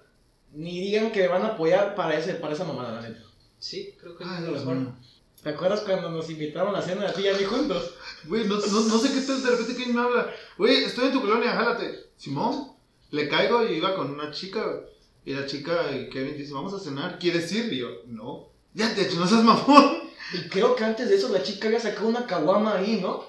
ni 0.52 0.80
digan 0.82 1.12
que 1.12 1.22
me 1.22 1.28
van 1.30 1.42
a 1.42 1.48
apoyar 1.50 1.96
para, 1.96 2.18
ese, 2.20 2.36
para 2.36 2.54
esa 2.54 2.64
mamada, 2.66 3.02
la 3.02 3.10
neta. 3.10 3.24
Sí, 3.58 3.96
creo 4.00 4.16
que 4.16 4.24
Ay, 4.24 4.38
es 4.40 4.46
lo 4.46 4.52
mejor. 4.52 4.76
mío. 4.76 4.96
¿Te 5.42 5.50
acuerdas 5.50 5.82
cuando 5.82 6.10
nos 6.12 6.30
invitaron 6.30 6.70
a 6.70 6.80
la 6.80 6.82
cena 6.82 7.08
de 7.08 7.14
ti 7.14 7.22
y 7.24 7.28
a 7.30 7.34
mí 7.34 7.44
juntos? 7.44 7.96
Güey, 8.26 8.46
no, 8.48 8.56
no, 8.56 8.80
no 8.82 8.98
sé 9.00 9.12
qué 9.14 9.22
tal, 9.26 9.42
de 9.44 9.50
repente 9.50 9.76
quién 9.76 9.96
me 9.96 10.02
habla. 10.02 10.32
Güey, 10.58 10.84
estoy 10.86 11.08
en 11.08 11.14
tu 11.14 11.22
colonia, 11.22 11.52
jálate. 11.52 12.06
Simón, 12.16 12.74
le 13.12 13.28
caigo 13.28 13.66
y 13.66 13.74
iba 13.74 13.96
con 13.96 14.12
una 14.12 14.32
chica. 14.32 14.82
Y 15.26 15.34
la 15.34 15.46
chica, 15.46 15.88
Kevin 16.12 16.38
dice, 16.38 16.54
vamos 16.54 16.74
a 16.74 16.80
cenar, 16.80 17.18
¿quieres 17.20 17.52
ir? 17.52 17.72
Y 17.72 17.78
yo, 17.78 17.88
no. 18.08 18.50
Ya 18.74 18.94
te 18.94 19.04
hecho, 19.04 19.20
no 19.20 19.28
seas 19.28 19.44
mamón. 19.44 20.04
Y 20.34 20.50
creo 20.50 20.76
que 20.76 20.84
antes 20.84 21.10
de 21.10 21.16
eso 21.16 21.30
la 21.30 21.44
chica 21.44 21.68
había 21.68 21.80
sacado 21.80 22.08
una 22.08 22.26
caguama 22.26 22.76
ahí, 22.78 23.00
¿no? 23.02 23.24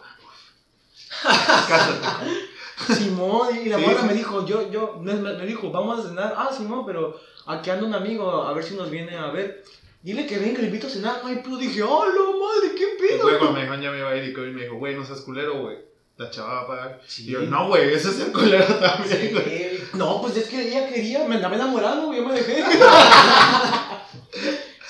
Cásate. 1.23 2.95
Simón, 2.95 3.49
y 3.65 3.69
la 3.69 3.79
Sí, 3.79 3.85
morra 3.85 4.01
sí. 4.01 4.07
me 4.07 4.15
dijo, 4.15 4.45
yo, 4.47 4.71
yo, 4.71 4.99
me, 5.01 5.15
me 5.15 5.47
dijo, 5.47 5.71
vamos 5.71 6.01
a 6.05 6.09
cenar. 6.09 6.35
Ah, 6.37 6.51
Simón, 6.57 6.85
pero 6.87 7.19
aquí 7.47 7.71
anda 7.71 7.87
un 7.87 7.95
amigo, 7.95 8.43
a 8.43 8.53
ver 8.53 8.65
si 8.65 8.75
nos 8.75 8.91
viene 8.91 9.17
a 9.17 9.31
ver. 9.31 9.65
Dile 10.03 10.27
que 10.27 10.39
venga, 10.39 10.61
le 10.61 10.67
invito 10.67 10.87
a 10.87 10.91
cenar. 10.91 11.21
Ay, 11.25 11.41
pero 11.43 11.57
dije, 11.57 11.83
¡oh, 11.83 12.05
la 12.05 12.13
madre, 12.13 12.75
qué 12.77 12.95
Y 12.95 13.09
pedo! 13.09 13.23
luego 13.23 13.39
cuando 13.39 13.59
me 13.59 13.63
dijo, 13.65 13.75
ya 13.77 13.91
me 13.91 13.99
iba 13.99 14.11
a 14.11 14.17
ir 14.17 14.25
y 14.31 14.35
Kevin 14.35 14.55
me 14.55 14.63
dijo, 14.63 14.77
güey, 14.77 14.95
no 14.97 15.05
seas 15.05 15.21
culero, 15.21 15.61
güey. 15.63 15.79
La 16.17 16.31
chava 16.31 16.55
va 16.55 16.61
a 16.61 16.67
pagar. 16.67 17.01
Sí. 17.07 17.25
Y 17.29 17.33
yo, 17.33 17.41
no, 17.43 17.69
güey, 17.69 17.93
ese 17.93 18.11
es 18.11 18.21
el 18.21 18.33
culero 18.33 18.67
también, 18.77 19.33
güey. 19.33 19.45
Sí, 19.79 19.83
No, 19.95 20.21
pues 20.23 20.37
es 20.37 20.49
que 20.49 20.69
ella 20.69 20.89
quería, 20.89 21.27
me 21.27 21.37
andaba 21.37 21.57
enamorando, 21.57 22.13
yo 22.15 22.25
me 22.27 22.35
dejé. 22.35 22.63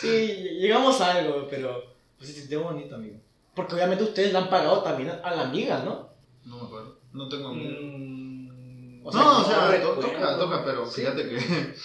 sí, 0.00 0.08
llegamos 0.60 1.00
a 1.00 1.12
algo, 1.14 1.46
pero 1.48 1.82
pues 2.18 2.30
se 2.30 2.40
sintió 2.40 2.62
bonito, 2.62 2.94
amigo. 2.96 3.16
Porque 3.54 3.74
obviamente 3.74 4.04
ustedes 4.04 4.32
le 4.32 4.38
han 4.38 4.50
pagado 4.50 4.82
también 4.82 5.10
a, 5.22 5.30
la 5.34 5.42
amiga, 5.42 5.82
¿no? 5.84 6.08
No 6.44 6.58
me 6.58 6.64
acuerdo. 6.66 6.98
No 7.12 7.28
tengo. 7.28 7.54
mm, 7.54 9.06
O 9.06 9.12
sea, 9.12 9.20
no, 9.22 9.38
o 9.38 9.42
no 9.42 9.48
sea, 9.48 9.82
to- 9.82 9.94
toca, 9.94 10.38
toca, 10.38 10.64
pero 10.64 10.86
Sí. 10.86 11.00
fíjate 11.02 11.28
que. 11.28 11.74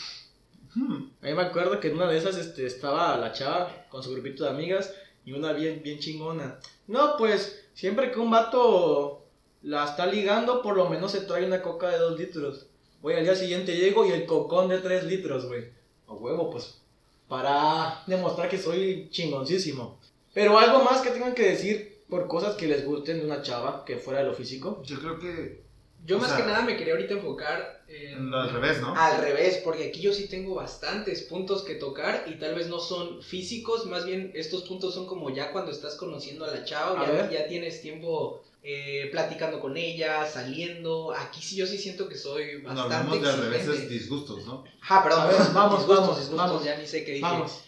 Hmm, 0.75 1.09
A 1.23 1.25
mí 1.25 1.33
me 1.33 1.41
acuerdo 1.41 1.79
que 1.79 1.87
en 1.87 1.95
una 1.95 2.05
de 2.05 2.19
esas 2.19 2.37
este, 2.37 2.67
estaba 2.67 3.17
la 3.17 3.31
chava 3.33 3.71
con 3.89 4.03
su 4.03 4.11
grupito 4.11 4.43
de 4.43 4.51
amigas 4.51 4.93
y 5.25 5.31
una 5.31 5.51
bien, 5.51 5.81
bien 5.83 5.97
chingona. 5.97 6.59
No, 6.85 7.17
pues 7.17 7.65
siempre 7.73 8.11
que 8.11 8.19
un 8.19 8.29
vato 8.29 9.18
la 9.61 9.85
está 9.85 10.05
ligando, 10.05 10.61
por 10.61 10.75
lo 10.77 10.89
menos 10.89 11.11
se 11.11 11.21
trae 11.21 11.45
una 11.45 11.61
coca 11.61 11.89
de 11.89 11.97
2 11.97 12.19
litros. 12.19 12.67
Voy 13.01 13.13
al 13.13 13.23
día 13.23 13.35
siguiente 13.35 13.75
llego 13.75 14.05
y 14.05 14.11
el 14.11 14.25
cocón 14.25 14.69
de 14.69 14.79
3 14.79 15.05
litros, 15.05 15.45
güey. 15.45 15.65
A 16.07 16.13
huevo, 16.13 16.49
pues. 16.49 16.81
Para 17.27 18.03
demostrar 18.07 18.49
que 18.49 18.57
soy 18.57 19.07
chingoncísimo. 19.11 19.99
Pero 20.33 20.57
algo 20.57 20.83
más 20.83 21.01
que 21.01 21.11
tengan 21.11 21.33
que 21.33 21.49
decir 21.49 22.03
por 22.09 22.27
cosas 22.27 22.55
que 22.55 22.67
les 22.67 22.85
gusten 22.85 23.19
de 23.19 23.25
una 23.25 23.41
chava 23.41 23.85
que 23.85 23.97
fuera 23.97 24.19
de 24.19 24.25
lo 24.25 24.33
físico. 24.33 24.81
Yo 24.83 24.99
creo 24.99 25.19
que 25.19 25.61
Yo 26.05 26.17
más 26.17 26.29
sea, 26.29 26.37
que 26.37 26.45
nada 26.45 26.63
me 26.63 26.75
quería 26.75 26.93
ahorita 26.93 27.15
enfocar 27.15 27.83
en... 27.87 28.33
Al 28.33 28.49
revés, 28.51 28.81
¿no? 28.81 28.95
Al 28.95 29.21
revés, 29.21 29.61
porque 29.63 29.89
aquí 29.89 30.01
yo 30.01 30.13
sí 30.13 30.27
tengo 30.27 30.55
bastantes 30.55 31.21
puntos 31.23 31.63
que 31.63 31.75
tocar 31.75 32.25
y 32.27 32.39
tal 32.39 32.55
vez 32.55 32.67
no 32.67 32.79
son 32.79 33.21
físicos, 33.21 33.85
más 33.85 34.05
bien 34.05 34.31
estos 34.33 34.63
puntos 34.63 34.93
son 34.93 35.05
como 35.05 35.29
ya 35.29 35.51
cuando 35.51 35.71
estás 35.71 35.95
conociendo 35.95 36.45
a 36.45 36.51
la 36.55 36.63
chava, 36.63 37.01
A 37.01 37.05
ya, 37.05 37.29
ya 37.29 37.47
tienes 37.47 37.81
tiempo 37.81 38.43
eh, 38.63 39.07
platicando 39.11 39.59
con 39.59 39.77
ella, 39.77 40.25
saliendo. 40.27 41.13
Aquí 41.13 41.41
sí 41.41 41.55
yo 41.55 41.65
sí 41.65 41.77
siento 41.77 42.07
que 42.09 42.15
soy 42.15 42.57
bastante 42.61 42.95
hablamos 42.95 43.21
de 43.21 43.29
al 43.29 43.41
revés 43.41 43.89
disgustos, 43.89 44.45
¿no? 44.45 44.63
Ah, 44.87 45.01
perdón, 45.03 45.21
A 45.21 45.25
ver, 45.27 45.35
vamos, 45.53 45.79
disgustos, 45.79 45.87
vamos, 45.87 46.19
disgustos, 46.19 46.49
vamos. 46.49 46.63
ya 46.63 46.77
ni 46.77 46.85
sé 46.87 47.03
qué 47.03 47.11
dije. 47.13 47.21
Vamos. 47.23 47.61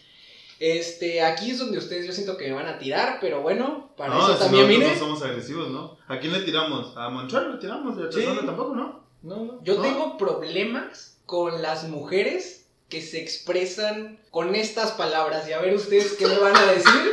Este, 0.60 1.22
aquí 1.22 1.50
es 1.50 1.58
donde 1.58 1.78
ustedes 1.78 2.06
yo 2.06 2.12
siento 2.12 2.36
que 2.36 2.46
me 2.46 2.52
van 2.54 2.68
a 2.68 2.78
tirar, 2.78 3.18
pero 3.20 3.40
bueno, 3.42 3.92
para 3.96 4.14
no, 4.14 4.22
eso 4.24 4.34
si 4.34 4.38
también 4.44 4.64
nosotros 4.68 4.88
vine. 4.90 4.94
no 4.94 5.06
somos 5.06 5.22
agresivos, 5.22 5.68
¿no? 5.70 5.96
¿A 6.06 6.20
quién 6.20 6.32
le 6.32 6.40
tiramos? 6.42 6.96
¿A 6.96 7.08
Monchuel 7.08 7.52
le 7.52 7.58
tiramos? 7.58 7.98
¿Y 7.98 8.02
a 8.02 8.12
Sí. 8.12 8.20
Chazón 8.24 8.46
tampoco, 8.46 8.74
no? 8.74 9.02
No, 9.22 9.36
no. 9.44 9.64
Yo 9.64 9.74
¿No? 9.76 9.82
tengo 9.82 10.18
problemas 10.18 11.16
con 11.26 11.62
las 11.62 11.88
mujeres 11.88 12.66
que 12.88 13.00
se 13.02 13.20
expresan 13.20 14.20
con 14.30 14.54
estas 14.54 14.92
palabras. 14.92 15.48
Y 15.48 15.52
a 15.52 15.58
ver 15.60 15.74
ustedes 15.74 16.12
qué 16.12 16.26
me 16.28 16.38
van 16.38 16.54
a 16.56 16.66
decir, 16.72 17.12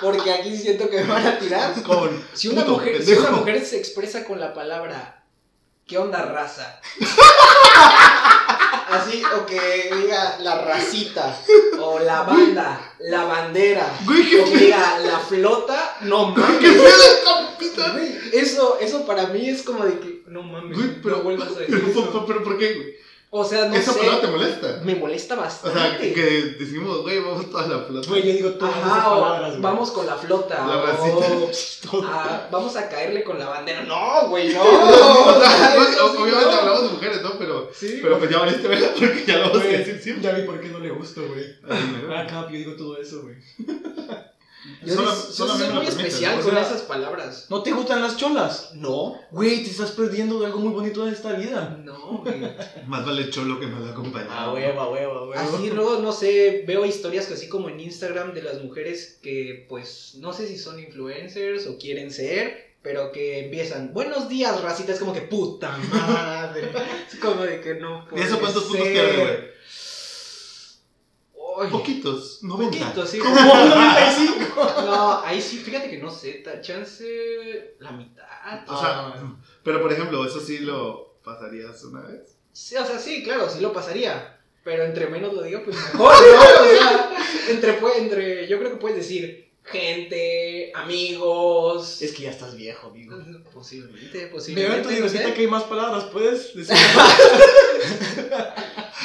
porque 0.00 0.32
aquí 0.32 0.56
siento 0.56 0.88
que 0.88 0.98
me 0.98 1.04
van 1.04 1.26
a 1.26 1.38
tirar. 1.38 1.82
Con. 1.86 2.24
Si 2.32 2.48
una, 2.48 2.62
Puto 2.62 2.78
mujer, 2.78 3.04
si 3.04 3.12
una 3.12 3.30
mujer 3.30 3.64
se 3.64 3.78
expresa 3.78 4.24
con 4.24 4.40
la 4.40 4.52
palabra 4.54 5.16
¿Qué 5.90 5.98
onda 5.98 6.22
raza? 6.22 6.80
Así, 8.90 9.22
o 9.36 9.44
que 9.44 9.90
diga 9.96 10.36
la 10.38 10.62
racita, 10.62 11.36
o 11.80 11.98
la 11.98 12.22
banda, 12.22 12.94
la 13.00 13.24
bandera, 13.24 13.92
Güey, 14.04 14.30
qué 14.30 14.40
o 14.40 14.44
que 14.44 14.56
diga 14.56 14.98
la 15.00 15.18
flota, 15.18 15.96
no 16.02 16.32
¿Qué 16.32 16.40
mames. 16.40 16.60
pedo, 16.60 17.24
capitán? 17.24 17.92
Güey, 17.92 18.18
Eso, 18.32 18.78
eso 18.80 19.04
para 19.04 19.26
mí 19.28 19.48
es 19.48 19.62
como 19.62 19.84
de 19.84 19.98
que, 19.98 20.22
no 20.26 20.42
mames, 20.44 20.76
Güey, 20.76 21.02
pero. 21.02 21.16
no 21.16 21.22
vuelvas 21.24 21.48
a 21.48 21.60
decir 21.60 21.66
pero, 21.74 21.88
eso. 21.88 22.10
pero, 22.12 22.26
pero, 22.26 22.44
¿por 22.44 22.56
qué, 22.58 22.74
güey? 22.74 22.94
O 23.32 23.44
sea, 23.44 23.66
no 23.66 23.76
Esa 23.76 23.92
sé, 23.92 24.00
palabra 24.00 24.20
te 24.22 24.26
molesta. 24.26 24.80
me 24.82 24.94
molesta 24.96 25.34
O 25.34 25.38
bastante. 25.38 25.78
sea, 25.78 25.98
que, 25.98 26.12
que 26.12 26.22
decimos, 26.58 27.02
güey, 27.02 27.20
vamos 27.20 27.48
toda 27.48 27.64
la 27.68 27.78
flota. 27.84 28.08
Güey, 28.08 28.26
yo 28.26 28.32
digo 28.32 28.50
todas 28.54 28.76
esas 28.76 28.88
Ajá, 28.88 29.12
o 29.12 29.20
palabras, 29.20 29.50
güey. 29.50 29.62
vamos 29.62 29.90
con 29.92 30.06
la 30.06 30.16
flota. 30.16 30.66
La 30.66 30.76
o, 30.78 30.86
racita. 30.86 31.88
ah, 32.02 32.48
vamos 32.50 32.74
a 32.74 32.88
caerle 32.88 33.22
con 33.22 33.38
la 33.38 33.46
bandera. 33.48 33.82
No, 33.84 34.28
güey, 34.30 34.52
no. 34.52 34.62
o 34.64 35.42
Eso 35.42 36.12
obviamente 36.22 36.44
no. 36.44 36.58
hablamos 36.58 36.82
de 36.82 36.88
mujeres, 36.88 37.22
¿no? 37.22 37.38
Pero, 37.38 37.70
Sí. 37.72 38.00
pero 38.02 38.18
pues 38.18 38.30
ya 38.30 38.38
valiste 38.38 38.66
verla 38.66 38.88
porque 38.98 39.24
ya 39.24 39.36
lo 39.38 39.50
vamos 39.50 39.62
a 39.62 39.66
decir 39.68 40.00
siempre. 40.02 40.24
Ya 40.24 40.32
vi 40.36 40.42
por 40.42 40.60
qué 40.60 40.68
no 40.68 40.80
le 40.80 40.90
gusto, 40.90 41.22
güey. 41.28 41.44
Ah, 41.70 42.26
Cap, 42.28 42.50
yo 42.50 42.56
digo 42.58 42.72
todo 42.74 43.00
eso, 43.00 43.22
güey. 43.22 43.36
Yo, 44.84 45.14
soy 45.14 45.72
muy 45.72 45.86
especial 45.86 46.36
¿no? 46.36 46.40
O 46.40 46.44
con 46.44 46.58
esas 46.58 46.82
palabras. 46.82 47.46
¿No 47.50 47.62
te 47.62 47.72
gustan 47.72 48.02
las 48.02 48.16
cholas? 48.16 48.70
No. 48.74 49.20
Güey, 49.30 49.62
te 49.62 49.70
estás 49.70 49.90
perdiendo 49.92 50.40
de 50.40 50.46
algo 50.46 50.58
muy 50.58 50.72
bonito 50.72 51.04
de 51.04 51.12
esta 51.12 51.32
vida. 51.32 51.78
No, 51.84 52.22
güey. 52.24 52.40
Más 52.86 53.04
vale 53.04 53.30
cholo 53.30 53.60
que 53.60 53.66
mal 53.66 53.88
acompañado. 53.88 54.32
Ah, 54.32 54.52
hueva, 54.52 54.88
hueva, 54.88 55.26
hueva. 55.26 55.40
Así 55.40 55.70
luego, 55.70 56.00
no 56.00 56.12
sé, 56.12 56.64
veo 56.66 56.84
historias 56.84 57.26
que 57.26 57.34
así 57.34 57.48
como 57.48 57.68
en 57.68 57.80
Instagram 57.80 58.34
de 58.34 58.42
las 58.42 58.62
mujeres 58.62 59.18
que, 59.22 59.66
pues, 59.68 60.16
no 60.18 60.32
sé 60.32 60.46
si 60.46 60.58
son 60.58 60.80
influencers 60.80 61.66
o 61.66 61.78
quieren 61.78 62.10
ser, 62.10 62.70
pero 62.82 63.12
que 63.12 63.44
empiezan, 63.44 63.92
buenos 63.92 64.28
días, 64.28 64.60
racita, 64.62 64.92
es 64.92 64.98
como 64.98 65.12
que 65.12 65.22
puta 65.22 65.76
madre. 65.92 66.70
Es 67.12 67.18
como 67.18 67.42
de 67.42 67.60
que 67.60 67.74
no. 67.74 68.06
¿Y 68.16 68.20
eso 68.20 68.38
cuántos 68.38 68.64
puntos 68.64 68.86
ser. 68.86 68.92
pierde, 68.92 69.16
güey? 69.16 69.50
Ay, 71.60 71.70
Poquitos, 71.70 72.42
90. 72.42 72.78
Poquito, 72.78 73.06
sí. 73.06 73.18
Como 73.18 73.34
95. 73.34 74.72
No, 74.86 75.20
ahí 75.24 75.40
sí, 75.40 75.58
fíjate 75.58 75.90
que 75.90 75.98
no 75.98 76.10
sé, 76.10 76.42
chance 76.62 77.74
la 77.78 77.92
mitad. 77.92 78.24
O 78.68 78.80
sea, 78.80 79.12
pero 79.62 79.80
por 79.82 79.92
ejemplo, 79.92 80.24
eso 80.26 80.40
sí 80.40 80.58
lo 80.60 81.18
pasarías 81.22 81.84
una 81.84 82.00
vez. 82.02 82.36
Sí, 82.52 82.76
o 82.76 82.84
sea, 82.84 82.98
sí, 82.98 83.22
claro, 83.22 83.48
sí 83.48 83.60
lo 83.60 83.72
pasaría. 83.72 84.36
Pero 84.64 84.84
entre 84.84 85.06
menos 85.08 85.32
lo 85.32 85.42
diga, 85.42 85.62
pues 85.64 85.76
mejor, 85.76 86.12
¿no? 86.34 86.40
O 86.40 86.64
sea, 86.68 87.10
entre, 87.48 87.80
pu- 87.80 87.92
entre, 87.96 88.46
yo 88.48 88.58
creo 88.58 88.70
que 88.72 88.76
puedes 88.76 88.96
decir 88.98 89.49
gente, 89.70 90.72
amigos. 90.74 92.00
Es 92.02 92.12
que 92.12 92.22
ya 92.24 92.30
estás 92.30 92.56
viejo, 92.56 92.88
amigo. 92.88 93.16
Posiblemente, 93.52 94.08
Me 94.08 94.14
veo 94.18 94.26
en 94.26 94.32
posiblemente. 94.32 94.82
tu 94.82 94.88
no 94.88 94.94
librecita 94.94 95.28
sé. 95.28 95.34
que 95.34 95.40
hay 95.42 95.46
más 95.46 95.62
palabras, 95.64 96.04
¿puedes 96.04 96.54
decir? 96.54 96.76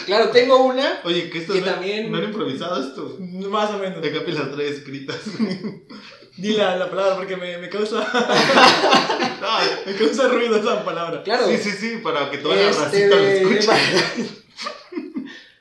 Claro, 0.06 0.30
tengo 0.30 0.64
una 0.66 1.00
Oye, 1.04 1.30
que 1.32 1.40
esto 1.40 1.54
que 1.54 1.62
no, 1.62 1.66
también. 1.66 2.12
no 2.12 2.18
era 2.20 2.28
improvisado 2.28 2.80
esto. 2.86 3.18
más 3.20 3.72
o 3.72 3.80
menos. 3.80 4.06
Capi 4.08 4.32
las 4.34 4.52
trae 4.52 4.70
escritas. 4.70 5.18
Di 6.38 6.54
la, 6.54 6.76
la 6.76 6.90
palabra 6.90 7.16
porque 7.16 7.36
me, 7.38 7.58
me 7.58 7.70
causa 7.70 8.02
No, 9.42 9.58
me 9.92 9.96
causa 9.98 10.28
ruido 10.28 10.58
esa 10.58 10.84
palabra. 10.86 11.24
Claro. 11.24 11.48
sí, 11.48 11.58
sí, 11.58 11.72
sí, 11.72 11.98
para 12.04 12.30
que 12.30 12.38
toda 12.40 12.56
la 12.56 12.70
este 12.70 12.84
racita 12.84 13.16
lo 13.16 13.28
escuche. 13.28 13.68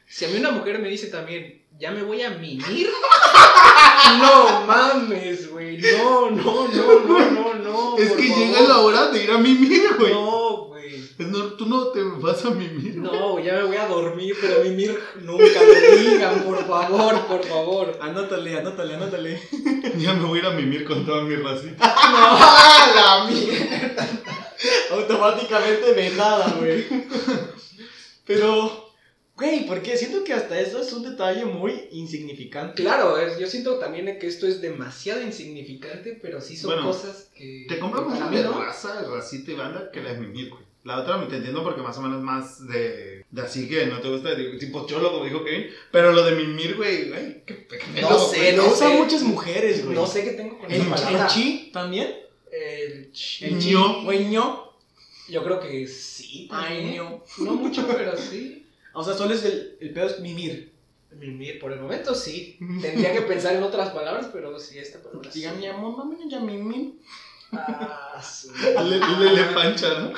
Si 0.06 0.24
a 0.24 0.28
mí 0.28 0.36
una 0.38 0.50
mujer 0.50 0.78
me 0.78 0.88
dice 0.88 1.06
también, 1.06 1.62
ya 1.78 1.90
me 1.92 2.02
voy 2.02 2.20
a 2.22 2.30
mimir. 2.30 2.90
No 4.18 4.66
mames, 4.66 5.50
güey. 5.50 5.78
No, 5.78 6.30
no, 6.30 6.68
no, 6.68 7.00
no, 7.00 7.30
no, 7.30 7.54
no. 7.54 7.98
Es 7.98 8.12
que 8.12 8.28
favor. 8.28 8.38
llega 8.38 8.60
la 8.62 8.78
hora 8.78 9.06
de 9.08 9.24
ir 9.24 9.30
a 9.30 9.38
mimir, 9.38 9.82
güey. 9.98 10.12
No, 10.12 10.64
güey. 10.66 10.74
No, 11.18 11.44
tú 11.54 11.66
no 11.66 11.88
te 11.88 12.02
vas 12.02 12.44
a 12.44 12.50
mimir. 12.50 12.96
No, 12.96 13.38
ya 13.38 13.54
me 13.54 13.64
voy 13.64 13.76
a 13.76 13.86
dormir, 13.86 14.36
pero 14.40 14.64
mimir 14.64 14.98
nunca 15.22 15.60
lo 15.62 15.96
digan, 15.96 16.42
por 16.42 16.66
favor, 16.66 17.20
por 17.26 17.44
favor. 17.44 17.98
Anótale, 18.00 18.58
anótale, 18.58 18.94
anótale. 18.94 19.40
Ya 19.98 20.12
me 20.14 20.24
voy 20.26 20.38
a 20.38 20.42
ir 20.42 20.48
a 20.48 20.50
mimir 20.50 20.84
con 20.84 21.04
toda 21.06 21.22
mi 21.22 21.36
racita. 21.36 21.94
No, 22.14 22.38
la 22.94 23.26
mierda. 23.28 24.08
Automáticamente 24.92 25.92
vetada, 25.92 26.54
güey. 26.58 26.84
Pero, 28.26 28.83
güey, 29.36 29.66
porque 29.66 29.96
siento 29.96 30.22
que 30.24 30.32
hasta 30.32 30.58
eso 30.60 30.80
es 30.80 30.92
un 30.92 31.02
detalle 31.02 31.44
muy 31.44 31.88
insignificante. 31.92 32.82
Claro, 32.82 33.18
es- 33.18 33.38
yo 33.38 33.46
siento 33.46 33.78
también 33.78 34.18
que 34.18 34.26
esto 34.26 34.46
es 34.46 34.60
demasiado 34.60 35.22
insignificante, 35.22 36.18
pero 36.20 36.40
sí 36.40 36.56
son 36.56 36.70
Bueno, 36.70 36.86
cosas 36.88 37.30
que. 37.36 37.66
Te 37.68 37.78
compro 37.78 38.02
más 38.04 38.18
la 38.20 38.30
de 38.30 38.42
raza, 38.48 39.02
racita 39.08 39.50
y 39.50 39.54
banda 39.54 39.90
que 39.92 40.02
la 40.02 40.12
de 40.14 40.20
mimir, 40.20 40.50
güey. 40.50 40.62
La 40.84 41.00
otra 41.00 41.16
me 41.16 41.24
te 41.26 41.36
entiendo 41.36 41.62
porque 41.62 41.80
más 41.80 41.96
o 41.96 42.02
menos 42.02 42.20
más 42.22 42.68
de, 42.68 43.24
de 43.30 43.40
así 43.42 43.66
que 43.70 43.86
no 43.86 44.00
te 44.02 44.08
gusta, 44.10 44.34
de 44.34 44.58
tipo 44.58 44.86
cholo, 44.86 45.10
como 45.12 45.24
dijo 45.24 45.42
Kevin. 45.42 45.66
Pero 45.90 46.12
lo 46.12 46.22
de 46.26 46.32
mimir, 46.36 46.76
güey, 46.76 47.08
güey, 47.08 47.42
qué, 47.46 47.66
qué 47.66 48.02
No 48.02 48.18
sé, 48.18 48.36
güey. 48.36 48.56
Lo 48.56 48.64
no 48.64 48.72
usan 48.74 48.92
sé. 48.92 48.98
muchas 48.98 49.22
mujeres, 49.22 49.82
güey. 49.82 49.96
No 49.96 50.06
sé 50.06 50.24
qué 50.24 50.32
tengo 50.32 50.58
con 50.58 50.70
¿El, 50.70 50.82
palabra. 50.82 51.22
el 51.24 51.26
chi 51.32 51.70
también? 51.72 52.14
El 52.52 53.10
chi. 53.12 53.46
El 53.46 53.58
chi. 53.58 53.70
ño. 53.70 54.02
Güey, 54.04 54.26
ño. 54.26 54.72
Yo 55.30 55.42
creo 55.42 55.58
que 55.58 55.86
sí. 55.88 56.48
Ay, 56.52 56.92
ño. 56.96 57.24
No 57.38 57.52
mucho, 57.54 57.86
pero 57.88 58.14
sí. 58.18 58.63
O 58.94 59.02
sea, 59.04 59.14
solo 59.14 59.34
es 59.34 59.44
el, 59.44 59.76
el 59.80 59.92
pedo 59.92 60.06
es 60.06 60.20
mimir. 60.20 60.72
Mimir, 61.12 61.58
por 61.60 61.72
el 61.72 61.80
momento 61.80 62.14
sí. 62.14 62.56
Tendría 62.82 63.12
que 63.12 63.22
pensar 63.22 63.54
en 63.54 63.62
otras 63.62 63.90
palabras, 63.90 64.28
pero 64.32 64.58
sí, 64.58 64.78
esta 64.78 65.00
palabra. 65.02 65.30
sí. 65.30 65.40
Diga 65.40 65.52
mi 65.52 65.66
amor, 65.66 65.96
mami, 65.96 66.28
ya 66.30 66.40
mimir. 66.40 66.94
Ah, 67.52 68.20
su- 68.22 68.50
Le, 68.84 68.98
le, 68.98 69.32
le 69.32 69.44
pancha, 69.54 69.88
¿no? 70.00 70.12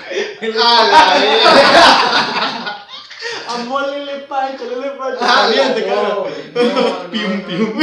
Amor, 3.48 3.88
lele 3.88 4.20
pancha, 4.20 4.64
lele 4.64 4.90
pancha. 4.92 5.18
Ah, 5.20 5.50
También 5.52 5.74
te 5.74 5.86
no, 5.86 7.10
Pium, 7.10 7.42
pium. 7.42 7.80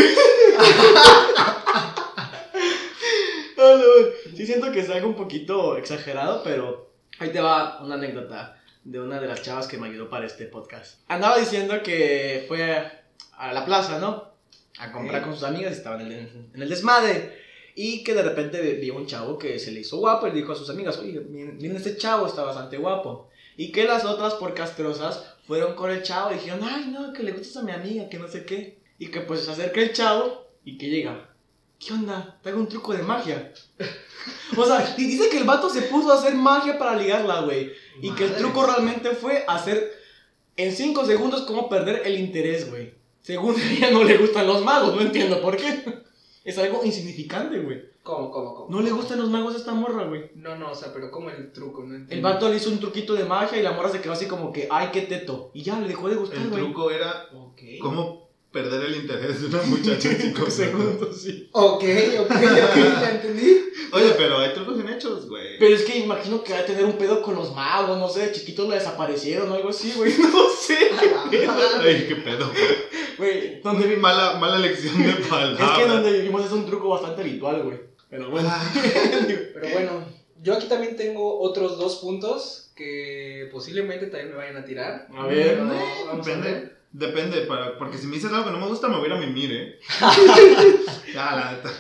Sí 4.35 4.45
siento 4.45 4.71
que 4.71 4.79
es 4.79 4.89
algo 4.89 5.07
un 5.09 5.15
poquito 5.15 5.77
exagerado, 5.77 6.41
pero 6.43 6.91
ahí 7.19 7.29
te 7.31 7.39
va 7.39 7.79
una 7.83 7.95
anécdota 7.95 8.59
de 8.84 8.99
una 8.99 9.19
de 9.19 9.27
las 9.27 9.41
chavas 9.41 9.67
que 9.67 9.77
me 9.77 9.88
ayudó 9.88 10.09
para 10.09 10.25
este 10.25 10.45
podcast. 10.45 10.99
Andaba 11.07 11.38
diciendo 11.38 11.81
que 11.84 12.45
fue 12.47 12.86
a 13.38 13.53
la 13.53 13.65
plaza, 13.65 13.99
¿no? 13.99 14.31
A 14.79 14.91
comprar 14.91 15.23
con 15.23 15.34
sus 15.34 15.43
amigas, 15.43 15.73
estaba 15.73 16.01
en 16.01 16.11
el, 16.11 16.49
en 16.53 16.61
el 16.61 16.69
desmadre. 16.69 17.41
Y 17.75 18.03
que 18.03 18.13
de 18.13 18.21
repente 18.21 18.61
vio 18.73 18.95
un 18.95 19.07
chavo 19.07 19.39
que 19.39 19.57
se 19.57 19.71
le 19.71 19.79
hizo 19.79 19.97
guapo 19.97 20.27
y 20.27 20.31
dijo 20.31 20.51
a 20.51 20.55
sus 20.55 20.69
amigas, 20.69 20.97
oye, 20.99 21.19
miren, 21.21 21.57
miren 21.57 21.77
este 21.77 21.97
chavo, 21.97 22.27
está 22.27 22.43
bastante 22.43 22.77
guapo. 22.77 23.29
Y 23.57 23.71
que 23.71 23.86
las 23.86 24.05
otras, 24.05 24.36
por 24.36 24.53
castrosas, 24.53 25.36
fueron 25.47 25.75
con 25.75 25.91
el 25.91 26.03
chavo 26.03 26.31
y 26.31 26.36
dijeron, 26.36 26.61
ay, 26.63 26.88
no, 26.91 27.13
que 27.13 27.23
le 27.23 27.31
gustas 27.31 27.57
a 27.57 27.65
mi 27.65 27.71
amiga, 27.71 28.09
que 28.09 28.19
no 28.19 28.27
sé 28.27 28.45
qué. 28.45 28.79
Y 28.99 29.07
que 29.07 29.21
pues 29.21 29.41
se 29.41 29.51
acerca 29.51 29.81
el 29.81 29.93
chavo 29.93 30.47
y 30.63 30.77
que 30.77 30.89
llega. 30.89 31.32
¿Qué 31.86 31.93
onda? 31.93 32.38
Te 32.41 32.49
hago 32.49 32.59
un 32.59 32.67
truco 32.67 32.93
de 32.93 33.03
magia. 33.03 33.51
o 34.57 34.65
sea, 34.65 34.95
y 34.97 35.05
dice 35.05 35.29
que 35.29 35.38
el 35.38 35.43
vato 35.43 35.69
se 35.69 35.84
puso 35.84 36.11
a 36.11 36.17
hacer 36.17 36.34
magia 36.36 36.77
para 36.77 36.95
ligarla, 36.95 37.41
güey. 37.41 37.71
Y 38.01 38.11
que 38.11 38.25
el 38.25 38.36
truco 38.36 38.65
realmente 38.65 39.11
fue 39.11 39.43
hacer 39.47 39.91
en 40.55 40.71
5 40.71 41.05
segundos 41.05 41.41
cómo 41.43 41.67
perder 41.69 42.03
el 42.05 42.17
interés, 42.19 42.69
güey. 42.69 42.93
Según 43.21 43.55
ella 43.71 43.91
no 43.91 44.03
le 44.03 44.17
gustan 44.17 44.47
los 44.47 44.63
magos, 44.63 44.95
no 44.95 45.01
entiendo 45.01 45.41
por 45.41 45.57
qué. 45.57 45.84
Es 46.45 46.57
algo 46.57 46.84
insignificante, 46.84 47.57
güey. 47.59 47.81
¿Cómo, 48.03 48.29
cómo, 48.29 48.53
cómo? 48.53 48.67
No 48.69 48.81
le 48.81 48.91
gustan 48.91 49.17
los 49.17 49.29
magos 49.29 49.55
a 49.55 49.57
esta 49.59 49.73
morra, 49.73 50.03
güey. 50.03 50.29
No, 50.36 50.57
no, 50.57 50.71
o 50.71 50.75
sea, 50.75 50.91
pero 50.93 51.09
¿cómo 51.09 51.29
el 51.29 51.53
truco? 51.53 51.84
No 51.86 51.95
El 51.95 52.01
entiendo. 52.01 52.27
vato 52.27 52.49
le 52.49 52.57
hizo 52.57 52.69
un 52.69 52.81
truquito 52.81 53.13
de 53.13 53.23
magia 53.23 53.57
y 53.57 53.63
la 53.63 53.71
morra 53.71 53.89
se 53.89 54.01
quedó 54.01 54.11
así 54.11 54.25
como 54.25 54.51
que, 54.51 54.67
ay, 54.69 54.89
qué 54.91 55.03
teto. 55.03 55.51
Y 55.53 55.63
ya 55.63 55.79
le 55.79 55.88
dejó 55.88 56.09
de 56.09 56.17
gustar, 56.17 56.39
El 56.41 56.49
güey. 56.49 56.61
truco 56.61 56.91
era 56.91 57.29
Ok. 57.34 57.61
cómo 57.81 58.22
perder 58.54 58.84
el 58.86 58.95
interés 58.97 59.41
de 59.41 59.47
una 59.47 59.64
muchacha 59.64 60.10
en 60.12 60.22
cinco 60.22 60.49
segundos. 60.49 61.22
sí. 61.22 61.49
Ok, 61.51 61.84
ok, 62.20 62.32
ok, 62.32 62.76
ya 63.01 63.10
entendí. 63.16 63.58
Oye, 63.91 64.14
pero 64.18 64.38
hay 64.39 64.54
trucos 64.54 64.76
bien 64.82 64.93
hechos, 64.93 65.28
güey. 65.28 65.58
Pero 65.60 65.76
es 65.76 65.82
que 65.84 65.97
imagino 65.99 66.43
que 66.43 66.54
va 66.54 66.60
a 66.60 66.66
tener 66.66 66.86
un 66.86 66.93
pedo 66.97 67.22
con 67.22 67.36
los 67.36 67.54
magos, 67.54 67.97
no 67.97 68.08
sé, 68.08 68.28
de 68.28 68.32
chiquitos 68.32 68.70
la 68.70 68.76
desaparecieron 68.76 69.51
o 69.51 69.56
algo 69.56 69.70
así, 69.70 69.91
güey. 69.97 70.14
No 70.18 70.49
sé. 70.49 70.78
Ay, 71.82 72.06
qué 72.08 72.16
pedo, 72.18 72.49
güey. 73.18 73.60
Donde 73.62 73.88
vi- 73.88 73.97
Mala, 73.97 74.38
mala 74.39 74.58
elección 74.58 75.01
de 75.04 75.14
palabras. 75.28 75.60
Es 75.60 75.78
que 75.84 75.91
donde 75.91 76.12
vivimos 76.14 76.45
es 76.45 76.51
un 76.51 76.66
truco 76.66 76.89
bastante 76.89 77.22
habitual, 77.22 77.64
güey. 77.64 77.78
Pero 78.10 78.30
bueno. 78.30 78.51
Pero 79.54 79.70
bueno, 79.74 80.06
yo 80.41 80.54
aquí 80.54 80.68
también 80.68 80.95
tengo 80.95 81.39
otros 81.41 81.78
dos 81.78 81.95
puntos 81.97 82.72
que 82.76 83.49
posiblemente 83.51 84.08
también 84.08 84.32
me 84.32 84.38
vayan 84.38 84.58
a 84.58 84.66
tirar. 84.66 85.08
A 85.16 85.26
ver. 85.28 85.60
No, 85.60 85.74
vamos 86.08 86.28
a 86.28 86.38
ver. 86.38 86.78
Depende, 86.93 87.41
para, 87.41 87.77
porque 87.77 87.97
si 87.97 88.05
me 88.07 88.15
dices 88.15 88.31
algo 88.31 88.45
que 88.45 88.51
no 88.51 88.59
me 88.59 88.67
gusta, 88.67 88.87
me 88.87 88.97
voy 88.97 89.05
a 89.05 89.07
ir 89.07 89.13
a 89.13 89.19
mimir, 89.19 89.51
eh. 89.51 89.79
ya, 91.13 91.35
la 91.35 91.51
neta. 91.53 91.71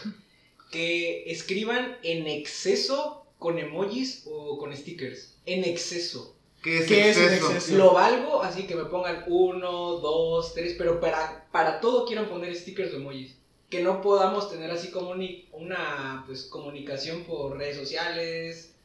Que 0.71 1.23
escriban 1.31 1.97
en 2.03 2.25
exceso 2.27 3.25
con 3.37 3.59
emojis 3.59 4.23
o 4.25 4.57
con 4.57 4.75
stickers. 4.75 5.35
En 5.45 5.63
exceso. 5.65 6.35
¿Qué 6.63 6.79
es 6.79 6.85
¿Qué 6.87 7.09
es 7.09 7.17
en 7.17 7.33
exceso? 7.33 7.75
Lo 7.77 7.93
valgo, 7.93 8.41
así 8.41 8.63
que 8.65 8.75
me 8.75 8.85
pongan 8.85 9.23
uno, 9.27 9.97
dos, 9.99 10.53
tres, 10.53 10.75
pero 10.77 10.99
para, 10.99 11.47
para 11.51 11.79
todo 11.79 12.05
quiero 12.05 12.27
poner 12.29 12.55
stickers 12.55 12.91
de 12.91 12.97
emojis. 12.97 13.35
Que 13.69 13.83
no 13.83 14.01
podamos 14.01 14.49
tener 14.49 14.71
así 14.71 14.89
como 14.91 15.13
ni- 15.15 15.47
una 15.51 16.23
pues, 16.25 16.43
comunicación 16.45 17.23
por 17.23 17.57
redes 17.57 17.77
sociales, 17.77 18.75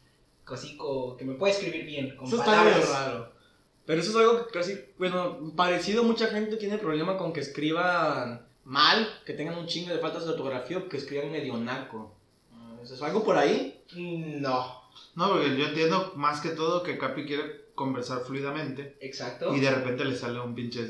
así 0.47 0.77
co- 0.77 1.17
que 1.17 1.25
me 1.25 1.35
pueda 1.35 1.53
escribir 1.55 1.85
bien, 1.87 2.17
con 2.17 2.27
Eso 2.27 2.37
está 2.37 2.47
palabras. 2.47 2.89
raro. 2.89 3.33
Pero 3.89 4.03
eso 4.03 4.11
es 4.11 4.17
algo 4.17 4.45
que 4.45 4.53
casi, 4.53 4.79
bueno, 4.99 5.51
parecido 5.57 6.05
mucha 6.05 6.27
gente 6.27 6.59
tiene 6.59 6.77
problema 6.77 7.17
con 7.17 7.33
que 7.33 7.41
escriban 7.41 8.47
mal, 8.67 9.09
que 9.25 9.33
tengan 9.33 9.57
un 9.57 9.67
chingo 9.67 9.95
de 9.95 9.99
faltas 9.99 10.27
de 10.27 10.33
ortografía 10.33 10.77
o 10.77 10.91
que 10.91 10.99
escriban 10.99 11.33
medio 11.33 11.57
naco. 11.57 12.15
Ah, 12.53 12.77
¿Eso 12.83 12.97
es 12.97 13.03
algo 13.03 13.25
por 13.25 13.39
ahí? 13.39 13.83
No, 13.97 14.83
No, 15.15 15.31
porque 15.31 15.57
yo 15.57 15.69
entiendo 15.69 16.13
más 16.17 16.43
que 16.43 16.51
todo 16.51 16.83
que 16.83 16.99
Capi 16.99 17.25
quiere 17.25 17.69
conversar 17.75 18.21
fluidamente 18.21 18.99
exacto. 19.01 19.57
y 19.57 19.61
de 19.61 19.71
repente 19.71 20.05
le 20.05 20.15
sale 20.15 20.39
un 20.39 20.55
pinche 20.55 20.87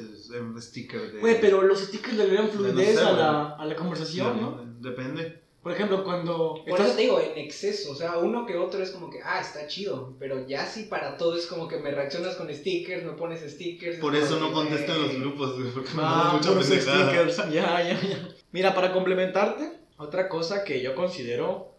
sticker 0.58 1.12
de... 1.12 1.20
Güey, 1.20 1.40
pero 1.40 1.62
los 1.62 1.78
stickers 1.78 2.16
le 2.16 2.26
dan 2.26 2.46
no 2.46 2.50
fluidez 2.50 2.98
sé, 2.98 3.04
a, 3.04 3.12
la, 3.12 3.50
a 3.50 3.64
la 3.64 3.76
conversación, 3.76 4.40
¿no? 4.40 4.64
Depende. 4.80 5.40
Por 5.68 5.76
ejemplo, 5.76 6.02
cuando 6.04 6.62
Por 6.66 6.80
eso 6.80 6.92
te 6.94 7.02
digo, 7.02 7.20
en 7.20 7.36
exceso, 7.38 7.92
o 7.92 7.94
sea, 7.94 8.16
uno 8.16 8.46
que 8.46 8.56
otro 8.56 8.82
es 8.82 8.90
como 8.90 9.10
que, 9.10 9.20
ah, 9.22 9.40
está 9.40 9.66
chido, 9.66 10.14
pero 10.18 10.46
ya 10.48 10.64
sí 10.66 10.84
para 10.84 11.16
todo 11.18 11.36
es 11.36 11.46
como 11.46 11.68
que 11.68 11.76
me 11.76 11.90
reaccionas 11.90 12.36
con 12.36 12.52
stickers, 12.52 13.04
me 13.04 13.12
pones 13.12 13.40
stickers. 13.50 13.98
Por 13.98 14.16
es 14.16 14.24
eso 14.24 14.40
no 14.40 14.50
contestan 14.52 14.96
güey. 14.96 15.08
los 15.12 15.20
grupos, 15.20 15.54
porque 15.74 15.90
me 15.94 16.02
Ah, 16.04 16.38
puros 16.42 16.66
pendejada. 16.66 17.10
stickers. 17.10 17.36
Ya, 17.52 17.82
ya, 17.82 18.00
ya. 18.00 18.28
Mira, 18.50 18.74
para 18.74 18.92
complementarte, 18.92 19.70
otra 19.98 20.28
cosa 20.28 20.64
que 20.64 20.80
yo 20.80 20.94
considero 20.94 21.74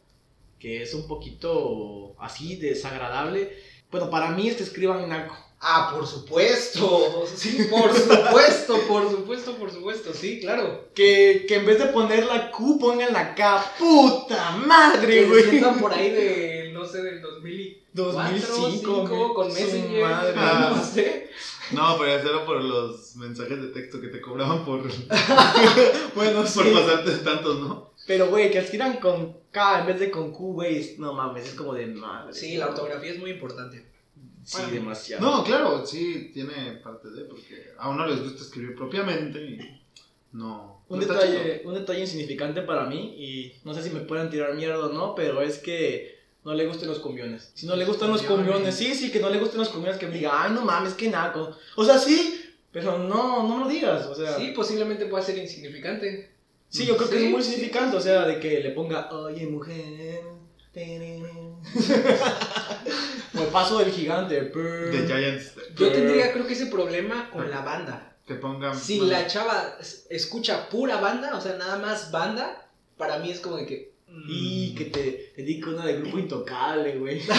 que 0.59 0.83
es 0.83 0.93
un 0.93 1.07
poquito 1.07 2.15
así 2.19 2.57
desagradable, 2.57 3.51
bueno, 3.91 4.09
para 4.11 4.29
mí 4.31 4.49
es 4.49 4.55
que 4.57 4.63
escriban 4.63 5.09
naco. 5.09 5.35
Ah, 5.61 5.91
por 5.93 6.07
supuesto, 6.07 7.25
sí, 7.35 7.67
por 7.69 7.93
supuesto, 7.93 8.79
por 8.87 9.09
supuesto, 9.11 9.55
por 9.55 9.71
supuesto, 9.71 10.13
sí, 10.13 10.39
claro. 10.39 10.85
Que, 10.95 11.45
que 11.47 11.55
en 11.55 11.65
vez 11.65 11.79
de 11.79 11.87
poner 11.87 12.25
la 12.27 12.49
Q 12.49 12.79
pongan 12.79 13.11
la 13.11 13.35
K. 13.35 13.73
¡Puta 13.77 14.51
madre, 14.51 15.07
Que 15.15 15.21
se 15.23 15.27
güey! 15.27 15.43
sientan 15.49 15.79
por 15.79 15.93
ahí 15.93 16.11
de, 16.11 16.71
no 16.73 16.85
sé, 16.85 17.01
del 17.03 17.21
2004, 17.21 18.13
2005, 18.13 18.91
2005, 18.91 19.33
con 19.33 19.53
Messenger, 19.53 20.03
madre. 20.03 20.33
Ah. 20.37 20.73
no 20.75 20.83
sé. 20.83 21.29
No, 21.71 21.97
pero 21.99 22.11
eso 22.15 22.29
era 22.29 22.45
por 22.45 22.63
los 22.63 23.15
mensajes 23.17 23.61
de 23.61 23.67
texto 23.67 23.99
que 23.99 24.07
te 24.07 24.21
cobraban 24.21 24.63
por, 24.65 24.81
Bueno, 26.15 26.45
sí. 26.47 26.59
por 26.59 26.73
pasarte 26.73 27.11
tantos, 27.17 27.59
¿no? 27.59 27.91
Pero, 28.07 28.27
güey, 28.27 28.49
que 28.49 28.59
escriban 28.59 28.97
con 28.97 29.37
K 29.51 29.81
en 29.81 29.87
vez 29.87 29.99
de 29.99 30.09
con 30.09 30.31
Q, 30.31 30.53
güey. 30.53 30.95
No 30.97 31.13
mames, 31.13 31.47
es 31.47 31.53
como 31.53 31.73
de 31.73 31.85
madre. 31.87 32.33
Sí, 32.33 32.55
la 32.57 32.67
ortografía 32.69 33.11
es 33.11 33.19
muy 33.19 33.31
importante. 33.31 33.85
Sí, 34.43 34.57
Bueno. 34.57 34.73
demasiado. 34.73 35.25
No, 35.25 35.43
claro, 35.43 35.85
sí, 35.85 36.31
tiene 36.33 36.73
parte 36.83 37.09
de, 37.09 37.25
porque 37.25 37.71
a 37.77 37.89
uno 37.89 38.07
les 38.07 38.21
gusta 38.23 38.41
escribir 38.43 38.75
propiamente 38.75 39.39
y 39.39 39.81
no. 40.31 40.83
Un 40.87 40.99
no 40.99 41.05
detalle, 41.05 41.61
un 41.65 41.73
detalle 41.75 42.01
insignificante 42.01 42.61
para 42.63 42.85
mí, 42.85 43.15
y 43.17 43.53
no 43.63 43.73
sé 43.73 43.83
si 43.83 43.89
me 43.91 43.99
pueden 44.01 44.29
tirar 44.29 44.55
mierda 44.55 44.87
o 44.87 44.93
no, 44.93 45.13
pero 45.13 45.41
es 45.41 45.59
que 45.59 46.17
no 46.43 46.53
le 46.53 46.65
gusten 46.67 46.87
los 46.89 46.99
cumbiones. 46.99 47.51
Si 47.53 47.67
no 47.67 47.75
le 47.75 47.85
gustan 47.85 48.09
los 48.09 48.23
Cumbiones. 48.23 48.75
sí, 48.75 48.95
sí, 48.95 49.11
que 49.11 49.19
no 49.19 49.29
le 49.29 49.39
gusten 49.39 49.59
los 49.59 49.69
cumbiones, 49.69 49.99
que 49.99 50.07
me 50.07 50.15
diga, 50.15 50.43
ay, 50.43 50.51
no 50.51 50.61
mames, 50.63 50.93
qué 50.93 51.09
naco. 51.09 51.55
O 51.75 51.85
sea, 51.85 51.99
sí, 51.99 52.41
pero 52.71 52.97
no, 52.97 53.47
no 53.47 53.59
lo 53.59 53.67
digas, 53.67 54.05
o 54.07 54.15
sea. 54.15 54.37
Sí, 54.37 54.51
posiblemente 54.55 55.05
pueda 55.05 55.23
ser 55.23 55.37
insignificante. 55.37 56.31
Sí, 56.69 56.85
yo 56.85 56.95
creo 56.97 57.09
que 57.09 57.25
es 57.25 57.31
muy 57.31 57.43
sí, 57.43 57.51
significante, 57.51 57.97
o 57.97 58.01
sea, 58.01 58.25
de 58.25 58.39
que 58.39 58.61
le 58.61 58.71
ponga, 58.71 59.09
oye, 59.11 59.45
mujer. 59.47 60.21
paso 63.51 63.79
del 63.79 63.91
gigante. 63.91 64.39
De 64.41 65.05
Giants, 65.07 65.53
Yo 65.75 65.91
tendría 65.91 66.31
creo 66.31 66.45
que 66.47 66.53
ese 66.53 66.67
problema 66.67 67.29
con 67.31 67.49
la 67.49 67.61
banda. 67.61 68.15
que 68.25 68.35
pongan. 68.35 68.75
Si 68.75 68.99
la 69.01 69.25
chava 69.27 69.75
es- 69.79 70.05
escucha 70.09 70.69
pura 70.69 70.99
banda, 71.01 71.35
o 71.35 71.41
sea, 71.41 71.55
nada 71.57 71.77
más 71.79 72.11
banda, 72.11 72.69
para 72.97 73.17
mí 73.19 73.31
es 73.31 73.39
como 73.39 73.57
de 73.57 73.65
que... 73.65 73.93
mm, 74.07 74.23
Y 74.27 74.75
que 74.75 74.85
te 74.85 75.33
dedique 75.37 75.67
una 75.69 75.85
de 75.85 75.97
grupo 75.99 76.19
intocable, 76.19 76.97
güey. 76.99 77.21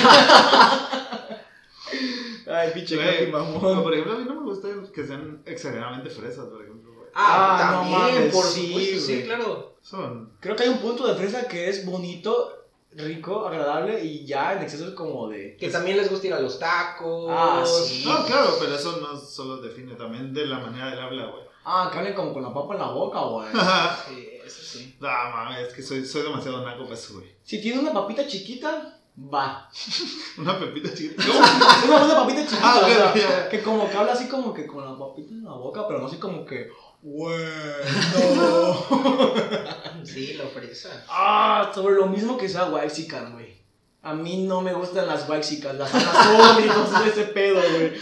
Ay, 2.46 2.70
pinche 2.74 2.96
Güey, 2.96 3.30
no, 3.30 3.38
mamón. 3.38 3.82
por 3.82 3.92
ejemplo, 3.92 4.14
a 4.14 4.18
mí 4.18 4.24
no 4.26 4.34
me 4.40 4.42
gusta 4.42 4.68
que 4.92 5.06
sean 5.06 5.42
exageradamente 5.46 6.10
fresas, 6.10 6.46
por 6.46 6.62
ejemplo, 6.62 6.92
güey. 6.94 7.08
Ah, 7.14 7.58
Ah, 7.60 7.72
no 7.72 7.80
también, 7.92 8.14
mames, 8.18 8.34
por 8.34 8.44
sí, 8.44 8.66
supuesto, 8.68 9.00
sí, 9.06 9.22
claro. 9.24 9.76
Son. 9.82 10.32
Creo 10.40 10.56
que 10.56 10.62
hay 10.64 10.68
un 10.68 10.78
punto 10.78 11.06
de 11.06 11.14
fresa 11.14 11.46
que 11.48 11.68
es 11.68 11.84
bonito, 11.86 12.59
rico, 12.92 13.46
agradable 13.46 14.02
y 14.04 14.24
ya 14.26 14.54
en 14.54 14.62
exceso 14.62 14.88
es 14.88 14.94
como 14.94 15.28
de. 15.28 15.56
Que 15.56 15.68
también 15.68 15.96
les 15.96 16.10
gusta 16.10 16.26
ir 16.26 16.34
a 16.34 16.40
los 16.40 16.58
tacos. 16.58 17.30
Ah, 17.30 17.64
sí. 17.64 18.04
No, 18.04 18.24
claro, 18.24 18.56
pero 18.58 18.74
eso 18.74 18.98
no 19.00 19.16
solo 19.18 19.58
define 19.58 19.94
también 19.94 20.32
de 20.34 20.46
la 20.46 20.58
manera 20.58 20.90
del 20.90 21.00
habla, 21.00 21.26
güey. 21.26 21.44
Ah, 21.64 21.88
que 21.92 21.98
hablen 21.98 22.14
como 22.14 22.32
con 22.32 22.42
la 22.42 22.52
papa 22.52 22.74
en 22.74 22.80
la 22.80 22.90
boca, 22.90 23.20
güey. 23.20 23.48
Sí, 24.08 24.28
eso 24.44 24.62
sí. 24.62 24.96
No, 24.98 25.08
mames, 25.08 25.68
es 25.68 25.74
que 25.74 25.82
soy, 25.82 26.04
soy 26.04 26.22
demasiado 26.22 26.64
naco 26.64 26.84
para 26.84 26.94
eso, 26.94 27.14
güey. 27.14 27.26
Si 27.42 27.60
tiene 27.60 27.80
una 27.80 27.92
papita 27.92 28.26
chiquita, 28.26 28.98
va. 29.32 29.68
Una 30.38 30.58
pepita 30.58 30.94
chiquita. 30.94 31.22
Una, 31.86 32.04
una 32.04 32.14
papita 32.14 32.42
chiquita, 32.42 32.60
Ah, 32.62 32.80
o 32.82 33.18
sea, 33.18 33.48
que 33.48 33.62
como 33.62 33.88
que 33.90 33.96
habla 33.96 34.12
así 34.12 34.28
como 34.28 34.54
que 34.54 34.66
con 34.66 34.84
la 34.84 34.98
papita 34.98 35.30
en 35.30 35.44
la 35.44 35.52
boca, 35.52 35.86
pero 35.86 36.00
no 36.00 36.06
así 36.06 36.16
como 36.16 36.44
que. 36.44 36.70
Bueno. 37.02 38.86
Sí, 40.04 40.32
lo 40.32 40.48
fresa. 40.48 41.04
Ah, 41.08 41.70
sobre 41.74 41.94
lo 41.94 42.06
mismo 42.06 42.38
que 42.38 42.48
sea 42.48 42.64
Waxican, 42.66 43.34
güey. 43.34 43.60
A 44.02 44.14
mí 44.14 44.44
no 44.46 44.62
me 44.62 44.72
gustan 44.72 45.06
las 45.06 45.28
Waxicas, 45.28 45.76
las 45.76 45.94
Amazónicos, 45.94 46.88
ese 47.06 47.24
pedo, 47.24 47.60
güey. 47.60 47.92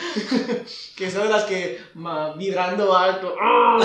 que 0.97 1.11
son 1.11 1.29
las 1.29 1.45
que 1.45 1.81
ma, 1.95 2.35
vibrando 2.35 2.97
alto. 2.97 3.35
¡ah! 3.41 3.79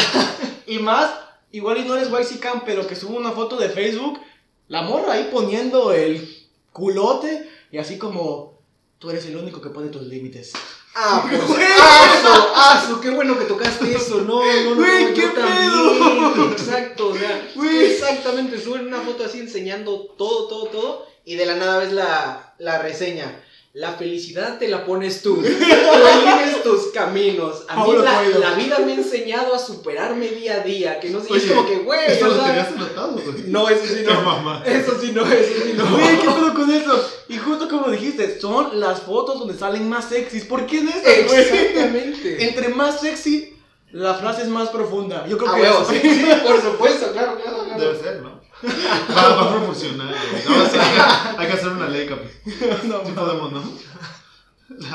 y 0.68 0.78
más, 0.78 1.12
igual 1.52 1.80
y 1.80 1.86
no 1.86 1.96
eres 1.96 2.12
Waxican, 2.12 2.64
pero 2.66 2.86
que 2.86 2.96
subo 2.96 3.18
una 3.18 3.32
foto 3.32 3.58
de 3.58 3.70
Facebook, 3.70 4.20
la 4.68 4.84
morra 4.84 5.14
ahí 5.14 5.30
poniendo 5.32 5.92
el 5.92 6.48
culote 6.72 7.50
y 7.72 7.80
así 7.80 7.98
como 7.98 8.60
tú 9.00 9.10
eres 9.10 9.26
el 9.26 9.38
único 9.38 9.60
que 9.60 9.72
pone 9.72 9.90
tus 9.90 10.04
límites. 10.04 10.54
Ah, 10.96 11.26
pues. 11.28 11.48
Güey. 11.48 11.64
¡Aso! 11.64 12.56
¡Aso! 12.56 13.02
¡Qué 13.02 13.10
bueno 13.10 13.38
que 13.38 13.46
tocaste 13.46 13.96
eso! 13.96 14.22
No, 14.22 14.44
no, 14.46 14.70
no. 14.70 14.76
Güey, 14.76 15.06
no, 15.06 15.14
¿qué 15.14 15.22
yo 15.22 15.32
también. 15.34 16.52
Exacto, 16.52 17.08
o 17.10 17.16
sea. 17.18 17.50
Güey. 17.56 17.86
Exactamente. 17.94 18.62
Suben 18.62 18.88
una 18.88 19.02
foto 19.02 19.26
así 19.26 19.40
enseñando 19.40 20.14
todo, 20.18 20.48
todo, 20.48 20.66
todo. 20.68 21.08
Y 21.26 21.36
de 21.36 21.46
la 21.46 21.56
nada 21.56 21.80
ves 21.80 21.94
la, 21.94 22.54
la 22.60 22.80
reseña. 22.80 23.44
La 23.76 23.94
felicidad 23.94 24.60
te 24.60 24.68
la 24.68 24.86
pones 24.86 25.24
tú. 25.24 25.38
Tú 25.42 25.48
eliges 25.48 26.62
tus 26.62 26.92
caminos. 26.94 27.64
A 27.68 27.84
mí 27.84 27.94
la, 28.04 28.22
la 28.38 28.54
vida 28.54 28.78
me 28.86 28.92
ha 28.92 28.96
enseñado 28.98 29.56
a 29.56 29.58
superarme 29.58 30.28
día 30.28 30.58
a 30.58 30.60
día. 30.60 31.00
Que 31.00 31.10
no 31.10 31.20
sé. 31.20 31.34
y 31.34 31.38
es 31.38 31.44
Oye, 31.46 31.54
como 31.56 31.68
que, 31.68 31.78
güey. 31.80 32.00
Esto 32.12 32.26
o 32.26 32.28
lo 32.30 32.44
tenías 32.44 32.68
anotado, 32.68 33.14
güey. 33.14 33.46
No, 33.48 33.68
eso 33.68 33.84
sí 33.88 34.04
no. 34.06 34.22
mamá. 34.22 34.62
Eso 34.64 34.96
sí 35.02 35.12
no, 35.12 35.26
eso 35.26 35.64
sí 35.66 35.74
no. 35.76 35.90
Güey, 35.90 36.20
¿qué 36.20 36.28
pedo 36.28 36.54
con 36.54 36.72
eso? 36.72 37.10
Y 37.30 37.38
justo 37.38 37.68
como 37.68 37.90
dijiste, 37.90 38.40
son 38.40 38.80
las 38.80 39.02
fotos 39.02 39.40
donde 39.40 39.56
salen 39.58 39.90
más 39.90 40.06
sexys. 40.06 40.46
¿Por 40.46 40.68
qué 40.68 40.78
en 40.78 40.90
esas, 40.90 41.26
güey? 41.28 41.40
Exactamente. 41.42 42.44
Entre 42.48 42.70
más 42.70 43.02
sexy, 43.02 43.58
la 43.92 44.14
frase 44.14 44.44
es 44.44 44.50
más 44.50 44.70
profunda. 44.70 45.26
Yo 45.28 45.36
creo 45.40 45.50
A 45.52 45.56
que 45.56 45.62
huevo, 45.64 45.82
eso. 45.82 45.92
sí, 45.94 46.00
sí, 46.04 46.26
por 46.46 46.62
supuesto, 46.62 47.12
claro, 47.12 47.40
claro, 47.42 47.64
claro. 47.66 47.82
Debe 47.82 48.00
ser, 48.00 48.22
¿no? 48.22 48.33
Va, 49.16 49.36
va 49.36 49.52
proporcional, 49.52 50.16
güey. 50.32 50.44
No, 50.46 50.64
o 50.64 50.70
sea, 50.70 50.82
hay, 50.84 50.96
que, 50.96 51.42
hay 51.42 51.48
que 51.48 51.54
hacer 51.54 51.70
una 51.70 51.90
ley, 51.90 52.08
capi. 52.08 52.28
No, 52.88 53.06
Sí 53.06 53.12
podemos, 53.12 53.52
¿no? 53.52 53.64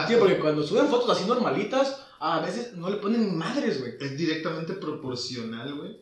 Sí, 0.09 0.15
porque 0.19 0.39
cuando 0.39 0.63
suben 0.67 0.89
fotos 0.89 1.11
así 1.11 1.27
normalitas, 1.27 2.01
a 2.21 2.41
veces 2.41 2.75
no 2.75 2.91
le 2.91 2.97
ponen 2.97 3.37
madres, 3.37 3.81
güey. 3.81 3.95
Es 4.01 4.17
directamente 4.17 4.73
proporcional, 4.75 5.75
güey. 5.75 6.01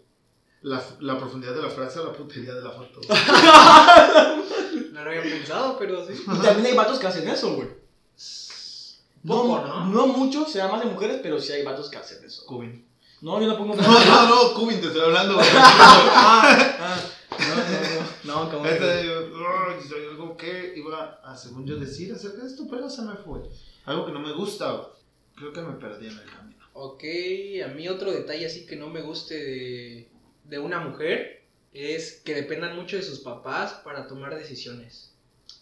La, 0.62 0.83
la 1.01 1.19
profundidad 1.19 1.55
de 1.55 1.62
la 1.62 1.69
frase 1.69 1.99
a 1.99 2.05
la 2.05 2.12
putería 2.12 2.55
de 2.55 2.62
la 2.62 2.71
foto. 2.71 3.01
No 4.93 5.05
lo 5.05 5.11
había 5.11 5.23
pensado, 5.23 5.77
pero 5.79 6.07
sí. 6.07 6.14
Y 6.14 6.39
también 6.41 6.67
hay 6.67 6.75
vatos 6.75 6.99
que 6.99 7.07
hacen 7.07 7.29
eso, 7.29 7.55
güey. 7.55 7.69
Poco, 9.27 9.61
¿no? 9.67 9.87
No 9.87 10.07
mucho, 10.07 10.47
sea 10.47 10.69
más 10.69 10.81
de 10.81 10.91
mujeres, 10.91 11.21
pero 11.23 11.39
sí 11.39 11.53
hay 11.53 11.62
vatos 11.62 11.91
que 11.91 11.99
hacen 11.99 12.25
eso. 12.25 12.47
Cubin. 12.47 12.86
No, 13.21 13.41
yo 13.41 13.47
no 13.47 13.57
pongo 13.57 13.75
No, 13.75 13.83
no, 13.83 14.29
no, 14.29 14.55
Cubin, 14.55 14.81
te 14.81 14.89
estoy 14.89 15.03
hablando, 15.03 15.35
güey. 15.35 15.47
ah, 15.55 16.77
ah, 16.81 17.01
no, 17.39 17.55
no, 17.55 18.35
no, 18.35 18.45
no, 18.45 18.51
como 18.53 18.67
Este, 18.67 19.07
yo, 19.07 19.19
algo 20.11 20.37
que 20.37 20.75
iba 20.77 21.21
a, 21.25 21.37
según 21.37 21.67
yo, 21.67 21.77
decir 21.77 22.12
acerca 22.12 22.43
de 22.43 22.49
esto, 22.49 22.64
pero 22.71 22.89
se 22.91 23.03
me 23.03 23.14
fue. 23.17 23.41
Algo 23.87 24.07
que 24.07 24.12
no 24.12 24.21
me 24.21 24.33
gusta. 24.33 24.83
Creo 25.35 25.53
que 25.53 25.61
me 25.62 25.75
perdí 25.75 26.07
en 26.07 26.12
el 26.19 26.25
camino. 26.25 26.64
Ok, 26.75 27.03
a 27.64 27.69
mí 27.69 27.89
otro 27.89 28.12
detalle 28.12 28.47
así 28.47 28.67
que 28.67 28.77
no 28.77 28.89
me 28.89 29.01
guste 29.01 29.35
de, 29.35 30.11
de 30.45 30.59
una 30.59 30.81
mujer 30.81 31.43
es 31.73 32.21
que 32.25 32.35
dependan 32.35 32.77
mucho 32.77 32.97
de 32.97 33.03
sus 33.03 33.21
papás 33.21 33.73
para 33.85 34.07
tomar 34.07 34.35
decisiones. 34.35 35.12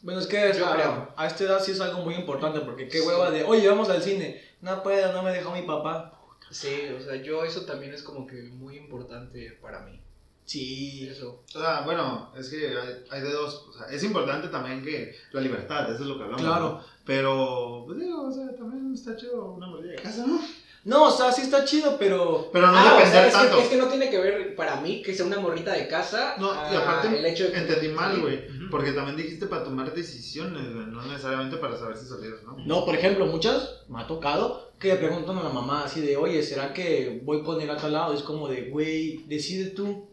Bueno, 0.03 0.21
es 0.21 0.27
que 0.27 0.39
a, 0.39 1.15
a 1.17 1.27
esta 1.27 1.45
edad 1.45 1.63
sí 1.63 1.71
es 1.73 1.81
algo 1.81 2.01
muy 2.03 2.15
importante 2.15 2.61
porque 2.61 2.89
qué 2.89 3.01
Sí. 3.01 3.07
hueva 3.07 3.31
de, 3.31 3.43
oye, 3.45 3.67
vamos 3.69 3.89
al 3.91 4.03
cine. 4.03 4.43
No 4.61 4.83
puedo, 4.83 5.13
no 5.13 5.23
me 5.23 5.33
dejó 5.33 5.53
mi 5.53 5.63
papá. 5.63 6.14
Sí, 6.55 6.83
o 6.97 7.03
sea, 7.03 7.17
yo 7.17 7.45
eso 7.45 7.63
también 7.63 7.93
es 7.93 8.03
como 8.03 8.27
que 8.27 8.43
muy 8.45 8.77
importante 8.77 9.59
para 9.61 9.81
mí. 9.81 10.01
Sí. 10.47 11.09
Eso. 11.11 11.43
O 11.55 11.59
sea, 11.59 11.81
bueno, 11.83 12.31
es 12.37 12.49
que 12.51 12.69
hay, 12.69 13.05
hay 13.11 13.21
de 13.23 13.33
dos. 13.33 13.67
O 13.69 13.73
sea, 13.73 13.87
es 13.89 14.05
importante 14.05 14.49
también 14.49 14.83
que 14.83 15.15
la 15.33 15.41
libertad, 15.41 15.91
eso 15.91 16.03
es 16.03 16.09
lo 16.09 16.17
que 16.19 16.25
hablamos. 16.25 16.43
Claro. 16.43 16.65
¿no? 16.71 16.81
Pero, 17.05 17.83
pues 17.87 17.99
digo, 17.99 18.29
o 18.29 18.33
sea, 18.33 18.55
también 18.55 18.93
está 18.95 19.17
chido 19.17 19.53
una 19.53 19.67
mordida 19.67 19.93
de 19.93 20.03
casa, 20.03 20.27
¿no? 20.27 20.41
No, 20.85 21.05
o 21.05 21.11
sea, 21.11 21.33
sí 21.33 21.41
está 21.41 21.65
chido, 21.65 21.97
pero... 21.99 22.51
Pero 22.53 22.67
no 22.67 22.77
Ah, 22.77 22.97
o 22.97 22.99
depender 22.99 23.11
sea, 23.13 23.27
es, 23.27 23.33
tanto. 23.33 23.57
Que, 23.57 23.63
es 23.63 23.69
que 23.71 23.77
no 23.79 23.87
tiene 23.89 24.11
que 24.11 24.19
ver 24.19 24.55
para 24.55 24.83
mí 24.83 25.01
que 25.01 25.15
sea 25.15 25.25
una 25.25 25.41
morrita 25.41 25.73
de 25.73 25.89
casa. 25.89 26.35
No, 26.39 26.53
y 26.53 26.75
a 26.77 26.79
aparte, 26.81 27.19
el 27.19 27.25
hecho 27.25 27.45
de 27.45 27.53
que- 27.53 27.59
entendí 27.61 27.89
mal, 27.89 28.21
güey. 28.21 28.45
Porque 28.71 28.93
también 28.93 29.17
dijiste 29.17 29.47
para 29.47 29.65
tomar 29.65 29.95
decisiones, 29.95 30.75
güey, 30.75 30.87
no 30.87 31.01
necesariamente 31.07 31.57
para 31.57 31.79
saber 31.79 31.97
si 31.97 32.05
salir, 32.07 32.35
¿no? 32.45 32.59
No, 32.67 32.85
por 32.85 32.95
ejemplo, 32.95 33.25
muchas 33.25 33.81
me 33.89 34.03
ha 34.03 34.07
tocado 34.07 34.73
que 34.85 34.91
le 34.91 34.97
preguntan 34.97 35.39
a 35.39 35.43
la 35.43 35.49
mamá 35.49 35.85
así 35.85 36.01
de, 36.03 36.17
oye, 36.17 36.43
¿será 36.43 36.73
que 36.75 37.21
voy 37.25 37.43
con 37.43 37.61
él 37.61 37.71
a 37.71 37.77
tal 37.77 37.93
lado? 37.95 38.13
Es 38.15 38.23
como 38.23 38.49
de, 38.49 38.69
güey, 38.71 39.25
decide 39.27 39.71
tú. 39.71 40.07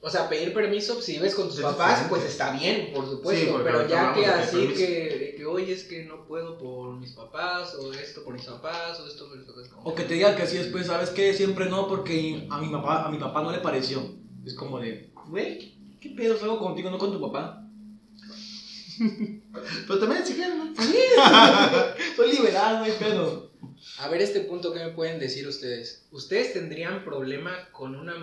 O 0.00 0.10
sea, 0.10 0.28
pedir 0.28 0.52
permiso 0.52 1.00
si 1.00 1.12
vives 1.12 1.34
con 1.34 1.46
tus 1.48 1.58
Es 1.58 1.62
papás, 1.62 1.90
diferente. 2.02 2.08
pues 2.10 2.24
está 2.24 2.52
bien, 2.58 2.90
por 2.94 3.06
supuesto. 3.08 3.60
pero 3.64 3.86
ya 3.88 4.12
que 4.14 4.26
así 4.26 4.68
que, 4.68 5.34
que, 5.36 5.46
oye, 5.46 5.72
es 5.72 5.84
que 5.84 6.04
no 6.04 6.26
puedo 6.26 6.58
por 6.58 6.96
mis 6.96 7.12
papás, 7.12 7.74
o 7.76 7.92
esto 7.92 8.22
por 8.24 8.34
mis 8.34 8.44
papás, 8.44 9.00
o 9.00 9.06
esto 9.06 9.28
por 9.28 9.36
mis 9.38 9.46
papás. 9.46 9.68
como- 9.68 9.88
O 9.90 9.94
que 9.94 10.02
te 10.04 10.14
diga 10.14 10.36
que 10.36 10.46
sí 10.46 10.56
después, 10.58 10.86
¿sabes 10.86 11.10
qué? 11.10 11.32
Siempre 11.34 11.66
no, 11.70 11.86
porque 11.88 12.46
a 12.50 12.58
mi 12.60 12.68
papá, 12.70 13.04
a 13.06 13.10
mi 13.10 13.18
papá 13.18 13.42
no 13.42 13.50
le 13.52 13.58
pareció. 13.58 14.02
Es 14.44 14.54
como 14.54 14.78
de, 14.78 15.10
güey, 15.28 15.74
¿qué 16.00 16.10
pedo? 16.10 16.36
Salgo 16.38 16.58
contigo, 16.58 16.90
no 16.90 16.98
con 16.98 17.12
tu 17.12 17.20
papá. 17.20 17.60
Pero 19.86 19.98
también 19.98 20.24
si 20.24 20.34
quieren, 20.34 20.58
¿no? 20.58 20.64
Soy 22.16 22.30
liberal, 22.32 22.78
no 22.78 22.84
hay 22.84 22.92
pedo. 22.92 23.50
A 23.98 24.08
ver, 24.08 24.22
este 24.22 24.40
punto, 24.40 24.72
¿qué 24.72 24.80
me 24.80 24.90
pueden 24.92 25.18
decir 25.18 25.46
ustedes? 25.46 26.06
¿Ustedes 26.10 26.52
tendrían 26.52 27.04
problema 27.04 27.68
con 27.72 27.94
una. 27.94 28.14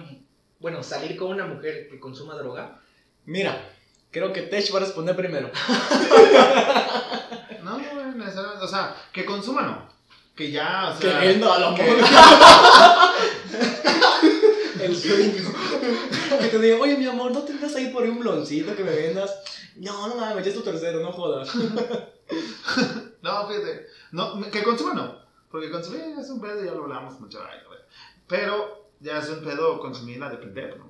Bueno, 0.59 0.83
salir 0.83 1.15
con 1.17 1.29
una 1.31 1.45
mujer 1.45 1.87
que 1.89 1.99
consuma 1.99 2.35
droga? 2.35 2.79
Mira, 3.25 3.69
creo 4.11 4.31
que 4.33 4.41
Tech 4.43 4.71
va 4.73 4.77
a 4.77 4.81
responder 4.81 5.15
primero. 5.15 5.49
No, 7.63 7.77
güey, 7.77 8.15
necesariamente. 8.15 8.65
O 8.65 8.67
sea, 8.67 8.95
que 9.13 9.23
consuma 9.23 9.61
no. 9.61 9.87
Que 10.35 10.49
ya, 10.51 10.93
o 10.95 10.99
Que 10.99 11.09
sea. 11.11 11.33
no, 11.37 11.53
a 11.53 11.59
lo 11.59 11.75
que- 11.75 11.83
mejor. 11.83 11.99
El 14.81 14.97
sueño. 14.97 15.33
Que 16.41 16.47
te 16.47 16.59
diga, 16.59 16.77
oye, 16.79 16.97
mi 16.97 17.05
amor, 17.05 17.31
¿no 17.31 17.43
tendrás 17.43 17.75
ahí 17.75 17.89
por 17.91 18.01
ahí 18.03 18.09
un 18.09 18.19
bloncito 18.19 18.75
que 18.75 18.83
me 18.83 18.95
vendas? 18.95 19.31
No, 19.75 20.07
no 20.07 20.15
mames, 20.15 20.43
ya 20.43 20.49
es 20.49 20.55
tu 20.57 20.63
tercero, 20.63 21.01
no 21.01 21.11
jodas. 21.11 21.49
No, 23.21 23.47
fíjate. 23.47 23.85
No, 24.13 24.41
que 24.49 24.63
consuma 24.63 24.95
no. 24.95 25.20
Porque 25.51 25.69
consumir 25.69 26.01
es 26.19 26.29
un 26.29 26.39
pedo, 26.39 26.63
ya 26.63 26.71
lo 26.71 26.83
hablamos 26.83 27.19
mucho. 27.19 27.39
Pero 28.27 28.89
ya 28.99 29.19
es 29.19 29.29
un 29.29 29.43
pedo 29.43 29.79
consumir 29.79 30.21
a 30.23 30.29
depender, 30.29 30.77
¿no? 30.77 30.89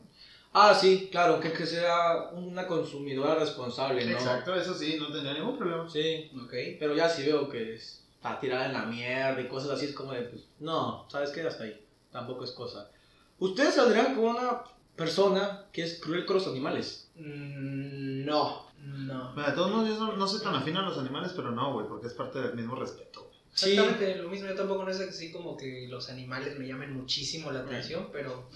Ah, 0.53 0.73
sí, 0.73 1.07
claro, 1.11 1.39
que, 1.39 1.53
que 1.53 1.65
sea 1.65 2.29
una 2.33 2.67
consumidora 2.67 3.35
responsable, 3.35 4.05
¿no? 4.05 4.11
Exacto, 4.11 4.53
eso 4.53 4.73
sí, 4.73 4.97
no 4.99 5.11
tendría 5.11 5.33
ningún 5.33 5.57
problema. 5.57 5.89
Sí, 5.89 6.29
Ok. 6.43 6.53
pero 6.77 6.93
ya 6.93 7.07
si 7.07 7.23
veo 7.25 7.47
que 7.47 7.73
está 7.73 8.37
tirada 8.39 8.65
en 8.65 8.73
la 8.73 8.85
mierda 8.85 9.39
y 9.41 9.47
cosas 9.47 9.71
así, 9.71 9.85
es 9.85 9.93
como 9.93 10.11
de, 10.11 10.23
pues, 10.23 10.43
no, 10.59 11.05
¿sabes 11.09 11.31
qué? 11.31 11.41
Hasta 11.41 11.63
ahí. 11.63 11.85
Tampoco 12.11 12.43
es 12.43 12.51
cosa. 12.51 12.91
¿Ustedes 13.39 13.75
saldrían 13.75 14.13
con 14.15 14.25
una 14.25 14.63
persona 14.97 15.65
que 15.71 15.83
es 15.83 15.99
cruel 16.01 16.25
con 16.25 16.35
los 16.35 16.47
animales? 16.47 17.09
Mm, 17.15 18.25
no, 18.25 18.67
no. 18.77 19.31
Mira, 19.33 19.49
de 19.51 19.55
todos 19.55 19.71
modos, 19.71 19.87
yo 19.87 19.95
no, 19.97 20.17
no 20.17 20.27
soy 20.27 20.41
tan 20.41 20.53
afín 20.53 20.75
a 20.75 20.81
los 20.81 20.97
animales, 20.97 21.31
pero 21.33 21.51
no, 21.51 21.73
güey, 21.73 21.87
porque 21.87 22.07
es 22.07 22.13
parte 22.13 22.41
del 22.41 22.55
mismo 22.55 22.75
respeto. 22.75 23.30
Güey. 23.51 23.71
Sí. 23.71 23.71
Exactamente 23.71 24.15
lo 24.15 24.29
mismo, 24.29 24.47
yo 24.47 24.55
tampoco 24.55 24.83
no 24.83 24.91
es 24.91 24.99
así 24.99 25.31
como 25.31 25.57
que 25.57 25.87
los 25.89 26.09
animales 26.09 26.57
me 26.57 26.67
llamen 26.67 26.93
muchísimo 26.93 27.51
la 27.51 27.59
atención, 27.59 28.07
pero 28.11 28.47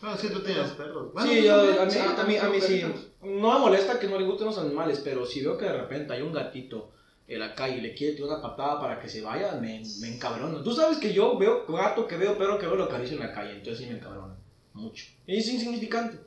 Bueno, 0.00 0.16
sí, 0.16 0.28
tú 0.28 0.40
tienes 0.40 0.70
perros. 0.70 1.12
Bueno, 1.12 1.30
sí, 1.30 1.42
yo, 1.44 1.76
también, 1.76 1.78
a, 1.78 1.84
mí, 1.84 1.90
sí, 1.90 1.98
a, 1.98 2.08
mí, 2.08 2.16
también 2.16 2.44
a 2.44 2.48
mí 2.48 2.60
sí. 2.60 2.84
No 3.22 3.52
me 3.52 3.58
molesta 3.58 3.98
que 3.98 4.08
no 4.08 4.18
le 4.18 4.24
gusten 4.24 4.46
los 4.46 4.58
animales, 4.58 5.00
pero 5.04 5.26
si 5.26 5.42
veo 5.42 5.58
que 5.58 5.66
de 5.66 5.72
repente 5.72 6.12
hay 6.14 6.22
un 6.22 6.32
gatito 6.32 6.90
en 7.26 7.40
la 7.40 7.54
calle 7.54 7.78
y 7.78 7.80
le 7.82 7.94
quiere 7.94 8.14
tirar 8.14 8.30
una 8.30 8.42
patada 8.42 8.80
para 8.80 9.00
que 9.00 9.08
se 9.08 9.20
vaya, 9.20 9.52
me, 9.60 9.82
me 10.00 10.14
encabrona. 10.14 10.62
Tú 10.62 10.72
sabes 10.72 10.98
que 10.98 11.12
yo 11.12 11.36
veo 11.36 11.66
gato, 11.66 12.06
que 12.06 12.16
veo 12.16 12.38
perro, 12.38 12.58
que 12.58 12.66
veo 12.66 12.76
lo 12.76 12.84
acaricio 12.84 13.16
en 13.16 13.26
la 13.26 13.34
calle, 13.34 13.52
entonces 13.52 13.84
sí 13.84 13.90
me 13.90 13.98
encabrona. 13.98 14.34
Mucho. 14.72 15.04
Es 15.26 15.48
insignificante, 15.48 16.18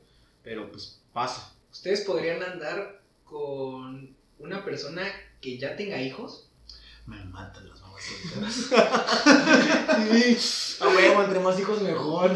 pero 0.44 0.70
pues 0.70 1.00
pasa. 1.12 1.52
¿ustedes 1.72 2.02
podrían 2.02 2.42
andar 2.42 3.00
con 3.24 4.14
una 4.38 4.64
persona 4.64 5.02
que 5.40 5.58
ya 5.58 5.74
tenga 5.74 6.00
hijos? 6.00 6.48
Me 7.06 7.24
matan 7.24 7.66
solteras. 7.66 7.81
Sí. 8.50 8.74
A 10.80 10.88
huevo, 10.88 11.22
entre 11.22 11.40
más 11.40 11.58
hijos 11.58 11.80
mejor. 11.82 12.30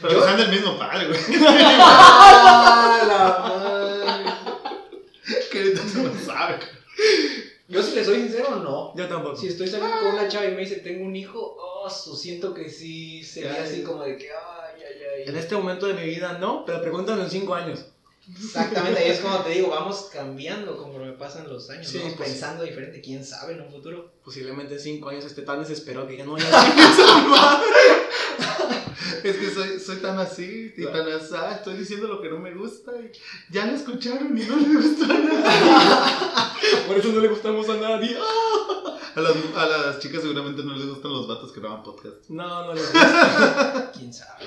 Pero 0.00 0.20
que 0.20 0.24
sean 0.24 0.36
del 0.36 0.50
mismo 0.50 0.78
padre, 0.78 1.08
güey. 1.08 1.20
¡Ah, 1.80 3.00
la 3.06 3.48
madre! 3.48 4.32
Que 5.50 5.58
ahorita 5.58 5.82
se 5.88 6.02
lo 6.02 6.14
sabe. 6.14 6.58
Yo 7.68 7.82
si 7.82 7.94
les 7.94 8.06
soy 8.06 8.16
sincero, 8.22 8.56
no. 8.56 8.94
Yo 8.96 9.06
tampoco. 9.08 9.36
Si 9.36 9.48
estoy 9.48 9.68
saliendo 9.68 9.98
con 9.98 10.14
una 10.14 10.28
chava 10.28 10.46
y 10.46 10.52
me 10.52 10.60
dice 10.62 10.76
tengo 10.76 11.04
un 11.04 11.14
hijo, 11.14 11.56
oh, 11.60 11.88
so 11.90 12.16
siento 12.16 12.54
que 12.54 12.70
sí 12.70 13.22
sería 13.22 13.52
Ay. 13.54 13.62
así 13.64 13.82
como 13.82 14.02
de 14.02 14.16
que 14.16 14.30
ay, 14.30 14.82
ay, 14.82 15.22
En 15.26 15.34
ay. 15.34 15.40
este 15.40 15.54
momento 15.54 15.86
de 15.86 15.94
mi 15.94 16.04
vida 16.04 16.38
no, 16.38 16.64
pero 16.64 16.80
pregúntame 16.80 17.22
en 17.22 17.30
5 17.30 17.54
años. 17.54 17.84
Exactamente, 18.36 19.06
y 19.06 19.10
es 19.10 19.20
como 19.20 19.38
te 19.38 19.50
digo, 19.50 19.70
vamos 19.70 20.08
cambiando 20.12 20.76
conforme 20.76 21.12
pasan 21.12 21.48
los 21.48 21.70
años, 21.70 21.88
Sí, 21.88 21.98
vamos 21.98 22.14
pues. 22.16 22.30
pensando 22.30 22.62
diferente, 22.64 23.00
quién 23.00 23.24
sabe 23.24 23.54
en 23.54 23.62
un 23.62 23.70
futuro. 23.70 24.12
Posiblemente 24.22 24.74
en 24.74 24.80
5 24.80 25.08
años 25.08 25.24
esté 25.24 25.42
tan 25.42 25.60
desesperado 25.60 26.06
que 26.06 26.16
ya 26.16 26.24
no 26.24 26.36
ya 26.36 26.46
Es 29.24 29.36
que 29.36 29.50
soy, 29.50 29.80
soy 29.80 29.96
tan 29.96 30.18
así 30.18 30.72
y 30.76 30.84
tan 30.84 31.08
asá. 31.10 31.52
Estoy 31.56 31.76
diciendo 31.78 32.06
lo 32.06 32.20
que 32.20 32.28
no 32.28 32.38
me 32.38 32.54
gusta 32.54 32.92
y 33.00 33.10
ya 33.52 33.66
lo 33.66 33.72
escucharon 33.76 34.36
y 34.36 34.42
no 34.42 34.56
le 34.56 34.74
gustó 34.74 35.04
a 35.04 35.08
nadie. 35.18 36.86
Por 36.86 36.98
eso 36.98 37.08
no 37.08 37.20
le 37.20 37.28
gustamos 37.28 37.68
a 37.68 37.76
nadie. 37.76 38.16
A 39.14 39.20
las, 39.20 39.34
a 39.56 39.66
las 39.66 39.98
chicas 39.98 40.22
seguramente 40.22 40.62
no 40.62 40.74
les 40.74 40.86
gustan 40.86 41.12
los 41.12 41.26
vatos 41.26 41.50
que 41.52 41.60
graban 41.60 41.82
podcast. 41.82 42.28
No, 42.28 42.66
no 42.66 42.74
les 42.74 42.84
gusta. 42.84 43.90
¿Quién 43.96 44.12
sabe? 44.12 44.44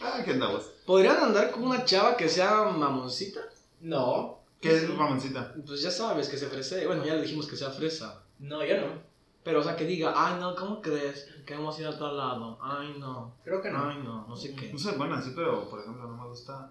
Ah, 0.00 0.22
¿qué 0.24 0.32
andamos? 0.32 0.62
¿Podrían 0.86 1.16
andar 1.18 1.50
con 1.50 1.64
una 1.64 1.84
chava 1.84 2.16
que 2.16 2.28
sea 2.28 2.64
mamoncita? 2.64 3.40
No, 3.80 4.38
¿Qué 4.60 4.74
es 4.76 4.88
mamoncita? 4.88 5.54
Pues 5.66 5.82
ya 5.82 5.90
sabes 5.90 6.28
que 6.28 6.36
se 6.36 6.46
frese. 6.48 6.86
Bueno, 6.86 7.04
ya 7.04 7.14
le 7.14 7.22
dijimos 7.22 7.46
que 7.46 7.56
sea 7.56 7.70
fresa. 7.70 8.22
no, 8.38 8.64
yo 8.64 8.80
no. 8.80 9.08
Pero, 9.44 9.60
o 9.60 9.62
sea, 9.62 9.76
que 9.76 9.86
diga, 9.86 10.12
ay, 10.14 10.38
no, 10.40 10.54
¿cómo 10.54 10.82
crees? 10.82 11.26
Que 11.46 11.54
hemos 11.54 11.78
ido 11.78 11.90
a 11.90 11.98
tal 11.98 12.16
lado. 12.16 12.58
Ay, 12.60 12.96
no. 12.98 13.34
Creo 13.44 13.62
que 13.62 13.70
no. 13.70 13.88
Ay, 13.88 13.98
no, 14.04 14.26
no 14.28 14.36
sé 14.36 14.54
qué. 14.54 14.72
No 14.72 14.78
soy 14.78 14.96
buena, 14.96 15.22
sí, 15.22 15.32
pero 15.34 15.68
por 15.70 15.80
ejemplo 15.80 16.06
no 16.06 16.16
me 16.22 16.28
gusta 16.28 16.70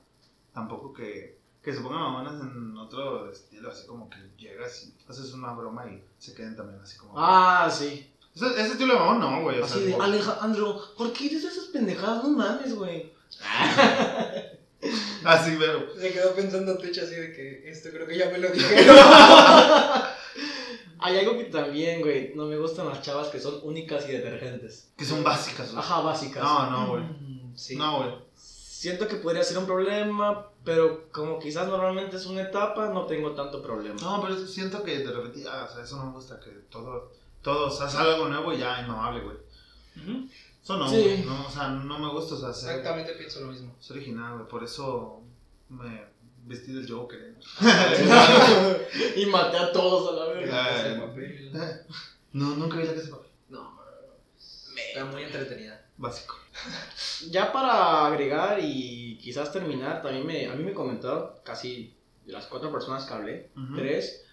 tampoco 0.54 0.94
que, 0.94 1.40
que 1.64 1.74
se 1.74 1.80
pongan 1.82 2.02
mamonas 2.02 2.42
en 2.42 2.78
otro 2.78 3.32
estilo, 3.32 3.72
así 3.72 3.88
como 3.88 4.10
que 4.10 4.18
llegas 4.38 4.84
y 4.86 4.94
haces 5.10 5.34
una 5.34 5.54
broma 5.54 5.88
y 5.90 6.04
se 6.20 6.36
queden 6.36 6.56
también 6.56 6.80
así 6.82 6.98
como... 6.98 7.14
Ah, 7.16 7.70
sí. 7.72 8.12
Ese, 8.36 8.46
ese 8.48 8.72
estilo 8.74 8.94
de 8.94 9.00
mamón 9.00 9.20
no, 9.22 9.42
güey. 9.42 9.60
o 9.60 9.64
Así 9.66 9.74
sea, 9.80 9.84
de, 9.84 9.92
como- 9.94 10.04
Alejandro, 10.04 10.82
¿por 10.98 11.14
qué 11.14 11.24
dices 11.30 11.46
esas 11.46 11.66
pendejadas? 11.70 12.24
No 12.24 12.30
mames, 12.32 12.76
güey. 12.76 13.12
Así, 15.24 15.56
pero... 15.60 15.94
Se 16.00 16.12
quedó 16.14 16.34
pensando 16.34 16.78
Techa 16.78 17.04
así 17.04 17.16
de 17.16 17.34
que 17.34 17.70
esto 17.70 17.90
creo 17.90 18.08
que 18.08 18.18
ya 18.18 18.30
me 18.30 18.38
lo 18.38 18.50
dijeron. 18.50 18.96
Hay 21.00 21.18
algo 21.20 21.38
que 21.38 21.46
también, 21.46 22.02
güey, 22.02 22.34
no 22.34 22.46
me 22.46 22.58
gustan 22.58 22.88
las 22.88 23.02
chavas 23.02 23.28
que 23.28 23.40
son 23.40 23.60
únicas 23.64 24.08
y 24.10 24.14
detergentes. 24.14 24.90
Que 24.98 25.06
son 25.06 25.24
básicas, 25.24 25.72
güey. 25.72 25.80
Ajá, 25.80 26.02
básicas. 26.02 26.44
No, 26.44 26.70
no, 26.70 26.88
güey. 26.88 27.04
Mm, 27.04 27.56
sí. 27.56 27.76
No, 27.76 27.98
güey. 27.98 28.16
Siento 28.36 29.08
que 29.08 29.16
podría 29.16 29.44
ser 29.44 29.58
un 29.58 29.66
problema, 29.66 30.50
pero 30.64 31.10
como 31.12 31.40
quizás 31.40 31.68
normalmente 31.68 32.18
es 32.18 32.26
una 32.26 32.42
etapa, 32.42 32.90
no 32.90 33.06
tengo 33.06 33.34
tanto 33.34 33.62
problema. 33.62 34.00
No, 34.02 34.22
pero 34.22 34.38
siento 34.46 34.84
que 34.84 35.00
de 35.00 35.12
repente, 35.12 35.44
ah, 35.50 35.68
o 35.70 35.74
sea, 35.74 35.84
eso 35.84 35.98
no 35.98 36.06
me 36.06 36.12
gusta, 36.14 36.40
que 36.40 36.52
todo, 36.70 37.12
todo, 37.42 37.68
o 37.68 37.72
sea, 37.72 37.90
sale 37.90 38.14
algo 38.14 38.28
nuevo 38.28 38.54
y 38.54 38.60
ya, 38.60 38.82
inmamable, 38.82 39.22
güey. 39.22 39.38
Ujú. 39.98 40.30
Eso 40.68 40.78
no, 40.78 40.90
Sí. 40.90 41.24
no, 41.26 41.48
o 41.48 41.50
sea, 41.50 41.70
no 41.70 41.98
me 41.98 42.10
gusta, 42.10 42.36
o 42.36 42.38
sea, 42.38 42.52
ser, 42.52 42.72
Exactamente 42.72 43.14
pienso 43.14 43.40
lo 43.40 43.48
mismo. 43.48 43.74
ser 43.80 43.96
original, 43.96 44.34
güey, 44.36 44.48
por 44.50 44.66
eso 44.66 45.22
me 45.70 46.04
vestí 46.46 46.74
del 46.74 46.90
Joker, 46.92 47.20
¿eh? 47.20 47.36
y 49.16 49.26
maté 49.28 49.58
a 49.58 49.72
todos 49.72 50.12
a 50.14 50.16
la 50.26 50.34
verga. 50.34 51.06
No, 52.34 52.56
nunca 52.58 52.76
vi 52.78 52.84
la 52.86 52.94
casa 52.94 53.06
de 53.06 53.12
papel. 53.12 53.30
No, 53.50 53.80
está 54.76 55.06
muy 55.06 55.24
entretenida. 55.24 55.86
básico. 55.98 56.36
Ya 57.32 57.54
para 57.54 58.06
agregar 58.08 58.60
y 58.62 59.18
quizás 59.22 59.52
terminar, 59.54 60.02
también 60.02 60.26
me, 60.28 60.48
a 60.48 60.54
mí 60.56 60.64
me 60.64 60.74
comentaron, 60.74 61.30
casi 61.44 61.94
de 62.26 62.34
las 62.34 62.46
cuatro 62.48 62.72
personas 62.74 63.06
que 63.06 63.14
hablé, 63.14 63.50
tres, 63.74 64.26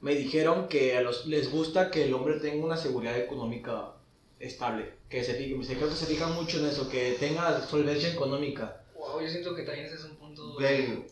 me 0.00 0.14
dijeron 0.16 0.66
que 0.68 0.96
a 0.96 1.00
los, 1.00 1.26
les 1.26 1.48
gusta 1.50 1.90
que 1.92 2.06
el 2.06 2.14
hombre 2.14 2.40
tenga 2.40 2.64
una 2.64 2.76
seguridad 2.76 3.16
económica 3.16 3.92
estable, 4.40 4.95
que 5.08 5.22
se, 5.22 5.32
se, 5.36 5.74
creo 5.76 5.88
que 5.88 5.94
se 5.94 6.06
fijan 6.06 6.34
mucho 6.34 6.58
en 6.58 6.66
eso, 6.66 6.88
que 6.88 7.16
tenga 7.18 7.60
solvencia 7.66 8.10
económica. 8.12 8.82
Wow, 8.94 9.20
yo 9.20 9.28
siento 9.28 9.54
que 9.54 9.62
también 9.62 9.86
ese 9.86 9.96
es 9.96 10.04
un 10.04 10.16
punto 10.16 10.54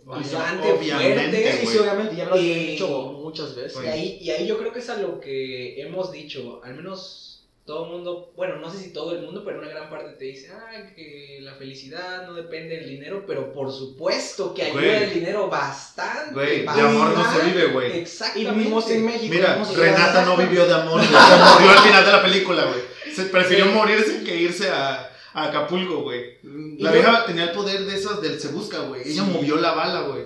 bastante 0.05 0.73
obviamente, 0.73 1.43
fuerte. 1.43 1.67
Sí, 1.67 1.79
obviamente, 1.79 2.17
ya 2.17 2.25
lo 2.27 2.37
Y- 2.41 2.51
he 2.53 2.55
dicho 2.73 2.89
muchas 3.23 3.55
veces. 3.55 3.79
Y 3.83 3.87
ahí, 3.87 4.19
y 4.21 4.31
ahí 4.31 4.47
yo 4.47 4.59
creo 4.59 4.73
que 4.73 4.81
es 4.81 4.91
a 4.91 4.97
lo 4.97 5.21
que 5.21 5.81
hemos 5.81 6.11
dicho, 6.11 6.61
al 6.65 6.75
menos 6.75 7.21
todo 7.65 7.87
el 7.87 7.93
mundo, 7.93 8.33
bueno, 8.37 8.57
no 8.57 8.71
sé 8.71 8.79
si 8.79 8.93
todo 8.93 9.13
el 9.15 9.23
mundo, 9.23 9.43
pero 9.43 9.59
una 9.59 9.69
gran 9.69 9.89
parte 9.89 10.11
te 10.19 10.25
dice, 10.27 10.51
ah, 10.53 10.93
que 10.95 11.39
la 11.41 11.55
felicidad 11.55 12.27
no 12.27 12.35
depende 12.35 12.77
del 12.77 12.89
dinero, 12.91 13.25
pero 13.27 13.55
por 13.55 13.73
supuesto 13.73 14.53
que 14.53 14.65
ayuda 14.65 14.81
Güey. 14.83 15.03
el 15.05 15.15
dinero 15.15 15.49
bastante. 15.49 16.35
Güey, 16.35 16.63
de 16.63 16.69
amor 16.69 17.17
no 17.17 17.33
se 17.33 17.47
vive, 17.47 17.67
güey. 17.69 17.97
Y 17.97 18.01
Exactamente. 18.01 18.53
vivimos 18.59 18.91
en 18.91 19.07
México. 19.07 19.33
Mira, 19.35 19.63
Renata 19.75 20.25
no 20.27 20.37
vivió 20.37 20.67
de 20.67 20.75
amor. 20.75 21.01
Se 21.01 21.07
murió 21.09 21.71
al 21.71 21.79
final 21.79 22.05
de 22.05 22.13
la 22.13 22.23
película, 22.23 22.65
güey. 22.67 22.94
Se 23.15 23.25
prefirió 23.27 23.67
morirse 23.67 24.25
que 24.25 24.37
irse 24.37 24.71
a, 24.71 25.11
a 25.35 25.45
Acapulco, 25.45 26.03
güey. 26.03 26.39
La 26.79 26.91
vieja 26.93 27.25
tenía 27.27 27.45
el 27.45 27.51
poder 27.53 27.85
de 27.85 27.97
esas 27.97 28.21
del 28.21 28.41
Se 28.41 28.49
Busca, 28.49 28.81
güey. 28.81 29.03
Ella 29.05 29.23
movió 29.25 29.57
la 29.57 29.73
bala, 29.73 30.03
güey. 30.03 30.25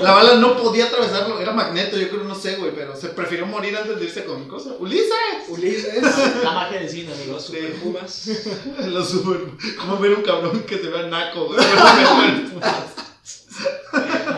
La 0.00 0.12
bala 0.12 0.34
no 0.36 0.56
podía 0.56 0.86
atravesarlo, 0.86 1.40
era 1.40 1.52
magneto, 1.52 1.96
yo 1.96 2.08
creo, 2.08 2.24
no 2.24 2.34
sé, 2.34 2.56
güey, 2.56 2.72
pero 2.74 2.94
se 2.96 3.08
prefirió 3.08 3.46
morir 3.46 3.76
antes 3.76 3.98
de 3.98 4.04
irse 4.04 4.24
con 4.24 4.48
cosa. 4.48 4.74
¡Ulises! 4.78 5.10
Ulises, 5.48 6.02
La 6.44 6.52
magia 6.52 6.80
del 6.80 6.88
cine, 6.88 7.12
amigos. 7.12 7.28
los 7.28 7.44
super 7.44 7.72
pumas. 7.74 8.30
Los 8.86 9.08
super. 9.08 9.40
¿Cómo 9.78 9.98
ver 9.98 10.14
un 10.14 10.22
cabrón 10.22 10.62
que 10.62 10.78
se 10.78 10.88
vea 10.88 11.06
naco, 11.08 11.46
güey? 11.46 11.60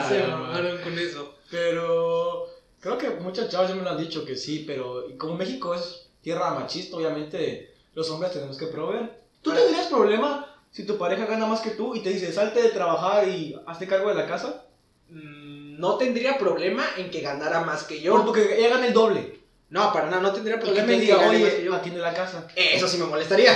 Se 0.09 0.23
mamaron 0.27 0.79
con 0.79 0.99
eso. 0.99 1.35
Pero 1.51 2.47
creo 2.81 2.99
que 2.99 3.11
muchas 3.11 3.49
chavas 3.49 3.71
ya 3.71 3.75
me 3.77 3.83
lo 3.83 3.91
han 3.91 3.99
dicho 3.99 4.25
que 4.25 4.37
sí, 4.37 4.65
pero 4.67 5.07
como 5.19 5.37
México 5.37 5.75
es 5.75 6.07
tierra 6.23 6.55
machista, 6.59 6.97
obviamente 6.97 7.75
los 7.97 8.09
hombres 8.11 8.33
tenemos 8.33 8.57
que 8.57 8.67
proveer. 8.67 9.21
¿Tú 9.43 9.53
tendrías 9.53 9.87
problema 9.87 10.55
si 10.71 10.85
tu 10.85 10.97
pareja 10.99 11.25
gana 11.27 11.47
más 11.47 11.61
que 11.61 11.71
tú 11.71 11.95
y 11.95 12.01
te 12.01 12.11
dice 12.11 12.33
salte 12.33 12.63
de 12.63 12.69
trabajar 12.69 13.27
y 13.27 13.59
hazte 13.67 13.89
cargo 13.89 14.11
de 14.11 14.15
la 14.15 14.27
casa? 14.27 14.65
Mm, 15.09 15.81
No 15.81 15.97
tendría 15.97 16.39
problema 16.39 16.85
en 16.97 17.11
que 17.11 17.21
ganara 17.21 17.61
más 17.63 17.85
que 17.85 18.01
Yo. 18.01 18.25
Porque 18.25 18.59
ella 18.59 18.69
gana 18.75 18.87
el 18.87 18.93
doble. 18.93 19.41
No, 19.71 19.93
para 19.93 20.07
nada, 20.07 20.23
no 20.23 20.33
tendría 20.33 20.61
problema 20.61 20.93
en 20.93 20.99
que 21.01 21.05
diga, 21.07 21.17
más 21.17 21.31
que 21.31 21.37
oye, 21.37 21.65
yo. 21.65 21.75
atiende 21.75 22.01
la 22.01 22.15
casa. 22.15 22.47
Eso 22.55 22.87
sí 22.87 22.99
me 22.99 23.07
molestaría. 23.07 23.53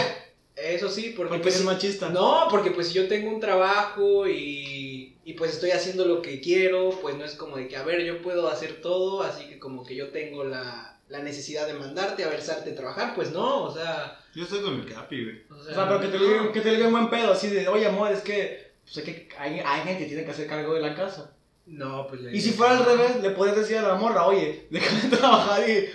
Eso 0.57 0.91
sí, 0.91 1.15
porque, 1.17 1.31
Porque 1.31 1.43
pues, 1.45 1.57
es 1.57 1.65
machista. 1.65 2.09
No, 2.09 2.47
porque 2.51 2.71
pues 2.71 2.89
si 2.89 2.95
yo 2.95 3.09
tengo 3.09 3.31
un 3.31 3.41
trabajo 3.41 4.27
y, 4.27 5.17
y 5.25 5.33
pues 5.35 5.53
estoy 5.53 5.71
haciendo 5.71 6.05
lo 6.07 6.21
que 6.21 6.41
quiero, 6.41 6.91
pues 7.01 7.15
no 7.17 7.25
es 7.25 7.35
como 7.35 7.57
de 7.57 7.69
que, 7.69 7.77
a 7.77 7.83
ver, 7.85 8.03
yo 8.05 8.21
puedo 8.23 8.49
hacer 8.49 8.81
todo, 8.83 9.23
así 9.23 9.47
que 9.49 9.59
como 9.59 9.85
que 9.85 9.95
yo 9.95 10.09
tengo 10.09 10.45
la, 10.45 10.99
la 11.09 11.21
necesidad 11.21 11.67
de 11.67 11.75
mandarte 11.75 12.25
a 12.25 12.29
ver, 12.29 12.43
salte 12.43 12.71
a 12.73 12.75
trabajar, 12.75 13.15
pues 13.15 13.31
no, 13.33 13.65
o 13.65 13.75
sea... 13.75 14.17
Yo 14.35 14.45
estoy 14.45 14.61
con 14.63 14.75
el 14.75 14.87
Capi, 14.87 15.25
güey. 15.25 15.43
O 15.51 15.55
O 15.55 15.63
sea, 15.65 15.89
pero 15.89 16.01
que 16.01 16.09
te, 16.09 16.19
no. 16.19 16.25
digan, 16.25 16.53
que 16.53 16.61
te 16.61 16.71
digan 16.77 16.93
buen 16.93 17.11
pedo, 17.11 17.33
así 17.33 17.49
de, 17.49 17.67
oye, 17.69 17.87
amor, 17.87 18.13
es 18.13 18.21
que, 18.21 18.73
pues, 18.85 18.97
es 18.99 19.05
que 19.05 19.29
hay, 19.39 19.61
hay 19.65 19.81
gente 19.83 19.99
que 19.99 20.07
tiene 20.09 20.25
que 20.25 20.31
hacer 20.31 20.47
cargo 20.47 20.75
de 20.75 20.81
la 20.81 20.95
casa. 20.95 21.35
No, 21.67 22.07
pues... 22.07 22.21
le- 22.21 22.37
Y 22.37 22.41
si 22.41 22.51
fuera 22.53 22.79
al 22.79 22.85
revés, 22.85 23.21
le 23.23 23.31
podrías 23.31 23.57
decir 23.59 23.79
a 23.79 23.83
la 23.83 23.95
morra, 23.95 24.27
oye, 24.27 24.67
déjame 24.71 25.17
trabajar 25.17 25.69
y 25.69 25.89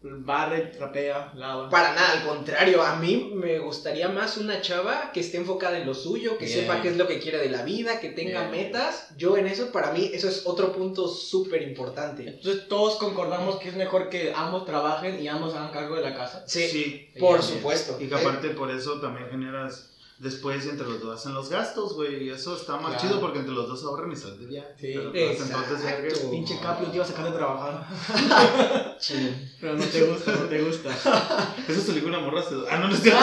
barre, 0.00 0.66
trapea, 0.66 1.32
lava. 1.34 1.68
Para 1.70 1.92
nada, 1.94 2.12
al 2.12 2.26
contrario, 2.26 2.82
a 2.82 2.96
mí 2.96 3.32
me 3.34 3.58
gustaría 3.58 4.08
más 4.08 4.36
una 4.36 4.60
chava 4.60 5.10
que 5.12 5.20
esté 5.20 5.38
enfocada 5.38 5.78
en 5.78 5.86
lo 5.86 5.94
suyo, 5.94 6.38
que 6.38 6.44
Bien. 6.44 6.60
sepa 6.60 6.80
qué 6.80 6.88
es 6.88 6.96
lo 6.96 7.08
que 7.08 7.18
quiere 7.18 7.38
de 7.38 7.50
la 7.50 7.62
vida, 7.64 7.98
que 7.98 8.10
tenga 8.10 8.48
Bien. 8.48 8.66
metas. 8.66 9.08
Yo 9.16 9.36
en 9.36 9.46
eso, 9.48 9.72
para 9.72 9.92
mí, 9.92 10.10
eso 10.12 10.28
es 10.28 10.46
otro 10.46 10.72
punto 10.72 11.08
súper 11.08 11.62
importante. 11.62 12.28
Entonces 12.28 12.68
todos 12.68 12.96
concordamos 12.96 13.56
que 13.56 13.70
es 13.70 13.74
mejor 13.74 14.08
que 14.08 14.32
ambos 14.34 14.64
trabajen 14.64 15.20
y 15.20 15.26
ambos 15.26 15.54
hagan 15.54 15.72
cargo 15.72 15.96
de 15.96 16.02
la 16.02 16.14
casa. 16.14 16.44
Sí, 16.46 17.10
por 17.18 17.40
Bien. 17.40 17.42
supuesto. 17.42 17.98
Y 18.00 18.06
que 18.06 18.14
aparte 18.14 18.50
por 18.50 18.70
eso 18.70 19.00
también 19.00 19.28
generas. 19.30 19.90
Después 20.18 20.66
entre 20.66 20.84
los 20.88 21.00
dos 21.00 21.16
hacen 21.20 21.32
los 21.32 21.48
gastos, 21.48 21.94
güey. 21.94 22.24
Y 22.24 22.30
eso 22.30 22.56
está 22.56 22.76
más 22.76 22.94
Claro. 22.94 23.00
chido 23.00 23.20
porque 23.20 23.38
entre 23.38 23.54
los 23.54 23.68
dos 23.68 23.84
ahorran 23.84 24.10
y 24.10 24.16
salen 24.16 24.40
de 24.40 24.46
viaje. 24.46 24.74
Sí. 24.80 24.92
Entonces. 24.92 26.18
Pinche 26.30 26.58
Capi 26.60 26.86
te 26.86 26.96
iba 26.96 27.04
a 27.04 27.08
sacar 27.08 27.24
de 27.26 27.32
trabajar. 27.32 27.86
Sí. 28.98 29.48
Pero 29.60 29.74
no 29.76 29.84
te 29.84 30.02
gusta, 30.02 30.32
no 30.32 30.38
te 30.48 30.60
gusta. 30.60 30.90
Eso 31.68 31.80
se 31.80 31.92
ligó 31.92 32.08
una 32.08 32.18
morra. 32.18 32.42
Ah, 32.68 32.78
no, 32.78 32.88
no 32.88 32.94
es 32.96 33.00
cierto. 33.02 33.20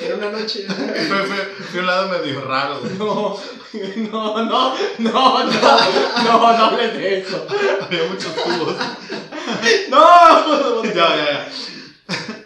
Era 0.00 0.14
una 0.16 0.30
noche. 0.30 0.64
fue, 0.66 1.22
fue, 1.26 1.36
fue 1.70 1.80
un 1.80 1.86
lado 1.86 2.08
medio 2.08 2.40
raro, 2.40 2.80
güey. 2.80 2.94
No, 2.96 3.38
no, 4.10 4.44
no, 4.44 4.74
no, 4.98 5.44
no, 5.44 5.44
no, 5.44 6.58
no 6.58 6.64
hables 6.64 6.94
de 6.94 7.18
eso. 7.20 7.46
Había 7.82 8.04
muchos 8.04 8.34
tubos. 8.34 8.74
No. 9.90 10.82
ya, 10.84 10.94
ya, 10.94 11.14
ya. 11.16 11.52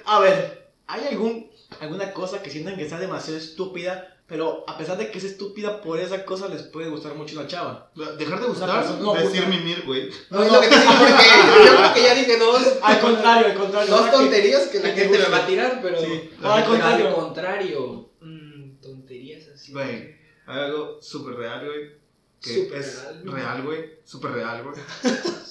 A 0.07 0.18
ver, 0.20 0.70
¿hay 0.88 1.07
algún, 1.12 1.48
alguna 1.80 2.12
cosa 2.12 2.42
que 2.42 2.50
sientan 2.50 2.76
que 2.76 2.88
sea 2.88 2.98
demasiado 2.98 3.38
estúpida, 3.38 4.12
pero 4.26 4.64
a 4.66 4.76
pesar 4.76 4.98
de 4.98 5.10
que 5.10 5.18
es 5.18 5.24
estúpida, 5.24 5.80
por 5.80 5.98
esa 6.00 6.24
cosa 6.24 6.48
les 6.48 6.62
puede 6.62 6.88
gustar 6.88 7.14
mucho 7.14 7.38
una 7.38 7.46
chava? 7.46 7.90
Dejar 8.18 8.40
de 8.40 8.46
gustar, 8.48 8.68
persona- 8.80 9.00
no, 9.00 9.14
decir 9.14 9.44
puta. 9.44 9.56
mimir, 9.56 9.82
güey. 9.86 10.10
No, 10.30 10.42
es 10.42 10.52
lo 10.52 10.60
que 10.60 10.68
te 10.68 10.80
digo 10.80 10.92
porque 10.98 11.12
yo 11.64 11.76
creo 11.76 11.94
que 11.94 12.02
ya 12.02 12.14
dije 12.14 12.38
dos, 12.38 12.62
Al 12.82 13.00
contrario, 13.00 13.46
al 13.46 13.54
contrario. 13.54 13.90
dos 13.94 14.04
que- 14.06 14.10
tonterías 14.10 14.62
que 14.68 14.80
la 14.80 14.88
gente 14.90 15.18
me 15.18 15.28
va 15.28 15.36
a 15.36 15.46
tirar, 15.46 15.78
pero. 15.82 16.00
Sí. 16.00 16.30
Al 16.42 16.64
contrario. 16.64 17.08
Al 17.08 17.14
contrario. 17.14 18.10
Mm, 18.20 18.76
tonterías 18.82 19.46
así. 19.54 19.72
Güey, 19.72 20.16
hay 20.46 20.58
algo 20.60 21.00
súper 21.00 21.34
real, 21.36 21.64
güey. 21.64 22.06
Que 22.42 22.54
Súper 22.64 22.78
es 22.80 23.02
real. 23.02 23.22
real, 23.32 23.62
güey. 23.62 23.90
Súper 24.04 24.30
real, 24.32 24.62
güey. 24.62 24.76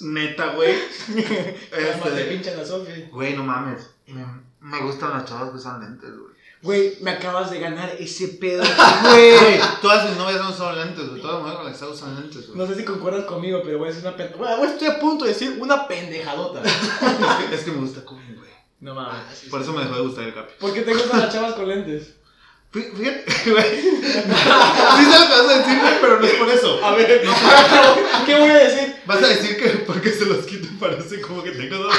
Neta, 0.01 0.53
güey. 0.53 0.75
Este, 1.71 2.25
pinchan 2.25 2.57
la 2.57 2.65
Sofi. 2.65 3.03
güey, 3.11 3.33
no 3.35 3.43
mames. 3.43 3.89
Me, 4.07 4.23
me 4.65 4.81
gustan 4.81 5.11
las 5.11 5.25
chavas 5.25 5.49
que 5.51 5.57
usan 5.57 5.79
lentes, 5.81 6.09
güey. 6.17 6.35
Güey, 6.61 6.97
me 7.01 7.11
acabas 7.11 7.51
de 7.51 7.59
ganar 7.59 7.89
ese 7.99 8.27
pedo. 8.29 8.63
Güey, 9.03 9.59
todas 9.81 10.09
mis 10.09 10.17
novias 10.17 10.41
no 10.41 10.49
usan 10.49 10.75
lentes, 10.75 11.07
güey. 11.09 11.21
Todas 11.21 11.35
las 11.35 11.41
mujeres 11.43 11.57
con 11.57 11.65
las 11.71 11.77
que 11.79 11.85
usan 11.85 12.15
lentes, 12.15 12.47
güey. 12.47 12.57
No 12.57 12.65
sé 12.67 12.75
si 12.75 12.83
concuerdas 12.85 13.25
conmigo, 13.25 13.61
pero 13.63 13.77
voy 13.77 13.89
a 13.89 13.91
decir 13.91 14.07
una 14.07 14.17
pendejadota. 14.17 14.65
estoy 14.65 14.87
a 14.87 14.99
punto 14.99 15.25
de 15.25 15.31
decir 15.33 15.57
una 15.59 15.87
pendejadota. 15.87 16.61
Es, 17.53 17.61
que, 17.61 17.71
me 17.71 17.77
gusta 17.81 18.03
como, 18.03 18.21
güey. 18.21 18.49
No 18.79 18.91
Ah, 18.99 19.11
mames. 19.23 19.37
sí, 19.37 19.49
Por 19.49 19.59
sí. 19.61 19.69
eso 19.69 19.77
me 19.77 19.83
dejó 19.83 19.95
de 19.97 20.01
gustar 20.01 20.23
el 20.23 20.33
capi. 20.33 20.53
¿Por 20.59 20.73
qué 20.73 20.81
te 20.81 20.93
gustan 20.93 21.19
las 21.19 21.31
chavas 21.33 21.53
con 21.53 21.67
lentes? 21.67 22.15
Fí- 22.75 22.91
Fíjate, 22.93 23.25
güey. 23.51 23.81
Sí 23.81 25.05
se 25.05 25.19
lo 25.19 25.29
vas 25.29 25.49
a 25.49 25.57
decir, 25.59 25.79
güey, 25.79 25.93
pero 26.01 26.19
no 26.19 26.25
es 26.27 26.33
por 26.33 26.49
eso. 26.49 26.83
A 26.85 26.95
ver, 26.95 27.23
¿qué 28.25 28.35
voy 28.35 28.49
a 28.49 28.55
decir? 28.57 28.95
Vas 29.05 29.23
a 29.23 29.27
decir 29.27 29.55
que 29.57 29.69
porque 29.87 30.09
se 30.11 30.25
los 30.25 30.45
quito 30.45 30.67
parece 30.79 31.21
como 31.21 31.41
que 31.41 31.51
tengo 31.51 31.77
dos. 31.77 31.95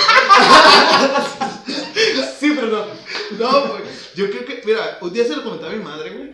Sí, 2.38 2.52
pero 2.54 2.66
no. 2.68 2.86
No, 3.38 3.68
güey. 3.68 3.82
Yo 4.14 4.30
creo 4.30 4.44
que, 4.44 4.62
mira, 4.64 4.98
un 5.00 5.12
día 5.12 5.24
se 5.26 5.36
lo 5.36 5.42
comentaba 5.44 5.72
a 5.72 5.76
mi 5.76 5.82
madre, 5.84 6.10
güey. 6.10 6.30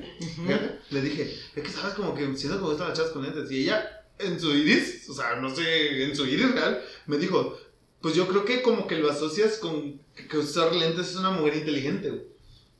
Le 0.90 1.00
dije, 1.00 1.38
es 1.54 1.62
que 1.62 1.70
sabes 1.70 1.94
como 1.94 2.14
que 2.14 2.22
siento 2.36 2.56
que 2.58 2.62
me 2.62 2.68
gustan 2.70 2.88
las 2.88 2.98
chavas 2.98 3.12
con 3.12 3.22
lentes. 3.22 3.50
Y 3.50 3.62
ella, 3.62 4.02
en 4.18 4.38
su 4.40 4.54
iris, 4.54 5.08
o 5.08 5.14
sea, 5.14 5.36
no 5.36 5.54
sé, 5.54 6.02
en 6.04 6.14
su 6.16 6.26
iris 6.26 6.52
real, 6.52 6.82
me 7.06 7.16
dijo, 7.16 7.58
pues 8.00 8.14
yo 8.14 8.26
creo 8.28 8.44
que 8.44 8.62
como 8.62 8.86
que 8.86 8.96
lo 8.96 9.10
asocias 9.10 9.56
con 9.58 10.00
que 10.16 10.26
que 10.28 10.38
usar 10.38 10.74
lentes 10.74 11.10
es 11.10 11.16
una 11.16 11.30
mujer 11.30 11.56
inteligente, 11.56 12.10
güey. 12.10 12.22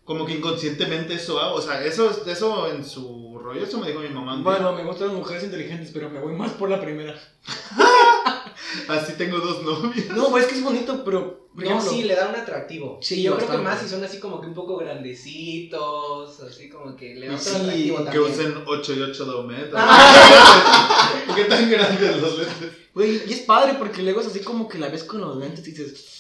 Como 0.05 0.27
que 0.27 0.35
inconscientemente 0.35 1.15
eso 1.15 1.41
hago. 1.41 1.57
O 1.57 1.63
sea, 1.63 1.85
eso, 1.85 2.25
eso 2.27 2.69
en 2.73 2.85
su 2.85 3.39
rollo, 3.43 3.65
eso 3.65 3.79
me 3.79 3.89
dijo 3.89 4.01
mi 4.01 4.09
mamá. 4.09 4.41
Bueno, 4.43 4.73
me 4.73 4.85
gustan 4.85 5.09
las 5.09 5.17
mujeres 5.17 5.45
inteligentes, 5.45 5.91
pero 5.93 6.11
me 6.11 6.19
voy 6.21 6.35
más 6.35 6.51
por 6.53 6.69
la 6.71 6.81
primera. 6.81 7.15
Así 8.89 9.13
tengo 9.19 9.39
dos 9.39 9.63
novias. 9.63 10.09
No, 10.09 10.31
güey, 10.31 10.43
es 10.45 10.49
que 10.51 10.57
es 10.57 10.65
bonito, 10.65 11.05
pero. 11.05 11.47
por 11.55 11.63
No, 11.65 11.71
ejemplo, 11.71 11.91
sí, 11.91 12.03
le 12.05 12.15
da 12.17 12.29
un 12.29 12.37
atractivo. 12.37 12.99
Sí, 13.03 13.23
yo 13.23 13.37
creo 13.37 13.51
que 13.51 13.59
más 13.59 13.81
si 13.81 13.89
son 13.89 14.03
así 14.03 14.19
como 14.19 14.41
que 14.41 14.47
un 14.47 14.55
poco 14.55 14.77
grandecitos, 14.79 16.41
así 16.41 16.69
como 16.69 16.97
que 16.97 17.15
le 17.15 17.29
da 17.29 17.35
otro 17.37 17.45
Sí, 17.53 17.57
atractivo 17.61 17.99
que 17.99 18.05
también. 18.05 18.23
usen 18.33 18.55
8 18.67 18.93
y 18.95 19.01
8 19.03 19.25
de. 19.47 19.71
Ah. 19.75 21.23
¿Por 21.27 21.37
qué 21.37 21.45
tan 21.45 21.71
grandes 21.71 22.17
los 22.21 22.39
lentes? 22.39 22.71
Güey, 22.95 23.23
y 23.29 23.33
es 23.33 23.41
padre 23.41 23.75
porque 23.79 24.03
luego 24.03 24.21
es 24.21 24.27
así 24.29 24.41
como 24.41 24.69
que 24.69 24.79
la 24.79 24.89
ves 24.89 25.05
con 25.05 25.21
los 25.21 25.37
lentes 25.37 25.67
y 25.69 25.71
dices. 25.73 26.19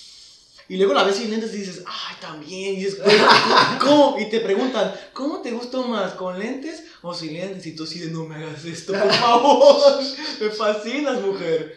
Y 0.69 0.77
luego 0.77 0.95
la 0.95 1.05
ves 1.05 1.17
sin 1.17 1.31
lentes 1.31 1.53
y 1.55 1.59
dices, 1.59 1.83
ay, 1.87 2.17
también. 2.21 2.75
Y 2.75 2.85
dices, 2.85 3.01
¿cómo? 3.81 4.17
Y 4.19 4.29
te 4.31 4.41
preguntan, 4.41 4.95
¿cómo 5.13 5.41
te 5.43 5.51
gustó 5.53 5.87
más? 5.87 6.13
¿Con 6.15 6.39
lentes 6.39 6.85
o 7.03 7.13
sin 7.13 7.35
lentes? 7.35 7.67
Y 7.67 7.75
tú 7.77 7.85
así 7.85 7.99
de, 7.99 8.11
no 8.11 8.25
me 8.25 8.37
hagas 8.37 8.65
esto, 8.65 8.93
por 8.93 9.13
favor. 9.13 10.03
me 10.41 10.49
fascinas, 10.51 11.21
mujer. 11.21 11.77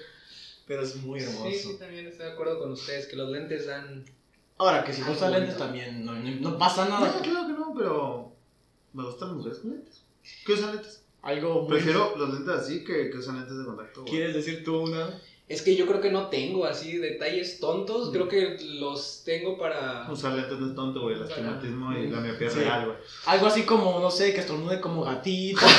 Pero 0.68 0.82
es 0.84 0.96
muy 0.98 1.20
hermoso. 1.22 1.46
Sí, 1.50 1.60
sí, 1.60 1.78
también 1.80 2.08
estoy 2.08 2.26
de 2.28 2.32
acuerdo 2.34 2.60
con 2.60 2.72
ustedes, 2.72 3.06
que 3.08 3.16
los 3.16 3.30
lentes 3.30 3.68
dan... 3.68 4.04
Ahora 4.58 4.84
que 4.86 4.94
si 4.94 5.02
no 5.02 5.12
usan 5.12 5.34
lentes 5.34 5.58
también 5.58 6.06
no, 6.06 6.14
no- 6.14 6.32
no 6.52 6.58
pasa 6.58 6.86
No, 6.86 7.02
nada. 7.02 7.20
claro 7.22 7.46
que 7.48 7.54
no, 7.54 7.74
pero 7.78 8.32
me 8.94 9.04
gustan 9.04 9.28
las 9.30 9.38
mujeres 9.38 9.60
con 9.60 9.72
lentes. 9.72 10.02
¿Qué 10.46 10.54
usan 10.54 10.72
lentes? 10.76 11.02
Algo 11.22 11.64
muy- 11.64 11.72
Prefiero 11.72 12.16
los 12.16 12.34
lentes 12.34 12.56
así 12.56 12.84
que, 12.86 13.10
que 13.10 13.18
usan 13.18 13.36
lentes 13.40 13.58
de 13.58 13.66
contacto. 13.66 14.06
¿Quieres 14.06 14.34
decir 14.34 14.64
tú 14.64 14.78
una? 14.84 15.20
Es 15.48 15.62
que 15.62 15.76
yo 15.76 15.86
creo 15.86 16.02
que 16.02 16.12
no 16.12 16.28
tengo 16.28 16.66
así 16.66 16.98
detalles 16.98 17.60
tontos. 17.60 18.10
Creo 18.12 18.28
que 18.28 18.58
los 18.80 19.22
tengo 19.24 19.58
para. 19.60 20.10
Usar 20.12 20.34
lentes 20.34 20.58
no 20.60 20.70
es 20.70 20.76
tonto, 20.76 21.02
güey. 21.02 21.16
El 21.16 21.24
astigmatismo 21.24 21.94
y 21.94 22.08
la 22.10 22.20
miopía 22.20 22.50
Sí. 22.50 22.60
real, 22.60 22.86
güey. 22.86 22.98
Algo 23.28 23.46
así 23.48 23.62
como, 23.64 24.00
no 24.00 24.10
sé, 24.10 24.34
que 24.34 24.40
estornude 24.42 24.82
como 24.82 25.04
gatito. 25.04 25.62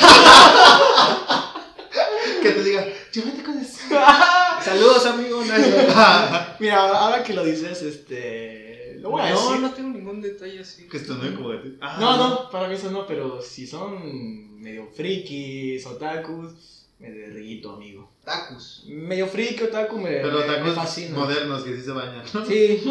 Que 2.41 2.51
te 2.51 2.63
diga, 2.63 2.85
llévate 3.11 3.43
con 3.43 3.57
eso. 3.57 3.79
Saludos, 4.63 5.05
amigo. 5.07 5.43
No, 5.43 5.53
Mira, 6.59 6.87
ahora, 6.97 7.23
que 7.23 7.33
lo 7.33 7.43
dices, 7.43 7.81
este. 7.81 8.97
Lo 8.99 9.09
voy 9.11 9.21
a 9.21 9.29
no, 9.31 9.41
decir. 9.49 9.61
no 9.61 9.71
tengo 9.73 9.89
ningún 9.89 10.21
detalle 10.21 10.59
así. 10.59 10.87
que 10.87 10.97
estornude 10.97 11.33
como 11.35 11.51
ti. 11.59 11.77
Ah, 11.81 11.97
No, 11.99 12.17
no, 12.17 12.49
para 12.49 12.67
mí 12.67 12.75
eso 12.75 12.91
no, 12.91 13.05
pero 13.07 13.41
si 13.41 13.65
son 13.67 14.59
medio 14.61 14.87
frikis, 14.87 15.85
otakus, 15.85 16.53
me 16.99 17.11
derrito, 17.11 17.73
amigo. 17.73 18.11
Tacos. 18.23 18.83
Medio 18.87 19.27
friki, 19.27 19.63
otaku, 19.63 19.97
me, 19.97 20.09
Pero 20.09 20.39
me- 20.39 20.47
me 20.47 20.53
tacos 20.55 20.73
fascina. 20.75 21.17
modernos 21.17 21.63
que 21.63 21.75
sí 21.75 21.81
se 21.81 21.91
bañan. 21.91 22.23
Sí. 22.47 22.83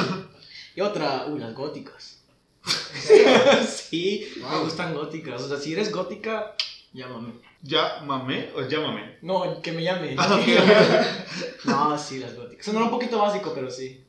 y 0.76 0.80
otra, 0.80 1.26
uy, 1.28 1.38
las 1.40 1.54
góticas. 1.54 2.20
sí, 3.66 4.26
me 4.40 4.58
gustan 4.60 4.94
góticas. 4.94 5.40
O 5.42 5.48
sea, 5.48 5.58
si 5.58 5.72
eres 5.72 5.92
gótica, 5.92 6.54
llámame. 6.92 7.32
¿Ya 7.62 8.02
mamé 8.04 8.50
o 8.54 8.62
llámame? 8.62 9.16
No, 9.22 9.62
que 9.62 9.72
me 9.72 9.82
llame. 9.82 10.14
Ah, 10.18 10.38
no, 11.64 11.98
sí, 11.98 12.18
las 12.18 12.36
góticas. 12.36 12.64
Sonó 12.66 12.84
un 12.84 12.90
poquito 12.90 13.18
básico, 13.18 13.52
pero 13.54 13.70
sí. 13.70 14.02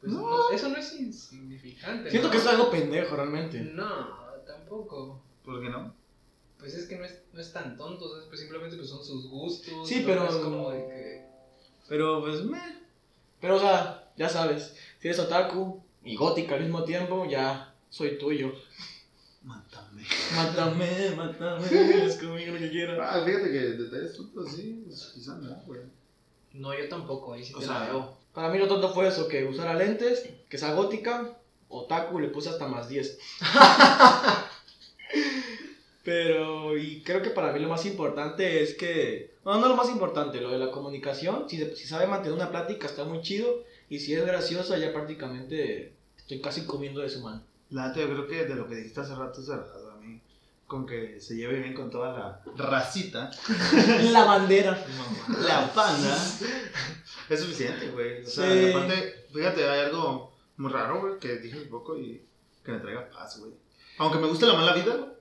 Pues 0.00 0.12
no, 0.12 0.50
eso 0.50 0.68
no 0.68 0.76
es 0.76 0.92
insignificante. 0.98 2.10
Siento 2.10 2.28
¿no? 2.28 2.32
que 2.32 2.38
es 2.38 2.46
algo 2.46 2.70
pendejo 2.70 3.16
realmente. 3.16 3.60
No, 3.60 4.16
tampoco. 4.46 5.20
¿Por 5.44 5.60
qué 5.62 5.68
no? 5.70 5.94
Pues 6.58 6.74
es 6.74 6.86
que 6.88 6.96
no 6.96 7.04
es, 7.04 7.18
no 7.32 7.40
es 7.40 7.52
tan 7.52 7.76
tonto, 7.76 8.08
¿sabes? 8.10 8.26
Pues 8.28 8.40
simplemente 8.40 8.76
pues 8.76 8.88
son 8.88 9.04
sus 9.04 9.28
gustos. 9.30 9.88
Sí, 9.88 10.02
pero- 10.04 10.28
Es 10.28 10.34
como 10.36 10.70
de 10.70 10.78
que. 10.86 11.28
Pero 11.88 12.20
pues, 12.20 12.42
me. 12.44 12.60
Pero, 13.40 13.56
o 13.56 13.60
sea, 13.60 14.10
ya 14.16 14.28
sabes, 14.28 14.74
si 15.00 15.08
eres 15.08 15.20
otaku 15.20 15.80
y 16.04 16.16
gótica 16.16 16.56
al 16.56 16.62
mismo 16.62 16.82
tiempo, 16.84 17.26
ya 17.28 17.72
soy 17.88 18.18
tuyo. 18.18 18.52
Mátame. 19.42 20.02
Mátame, 20.34 21.10
mátame, 21.16 21.66
es 22.04 22.16
conmigo 22.16 22.52
lo 22.54 22.58
que 22.58 22.70
quieras. 22.70 22.98
Ah, 23.00 23.22
fíjate 23.24 23.50
que 23.52 23.58
detalles 23.60 24.16
tontos, 24.16 24.50
sí. 24.52 24.82
pues, 24.84 25.12
Quizá 25.14 25.36
no, 25.36 25.54
güey. 25.64 25.80
No, 26.54 26.76
yo 26.76 26.88
tampoco, 26.88 27.32
ahí 27.34 27.44
sí 27.44 27.54
O 27.54 27.60
te 27.60 27.66
sea, 27.66 27.78
la 27.80 27.86
veo. 27.86 28.18
Para 28.34 28.48
mí 28.50 28.58
lo 28.58 28.66
tonto 28.68 28.92
fue 28.92 29.06
eso, 29.08 29.28
que 29.28 29.44
usara 29.44 29.74
lentes, 29.74 30.28
que 30.48 30.58
sea 30.58 30.74
gótica, 30.74 31.38
otaku, 31.68 32.18
le 32.18 32.28
puse 32.28 32.48
hasta 32.50 32.66
más 32.66 32.88
10. 32.88 33.18
Pero, 36.04 36.76
y 36.78 37.02
creo 37.02 37.22
que 37.22 37.30
para 37.30 37.52
mí 37.52 37.58
lo 37.60 37.68
más 37.68 37.84
importante 37.84 38.62
es 38.62 38.74
que, 38.74 39.34
no, 39.44 39.58
no 39.60 39.68
lo 39.68 39.76
más 39.76 39.90
importante, 39.90 40.40
lo 40.40 40.50
de 40.50 40.58
la 40.58 40.70
comunicación, 40.70 41.48
si, 41.48 41.58
se- 41.58 41.76
si 41.76 41.86
sabe 41.86 42.06
mantener 42.06 42.34
una 42.36 42.50
plática 42.50 42.86
está 42.86 43.04
muy 43.04 43.20
chido, 43.20 43.62
y 43.90 43.98
si 43.98 44.14
es 44.14 44.24
graciosa 44.24 44.78
ya 44.78 44.92
prácticamente 44.92 45.92
estoy 46.16 46.40
casi 46.40 46.64
comiendo 46.66 47.00
de 47.00 47.08
su 47.10 47.20
mano. 47.20 47.42
La 47.70 47.92
yo 47.94 48.06
creo 48.08 48.26
que 48.26 48.44
de 48.46 48.54
lo 48.54 48.66
que 48.66 48.76
dijiste 48.76 49.00
hace 49.00 49.14
rato 49.14 49.40
es 49.40 49.48
verdad, 49.48 49.90
a 49.92 49.96
mí. 49.96 50.20
Con 50.66 50.86
que 50.86 51.18
se 51.20 51.34
lleve 51.34 51.60
bien 51.60 51.72
con 51.74 51.90
toda 51.90 52.12
la 52.56 52.64
racita, 52.68 53.30
La 54.12 54.24
bandera. 54.24 54.78
la 55.40 55.72
panda, 55.74 56.16
es 57.28 57.40
suficiente, 57.40 57.88
güey. 57.90 58.22
O 58.22 58.26
sea, 58.26 58.50
Sí. 58.50 58.70
aparte, 58.70 59.24
fíjate, 59.32 59.68
hay 59.68 59.80
algo 59.86 60.32
muy 60.58 60.70
raro, 60.70 61.00
güey, 61.00 61.18
que 61.18 61.36
dije 61.36 61.58
un 61.58 61.68
poco 61.68 61.96
y 61.98 62.22
que 62.64 62.72
me 62.72 62.78
traiga 62.80 63.08
paz, 63.10 63.38
güey. 63.40 63.52
Aunque 63.98 64.18
me 64.18 64.26
guste 64.28 64.46
la 64.46 64.54
mala 64.54 64.74
vida, 64.74 65.12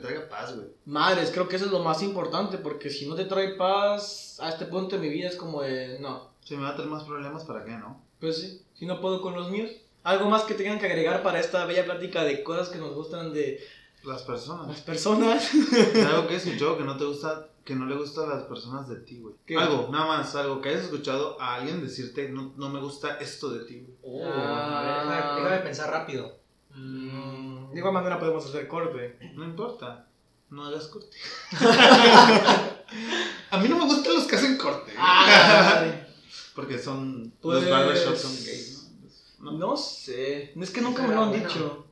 que 0.00 0.06
traiga 0.06 0.28
paz, 0.28 0.54
güey. 0.56 0.68
Madres, 0.86 1.30
creo 1.32 1.48
que 1.48 1.56
eso 1.56 1.66
es 1.66 1.70
lo 1.72 1.80
más 1.80 2.02
importante, 2.02 2.58
porque 2.58 2.90
si 2.90 3.06
no 3.06 3.14
te 3.14 3.24
trae 3.26 3.54
paz 3.54 4.38
a 4.40 4.48
este 4.48 4.66
punto 4.66 4.96
de 4.96 5.02
mi 5.02 5.08
vida 5.08 5.28
es 5.28 5.36
como 5.36 5.62
de, 5.62 5.98
no, 6.00 6.30
Si 6.44 6.56
me 6.56 6.62
va 6.64 6.70
a 6.70 6.76
tener 6.76 6.90
más 6.90 7.04
problemas, 7.04 7.44
¿para 7.44 7.64
qué, 7.64 7.72
no? 7.72 8.00
pues 8.20 8.38
sí, 8.40 8.62
si 8.74 8.86
no 8.86 9.00
puedo 9.00 9.20
con 9.20 9.34
los 9.34 9.50
míos. 9.50 9.70
Algo 10.04 10.28
más 10.28 10.42
que 10.42 10.54
tengan 10.54 10.78
que 10.80 10.86
agregar 10.86 11.22
para 11.22 11.38
esta 11.40 11.64
bella 11.64 11.84
plática 11.84 12.24
de 12.24 12.42
cosas 12.42 12.68
que 12.70 12.78
nos 12.78 12.92
gustan 12.94 13.32
de 13.32 13.60
Las 14.04 14.22
personas. 14.22 14.66
las 14.68 14.80
personas. 14.80 15.50
algo 16.08 16.26
que 16.26 16.34
he 16.34 16.36
escuchado 16.42 16.76
que 16.78 16.82
no 16.84 16.96
te 16.96 17.04
gusta, 17.04 17.48
que 17.64 17.74
no 17.76 17.86
le 17.86 17.94
gusta 17.96 18.24
a 18.24 18.26
las 18.26 18.42
personas 18.44 18.88
de 18.88 18.96
ti, 18.96 19.20
güey. 19.20 19.34
¿Qué? 19.46 19.56
Algo, 19.56 19.88
nada 19.92 20.06
más, 20.06 20.34
algo 20.34 20.60
que 20.60 20.70
hayas 20.70 20.82
escuchado 20.84 21.40
a 21.40 21.54
alguien 21.54 21.80
decirte, 21.82 22.28
no, 22.30 22.52
no 22.56 22.68
me 22.68 22.80
gusta 22.80 23.18
esto 23.18 23.50
de 23.50 23.64
ti, 23.64 23.80
güey. 23.80 23.96
Oh, 24.02 24.24
Ah. 24.24 24.80
a 24.80 24.82
ver, 24.82 25.16
déjame, 25.22 25.40
déjame 25.44 25.62
pensar 25.62 25.90
rápido. 25.90 26.32
Mm, 26.74 27.51
De 27.72 27.78
igual 27.78 27.94
manera 27.94 28.18
podemos 28.18 28.44
hacer 28.46 28.68
corte. 28.68 29.18
No 29.34 29.44
importa, 29.44 30.06
no 30.50 30.64
hagas 30.66 30.86
corte. 30.88 31.16
a 33.50 33.58
mí 33.58 33.68
no 33.68 33.76
me 33.78 33.84
gustan 33.86 34.14
los 34.14 34.24
que 34.24 34.36
hacen 34.36 34.56
corte. 34.58 34.92
Porque 36.54 36.78
son, 36.78 37.32
Pues- 37.40 37.62
los 37.62 37.70
barbershops 37.70 38.20
son 38.20 38.32
gays, 38.44 38.90
¿no? 39.38 39.52
No 39.52 39.76
sé, 39.76 40.52
es 40.58 40.70
que 40.70 40.80
nunca 40.80 41.02
me 41.06 41.14
lo 41.14 41.22
han 41.22 41.30
Bueno. 41.30 41.48
dicho. 41.48 41.86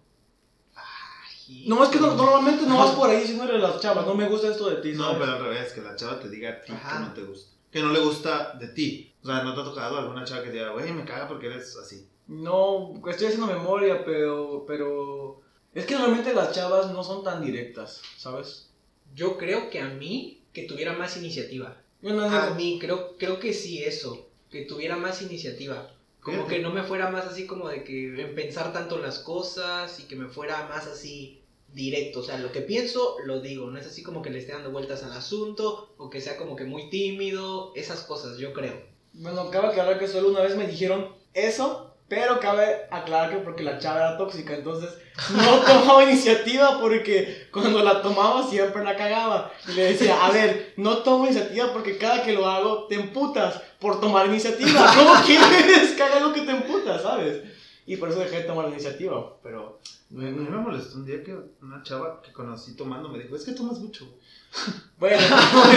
No, 1.67 1.83
es 1.83 1.91
que 1.91 1.99
no- 1.99 2.15
normalmente 2.15 2.65
no 2.65 2.79
vas 2.79 2.93
por 2.95 3.11
ahí 3.11 3.23
diciéndole 3.23 3.55
a 3.57 3.59
las 3.59 3.81
chavas, 3.81 4.07
no 4.07 4.15
me 4.15 4.29
gusta 4.29 4.49
esto 4.49 4.71
de 4.71 4.77
ti. 4.77 4.93
No, 4.93 5.05
¿sabes? 5.05 5.19
pero 5.21 5.33
al 5.33 5.43
revés, 5.43 5.73
que 5.73 5.81
la 5.81 5.97
chava 5.97 6.21
te 6.21 6.29
diga 6.29 6.51
a 6.51 6.61
ti 6.63 6.73
Ajá. 6.73 6.93
que 6.99 7.01
no 7.09 7.13
te 7.15 7.23
gusta. 7.23 7.51
Que 7.73 7.81
no 7.81 7.93
le 7.93 7.99
gusta 8.01 8.53
de 8.55 8.69
ti. 8.69 9.13
O 9.23 9.27
sea, 9.27 9.43
no 9.43 9.53
te 9.55 9.61
ha 9.61 9.65
tocado 9.65 9.99
alguna 9.99 10.25
chava 10.25 10.43
que 10.45 10.51
te 10.51 10.59
diga, 10.59 10.71
güey, 10.71 10.93
me 10.93 11.05
caga 11.05 11.27
porque 11.27 11.47
eres 11.49 11.77
así. 11.77 12.07
No, 12.29 12.93
estoy 13.09 13.27
haciendo 13.27 13.47
memoria, 13.49 14.05
pero, 14.05 14.65
pero... 14.65 15.41
Es 15.75 15.87
que 15.87 15.95
normalmente 15.95 16.35
las 16.35 16.53
chavas 16.53 16.91
no 16.91 17.05
son 17.05 17.23
tan 17.23 17.45
directas, 17.45 18.03
¿sabes? 18.17 18.69
Yo 19.15 19.39
creo 19.39 19.71
que 19.71 19.81
a 19.81 19.89
mí, 19.89 20.43
que 20.53 20.65
tuviera 20.65 20.93
más 20.95 21.17
iniciativa. 21.17 21.77
Yo 22.03 22.13
no 22.15 22.23
A 22.23 22.45
digo- 22.47 22.55
mí, 22.57 22.79
creo, 22.81 23.17
creo 23.19 23.39
que 23.39 23.53
sí, 23.53 23.83
eso. 23.85 24.27
Que 24.51 24.65
tuviera 24.65 24.97
más 24.97 25.23
iniciativa. 25.23 25.93
Como 26.21 26.39
Fíjate. 26.39 26.57
que 26.57 26.63
no 26.63 26.71
me 26.73 26.83
fuera 26.83 27.09
más 27.11 27.27
así 27.27 27.47
como 27.47 27.69
de 27.69 27.85
que 27.85 28.21
en 28.21 28.35
pensar 28.35 28.73
tanto 28.73 28.99
las 28.99 29.21
cosas 29.21 30.01
y 30.01 30.05
que 30.05 30.17
me 30.17 30.29
fuera 30.29 30.67
más 30.69 30.87
así 30.87 31.41
directo. 31.73 32.21
O 32.21 32.23
sea, 32.23 32.37
lo 32.39 32.51
que 32.53 32.61
pienso, 32.63 33.17
lo 33.25 33.41
digo. 33.41 33.71
No 33.71 33.79
es 33.79 33.87
así 33.87 34.03
como 34.03 34.23
que 34.23 34.31
le 34.31 34.39
esté 34.41 34.53
dando 34.53 34.71
vueltas 34.73 35.03
al 35.05 35.13
asunto 35.13 35.95
o 35.99 36.11
que 36.11 36.21
sea 36.21 36.37
como 36.37 36.57
que 36.57 36.65
muy 36.65 36.91
tímido. 36.91 37.73
Esas 37.77 38.01
cosas, 38.03 38.39
yo 38.39 38.53
creo. 38.53 38.83
Bueno, 39.13 39.51
cabe 39.51 39.69
aclarar 39.69 39.99
que 39.99 40.09
solo 40.09 40.29
una 40.31 40.41
vez 40.43 40.57
me 40.57 40.67
dijeron 40.67 41.15
eso, 41.33 41.90
pero 42.11 42.41
cabe 42.41 42.89
aclarar 42.91 43.31
que 43.31 43.37
porque 43.37 43.63
la 43.63 43.79
chava 43.79 44.01
era 44.01 44.19
tóxica, 44.19 44.53
entonces 44.53 44.91
no 45.31 45.61
tomaba 45.65 46.03
iniciativa 46.03 46.81
porque 46.81 47.47
cuando 47.53 47.85
la 47.85 48.03
tomaba 48.03 48.45
siempre 48.45 48.83
la 48.83 48.97
cagaba. 48.97 49.53
Y 49.69 49.73
le 49.75 49.93
decía, 49.93 50.27
a 50.27 50.33
ver, 50.33 50.75
no 50.77 50.99
tomo 50.99 51.27
iniciativa 51.27 51.73
porque 51.73 51.99
cada 51.99 52.25
que 52.25 52.33
lo 52.33 52.49
hago 52.49 52.89
te 52.89 52.97
emputas 52.97 53.63
por 53.79 54.01
tomar 54.01 54.27
iniciativa. 54.27 54.93
¿Cómo 54.97 55.15
quieres 55.25 55.93
que 55.93 56.03
haga 56.03 56.19
lo 56.19 56.33
que 56.33 56.41
te 56.41 56.51
emputas, 56.51 57.01
sabes? 57.01 57.45
Y 57.87 57.97
por 57.97 58.09
eso 58.09 58.19
dejé 58.19 58.39
de 58.39 58.45
tomar 58.45 58.65
la 58.65 58.73
iniciativa, 58.73 59.37
pero... 59.41 59.79
A 60.11 60.15
mí 60.15 60.29
me 60.33 60.51
molestó 60.51 60.97
un 60.99 61.07
día 61.07 61.23
que 61.23 61.33
una 61.63 61.85
chava 61.85 62.21
que 62.21 62.33
conocí 62.33 62.75
tomando 62.75 63.09
me 63.09 63.21
dijo, 63.21 63.37
es 63.37 63.45
que 63.45 63.53
tomas 63.53 63.79
mucho. 63.79 64.07
Bueno, 64.99 65.17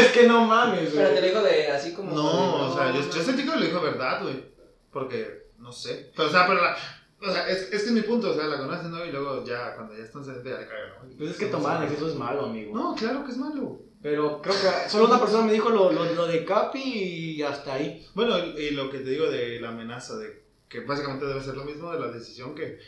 es 0.01 0.07
que 0.07 0.27
no 0.27 0.45
mames, 0.45 0.89
Pero 0.93 1.09
te 1.09 1.19
güey. 1.19 1.21
lo 1.21 1.27
digo 1.27 1.41
de 1.43 1.67
así 1.67 1.93
como... 1.93 2.11
No, 2.11 2.57
de, 2.57 2.63
o 2.63 2.75
sea, 2.75 2.91
yo, 2.91 2.99
no, 2.99 3.09
yo 3.09 3.23
sentí 3.23 3.43
que 3.43 3.51
me 3.51 3.55
lo 3.57 3.65
dijo 3.65 3.79
verdad, 3.79 4.23
güey. 4.23 4.43
Porque, 4.91 5.42
no 5.63 5.71
sé. 5.71 6.11
Pero, 6.15 6.27
o 6.27 6.31
sea, 6.31 6.45
pero 6.47 6.61
la... 6.61 6.77
O 7.25 7.31
sea, 7.31 7.47
es, 7.47 7.71
es 7.71 7.83
que 7.83 7.87
es 7.87 7.91
mi 7.91 8.01
punto, 8.01 8.31
o 8.31 8.33
sea, 8.35 8.45
la 8.47 8.57
conoces, 8.57 8.89
¿no? 8.89 9.03
Y 9.05 9.11
luego 9.11 9.45
ya, 9.45 9.75
cuando 9.75 9.95
ya 9.95 10.03
están 10.03 10.25
cerca, 10.25 10.49
ya 10.49 10.59
le 10.59 10.67
cagan, 10.67 10.89
¿no? 11.09 11.17
Pues 11.17 11.31
es 11.31 11.37
que 11.37 11.45
tomar 11.45 11.81
exceso 11.83 12.09
es 12.09 12.15
malo, 12.15 12.47
amigo. 12.47 12.75
No, 12.75 12.93
claro 12.95 13.23
que 13.23 13.31
es 13.31 13.37
malo. 13.37 13.79
Pero 14.01 14.41
creo 14.41 14.53
que 14.53 14.89
solo 14.89 15.05
una 15.05 15.21
persona 15.21 15.45
me 15.45 15.53
dijo 15.53 15.69
lo, 15.69 15.89
lo, 15.89 16.03
lo 16.03 16.27
de 16.27 16.43
Capi 16.43 16.81
y 16.83 17.41
hasta 17.41 17.75
ahí. 17.75 18.05
Bueno, 18.13 18.37
y, 18.37 18.71
lo 18.71 18.89
que 18.89 18.99
te 18.99 19.11
digo 19.11 19.31
de 19.31 19.61
la 19.61 19.69
amenaza, 19.69 20.17
de 20.17 20.43
que 20.67 20.81
básicamente 20.81 21.25
debe 21.25 21.41
ser 21.41 21.55
lo 21.55 21.63
mismo 21.63 21.89
de 21.93 21.99
la 22.01 22.07
decisión 22.07 22.53
que, 22.53 22.79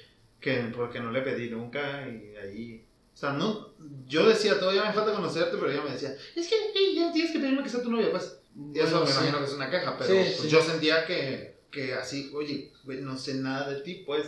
que 0.42 0.70
porque 0.76 1.00
no 1.00 1.12
le 1.12 1.22
pedí 1.22 1.50
nunca 1.50 2.06
y 2.06 2.36
ahí... 2.36 2.86
O 3.14 3.18
sea, 3.18 3.32
no, 3.32 3.70
yo 4.06 4.28
decía, 4.28 4.60
todavía 4.60 4.84
me 4.84 4.92
falta 4.92 5.14
conocerte, 5.14 5.56
pero 5.58 5.72
ella 5.72 5.84
me 5.84 5.92
decía, 5.92 6.14
es 6.36 6.50
que 6.50 6.56
ey, 6.76 6.98
ya 6.98 7.14
tienes 7.14 7.32
que 7.32 7.40
pedirme 7.40 7.64
que 7.64 7.70
sea 7.70 7.82
tu 7.82 7.90
novia, 7.90 8.12
pues. 8.12 8.42
Y 8.74 8.78
eso 8.80 8.90
Bueno, 9.00 9.06
me 9.06 9.12
sí. 9.12 9.18
imagino 9.20 9.38
que 9.40 9.46
es 9.46 9.54
una 9.54 9.70
queja, 9.70 9.98
pero 9.98 10.10
Sí, 10.10 10.16
pues, 10.18 10.40
sí. 10.42 10.50
yo 10.50 10.62
sentía 10.62 11.06
que, 11.06 11.55
que 11.76 11.94
así, 11.94 12.32
oye, 12.34 12.72
güey, 12.86 13.02
no 13.02 13.18
sé 13.18 13.36
nada 13.36 13.70
de 13.70 13.82
ti, 13.82 14.04
pues. 14.06 14.24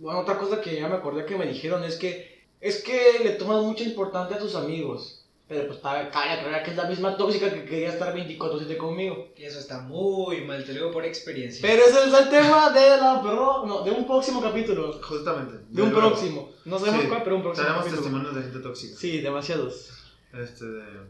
Bueno, 0.00 0.20
otra 0.20 0.38
cosa 0.38 0.60
que 0.60 0.74
ya 0.80 0.88
me 0.88 0.94
acordé 0.94 1.26
que 1.26 1.36
me 1.36 1.46
dijeron 1.46 1.84
es 1.84 1.96
que 1.96 2.42
es 2.60 2.82
que 2.82 3.20
le 3.22 3.30
tomas 3.32 3.62
mucha 3.62 3.84
importancia 3.84 4.36
a 4.36 4.40
tus 4.40 4.54
amigos. 4.54 5.20
Pero 5.46 5.66
pues 5.66 5.78
cabe 5.80 5.98
aclarar 6.08 6.62
que 6.64 6.70
es 6.70 6.76
la 6.76 6.88
misma 6.88 7.18
tóxica 7.18 7.52
que 7.52 7.66
quería 7.66 7.90
estar 7.90 8.16
24-7 8.16 8.78
conmigo. 8.78 9.28
Y 9.36 9.44
eso 9.44 9.58
está 9.58 9.80
muy 9.80 10.40
mal, 10.40 10.64
te 10.64 10.72
lo 10.72 10.78
digo 10.80 10.90
por 10.90 11.04
experiencia. 11.04 11.60
Pero 11.60 11.84
ese 11.84 12.06
es 12.08 12.14
el 12.14 12.30
tema 12.30 12.70
de 12.70 12.96
la 12.96 13.20
pro- 13.20 13.66
no, 13.66 13.82
de 13.84 13.90
un 13.90 14.06
próximo 14.06 14.40
capítulo. 14.40 14.98
Justamente. 15.02 15.58
De 15.68 15.82
un 15.82 15.90
luego 15.90 16.08
próximo. 16.08 16.50
No 16.64 16.78
sabemos 16.78 17.02
Sí. 17.02 17.08
cuál, 17.08 17.22
pero 17.24 17.36
un 17.36 17.42
próximo 17.42 17.66
Tenemos 17.66 17.84
capítulo. 17.84 18.02
testimonios 18.02 18.34
de 18.36 18.42
gente 18.42 18.58
tóxica. 18.60 18.96
Sí, 18.96 19.20
demasiados. 19.20 19.90
Este, 20.32 20.64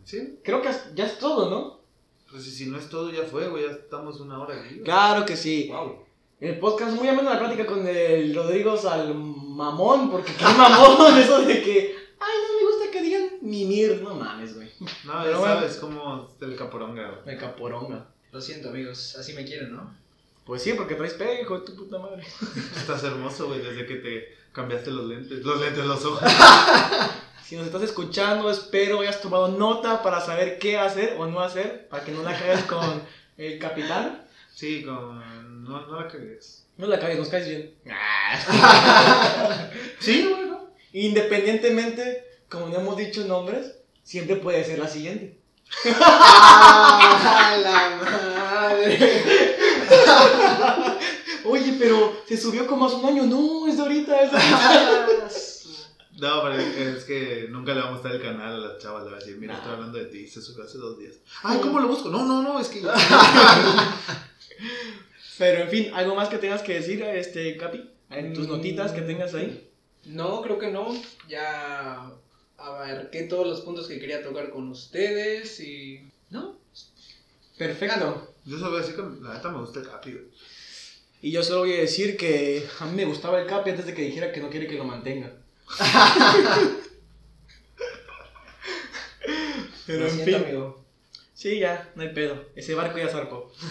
sí. 0.04 0.38
Creo 0.42 0.60
que 0.60 0.70
ya 0.96 1.06
es 1.06 1.18
todo, 1.18 1.48
¿no? 1.48 1.78
Pues 2.34 2.46
si, 2.46 2.50
si 2.50 2.66
no 2.66 2.76
es 2.76 2.88
todo, 2.88 3.12
ya 3.12 3.22
fue, 3.22 3.46
güey, 3.46 3.64
ya 3.64 3.70
estamos 3.70 4.18
una 4.18 4.40
hora 4.40 4.56
aquí. 4.56 4.70
güey. 4.74 4.82
Claro 4.82 5.24
que 5.24 5.36
sí. 5.36 5.68
Wow. 5.70 6.04
El 6.40 6.58
podcast 6.58 6.96
muy 6.96 7.06
ameno 7.06 7.30
la 7.30 7.38
plática 7.38 7.64
con 7.64 7.86
el 7.86 8.34
Rodrigo 8.34 8.76
al 8.90 9.14
mamón, 9.14 10.10
porque 10.10 10.32
qué 10.32 10.42
mamón 10.42 11.16
eso 11.16 11.42
de 11.42 11.62
que, 11.62 11.96
ay, 12.18 12.32
no 12.42 12.58
me 12.58 12.72
gusta 12.72 12.90
que 12.90 13.02
digan 13.02 13.22
mimir, 13.40 14.00
no 14.02 14.16
mames, 14.16 14.56
güey. 14.56 14.68
No, 15.04 15.24
ya 15.24 15.38
sabes 15.38 15.76
cómo 15.76 16.28
es 16.36 16.42
el 16.42 16.56
caporonga, 16.56 17.08
güey. 17.08 17.36
Me 17.36 17.36
caporonga. 17.40 18.08
Lo 18.32 18.40
siento, 18.40 18.70
amigos, 18.70 19.14
así 19.16 19.32
me 19.34 19.44
quieren, 19.44 19.76
¿no? 19.76 19.96
Pues 20.44 20.60
sí, 20.60 20.72
porque 20.72 20.96
traes 20.96 21.14
pega, 21.14 21.40
hijo 21.40 21.60
de 21.60 21.66
tu 21.66 21.76
puta 21.76 22.00
madre. 22.00 22.24
Estás 22.76 23.04
hermoso, 23.04 23.46
güey, 23.46 23.60
desde 23.60 23.86
que 23.86 23.94
te 23.94 24.34
cambiaste 24.50 24.90
los 24.90 25.06
lentes. 25.06 25.44
Los 25.44 25.60
lentes, 25.60 25.84
los 25.84 26.04
ojos. 26.04 26.20
Si 27.46 27.56
nos 27.56 27.66
estás 27.66 27.82
escuchando, 27.82 28.50
espero 28.50 29.00
hayas 29.00 29.20
tomado 29.20 29.48
nota 29.48 30.02
para 30.02 30.18
saber 30.22 30.58
qué 30.58 30.78
hacer 30.78 31.16
o 31.18 31.26
no 31.26 31.40
hacer, 31.40 31.88
para 31.88 32.02
que 32.02 32.12
no 32.12 32.22
la 32.22 32.32
cagues 32.32 32.64
con 32.68 33.02
el 33.36 33.58
capitán. 33.58 34.24
Sí, 34.54 34.82
con. 34.82 35.62
No, 35.62 35.86
no 35.86 36.00
la 36.00 36.08
cagues. 36.08 36.64
No 36.78 36.86
la 36.86 36.98
cagues, 36.98 37.18
nos 37.18 37.28
caes 37.28 37.48
bien. 37.48 37.74
Sí, 40.00 40.26
güey, 40.28 40.46
¿no? 40.46 40.70
Independientemente, 40.92 42.24
como 42.48 42.68
no 42.68 42.76
hemos 42.78 42.96
dicho 42.96 43.24
nombres, 43.24 43.74
siempre 44.02 44.36
puede 44.36 44.64
ser 44.64 44.78
la 44.78 44.88
siguiente. 44.88 45.38
¡Ah, 46.00 47.58
la 47.62 47.90
madre! 48.04 49.24
Oye, 51.44 51.76
pero 51.78 52.22
se 52.26 52.38
subió 52.38 52.66
como 52.66 52.86
hace 52.86 52.96
un 52.96 53.06
año. 53.06 53.24
No, 53.24 53.66
es 53.68 53.76
de 53.76 53.82
ahorita, 53.82 54.22
es 54.22 54.32
de 54.32 54.38
ahorita. 54.38 55.28
No, 56.18 56.42
pero 56.42 56.54
es 56.54 57.04
que 57.04 57.46
nunca 57.50 57.74
le 57.74 57.80
vamos 57.80 57.90
a 57.90 57.94
mostrar 57.94 58.14
el 58.14 58.22
canal 58.22 58.54
a 58.54 58.58
las 58.58 58.78
chavas. 58.78 59.04
Le 59.04 59.10
va 59.10 59.16
a 59.16 59.20
decir, 59.20 59.36
mira, 59.36 59.56
estoy 59.56 59.72
hablando 59.72 59.98
de 59.98 60.06
ti. 60.06 60.28
Se 60.28 60.40
subió 60.40 60.64
hace 60.64 60.78
dos 60.78 60.98
días. 60.98 61.16
Ay, 61.42 61.58
¿cómo 61.60 61.80
lo 61.80 61.88
busco? 61.88 62.08
No, 62.08 62.24
no, 62.24 62.42
no, 62.42 62.60
es 62.60 62.68
que. 62.68 62.82
Pero 65.38 65.62
en 65.62 65.68
fin, 65.68 65.90
¿algo 65.92 66.14
más 66.14 66.28
que 66.28 66.38
tengas 66.38 66.62
que 66.62 66.74
decir, 66.74 67.02
este, 67.02 67.56
Capi? 67.56 67.90
En 68.10 68.32
tus 68.32 68.46
notitas 68.46 68.92
que 68.92 69.00
tengas 69.00 69.34
ahí. 69.34 69.68
No, 70.04 70.42
creo 70.42 70.58
que 70.58 70.70
no. 70.70 70.94
Ya 71.28 72.12
abarqué 72.56 73.24
todos 73.24 73.46
los 73.48 73.62
puntos 73.62 73.88
que 73.88 73.98
quería 73.98 74.22
tocar 74.22 74.50
con 74.50 74.68
ustedes 74.68 75.58
y... 75.58 76.08
¿No? 76.30 76.56
Perfecto. 77.58 78.34
Yo 78.44 78.58
solo 78.58 78.70
voy 78.70 78.78
a 78.78 78.82
decir 78.82 78.96
que 78.96 79.02
la 79.22 79.34
neta 79.34 79.50
me 79.50 79.58
gusta 79.58 79.80
el 79.80 79.88
capi, 79.88 80.12
güey. 80.12 80.24
Y 81.24 81.30
yo 81.30 81.42
solo 81.42 81.60
voy 81.60 81.72
a 81.72 81.80
decir 81.80 82.18
que 82.18 82.66
a 82.80 82.84
mí 82.84 82.96
me 82.96 83.06
gustaba 83.06 83.40
el 83.40 83.46
Capi 83.46 83.70
antes 83.70 83.86
de 83.86 83.94
que 83.94 84.02
dijera 84.02 84.30
que 84.30 84.40
no 84.40 84.50
quiere 84.50 84.66
que 84.66 84.76
lo 84.76 84.84
mantenga. 84.84 85.32
Pero 89.86 90.00
Lo 90.00 90.06
en 90.06 90.10
siento, 90.12 90.38
fin. 90.38 90.44
amigo. 90.46 90.84
Sí, 91.34 91.58
ya, 91.58 91.90
no 91.94 92.02
hay 92.02 92.08
pedo. 92.14 92.42
Ese 92.54 92.74
barco 92.74 92.98
ya 92.98 93.08
zarpó. 93.08 93.52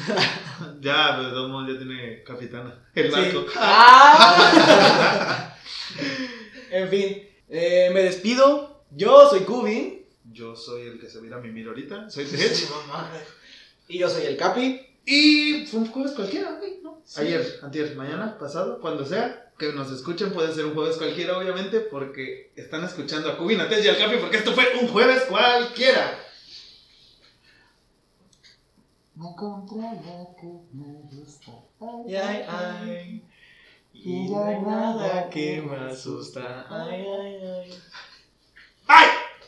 Ya, 0.79 1.13
pero 1.15 1.27
de 1.29 1.33
todos 1.33 1.49
modos 1.49 1.73
ya 1.73 1.77
tiene 1.79 2.23
capitana. 2.23 2.85
El 2.93 3.05
Sí. 3.11 3.11
barco. 3.11 3.45
¡Ah! 3.55 5.57
en 6.71 6.89
fin, 6.89 7.27
eh, 7.49 7.89
me 7.93 8.03
despido. 8.03 8.83
Yo 8.91 9.27
soy 9.29 9.41
Kubi. 9.41 10.05
Yo 10.31 10.55
soy 10.55 10.83
el 10.87 10.99
que 10.99 11.09
se 11.09 11.21
mira 11.21 11.37
a 11.37 11.39
mimir 11.39 11.67
ahorita. 11.67 12.09
Soy 12.09 12.25
Tech. 12.25 12.53
Y 13.87 13.97
yo 13.99 14.09
soy 14.09 14.25
el 14.25 14.37
Capi. 14.37 14.79
Y 15.05 15.65
fue 15.65 15.79
un 15.81 15.87
jueves 15.87 16.11
cualquiera, 16.13 16.59
¿no? 16.83 17.01
Sí. 17.03 17.21
Ayer, 17.21 17.59
antier, 17.63 17.95
mañana, 17.95 18.37
pasado, 18.37 18.79
cuando 18.79 19.05
sea. 19.05 19.42
Que 19.57 19.71
nos 19.71 19.91
escuchen, 19.91 20.33
puede 20.33 20.53
ser 20.53 20.65
un 20.65 20.73
jueves 20.73 20.97
cualquiera, 20.97 21.37
obviamente, 21.37 21.79
porque 21.79 22.51
están 22.55 22.83
escuchando 22.83 23.29
a 23.29 23.37
Cubina, 23.37 23.69
Tech 23.69 23.83
y 23.83 23.87
al 23.87 23.97
Capi, 23.97 24.17
porque 24.17 24.37
esto 24.37 24.53
fue 24.53 24.65
un 24.81 24.87
jueves 24.87 25.23
cualquiera. 25.29 26.19
Gusta. 30.73 31.51
Ay, 31.79 32.15
ay, 32.15 32.45
ay. 32.47 33.23
Y 33.93 34.29
no 34.29 34.43
hay 34.43 34.59
nada 34.59 35.29
que 35.29 35.61
me 35.61 35.75
asusta. 35.75 36.65
Ay, 36.69 37.05
ay, 37.05 37.37
ay. 37.43 37.83
¡Ay! 38.87 39.07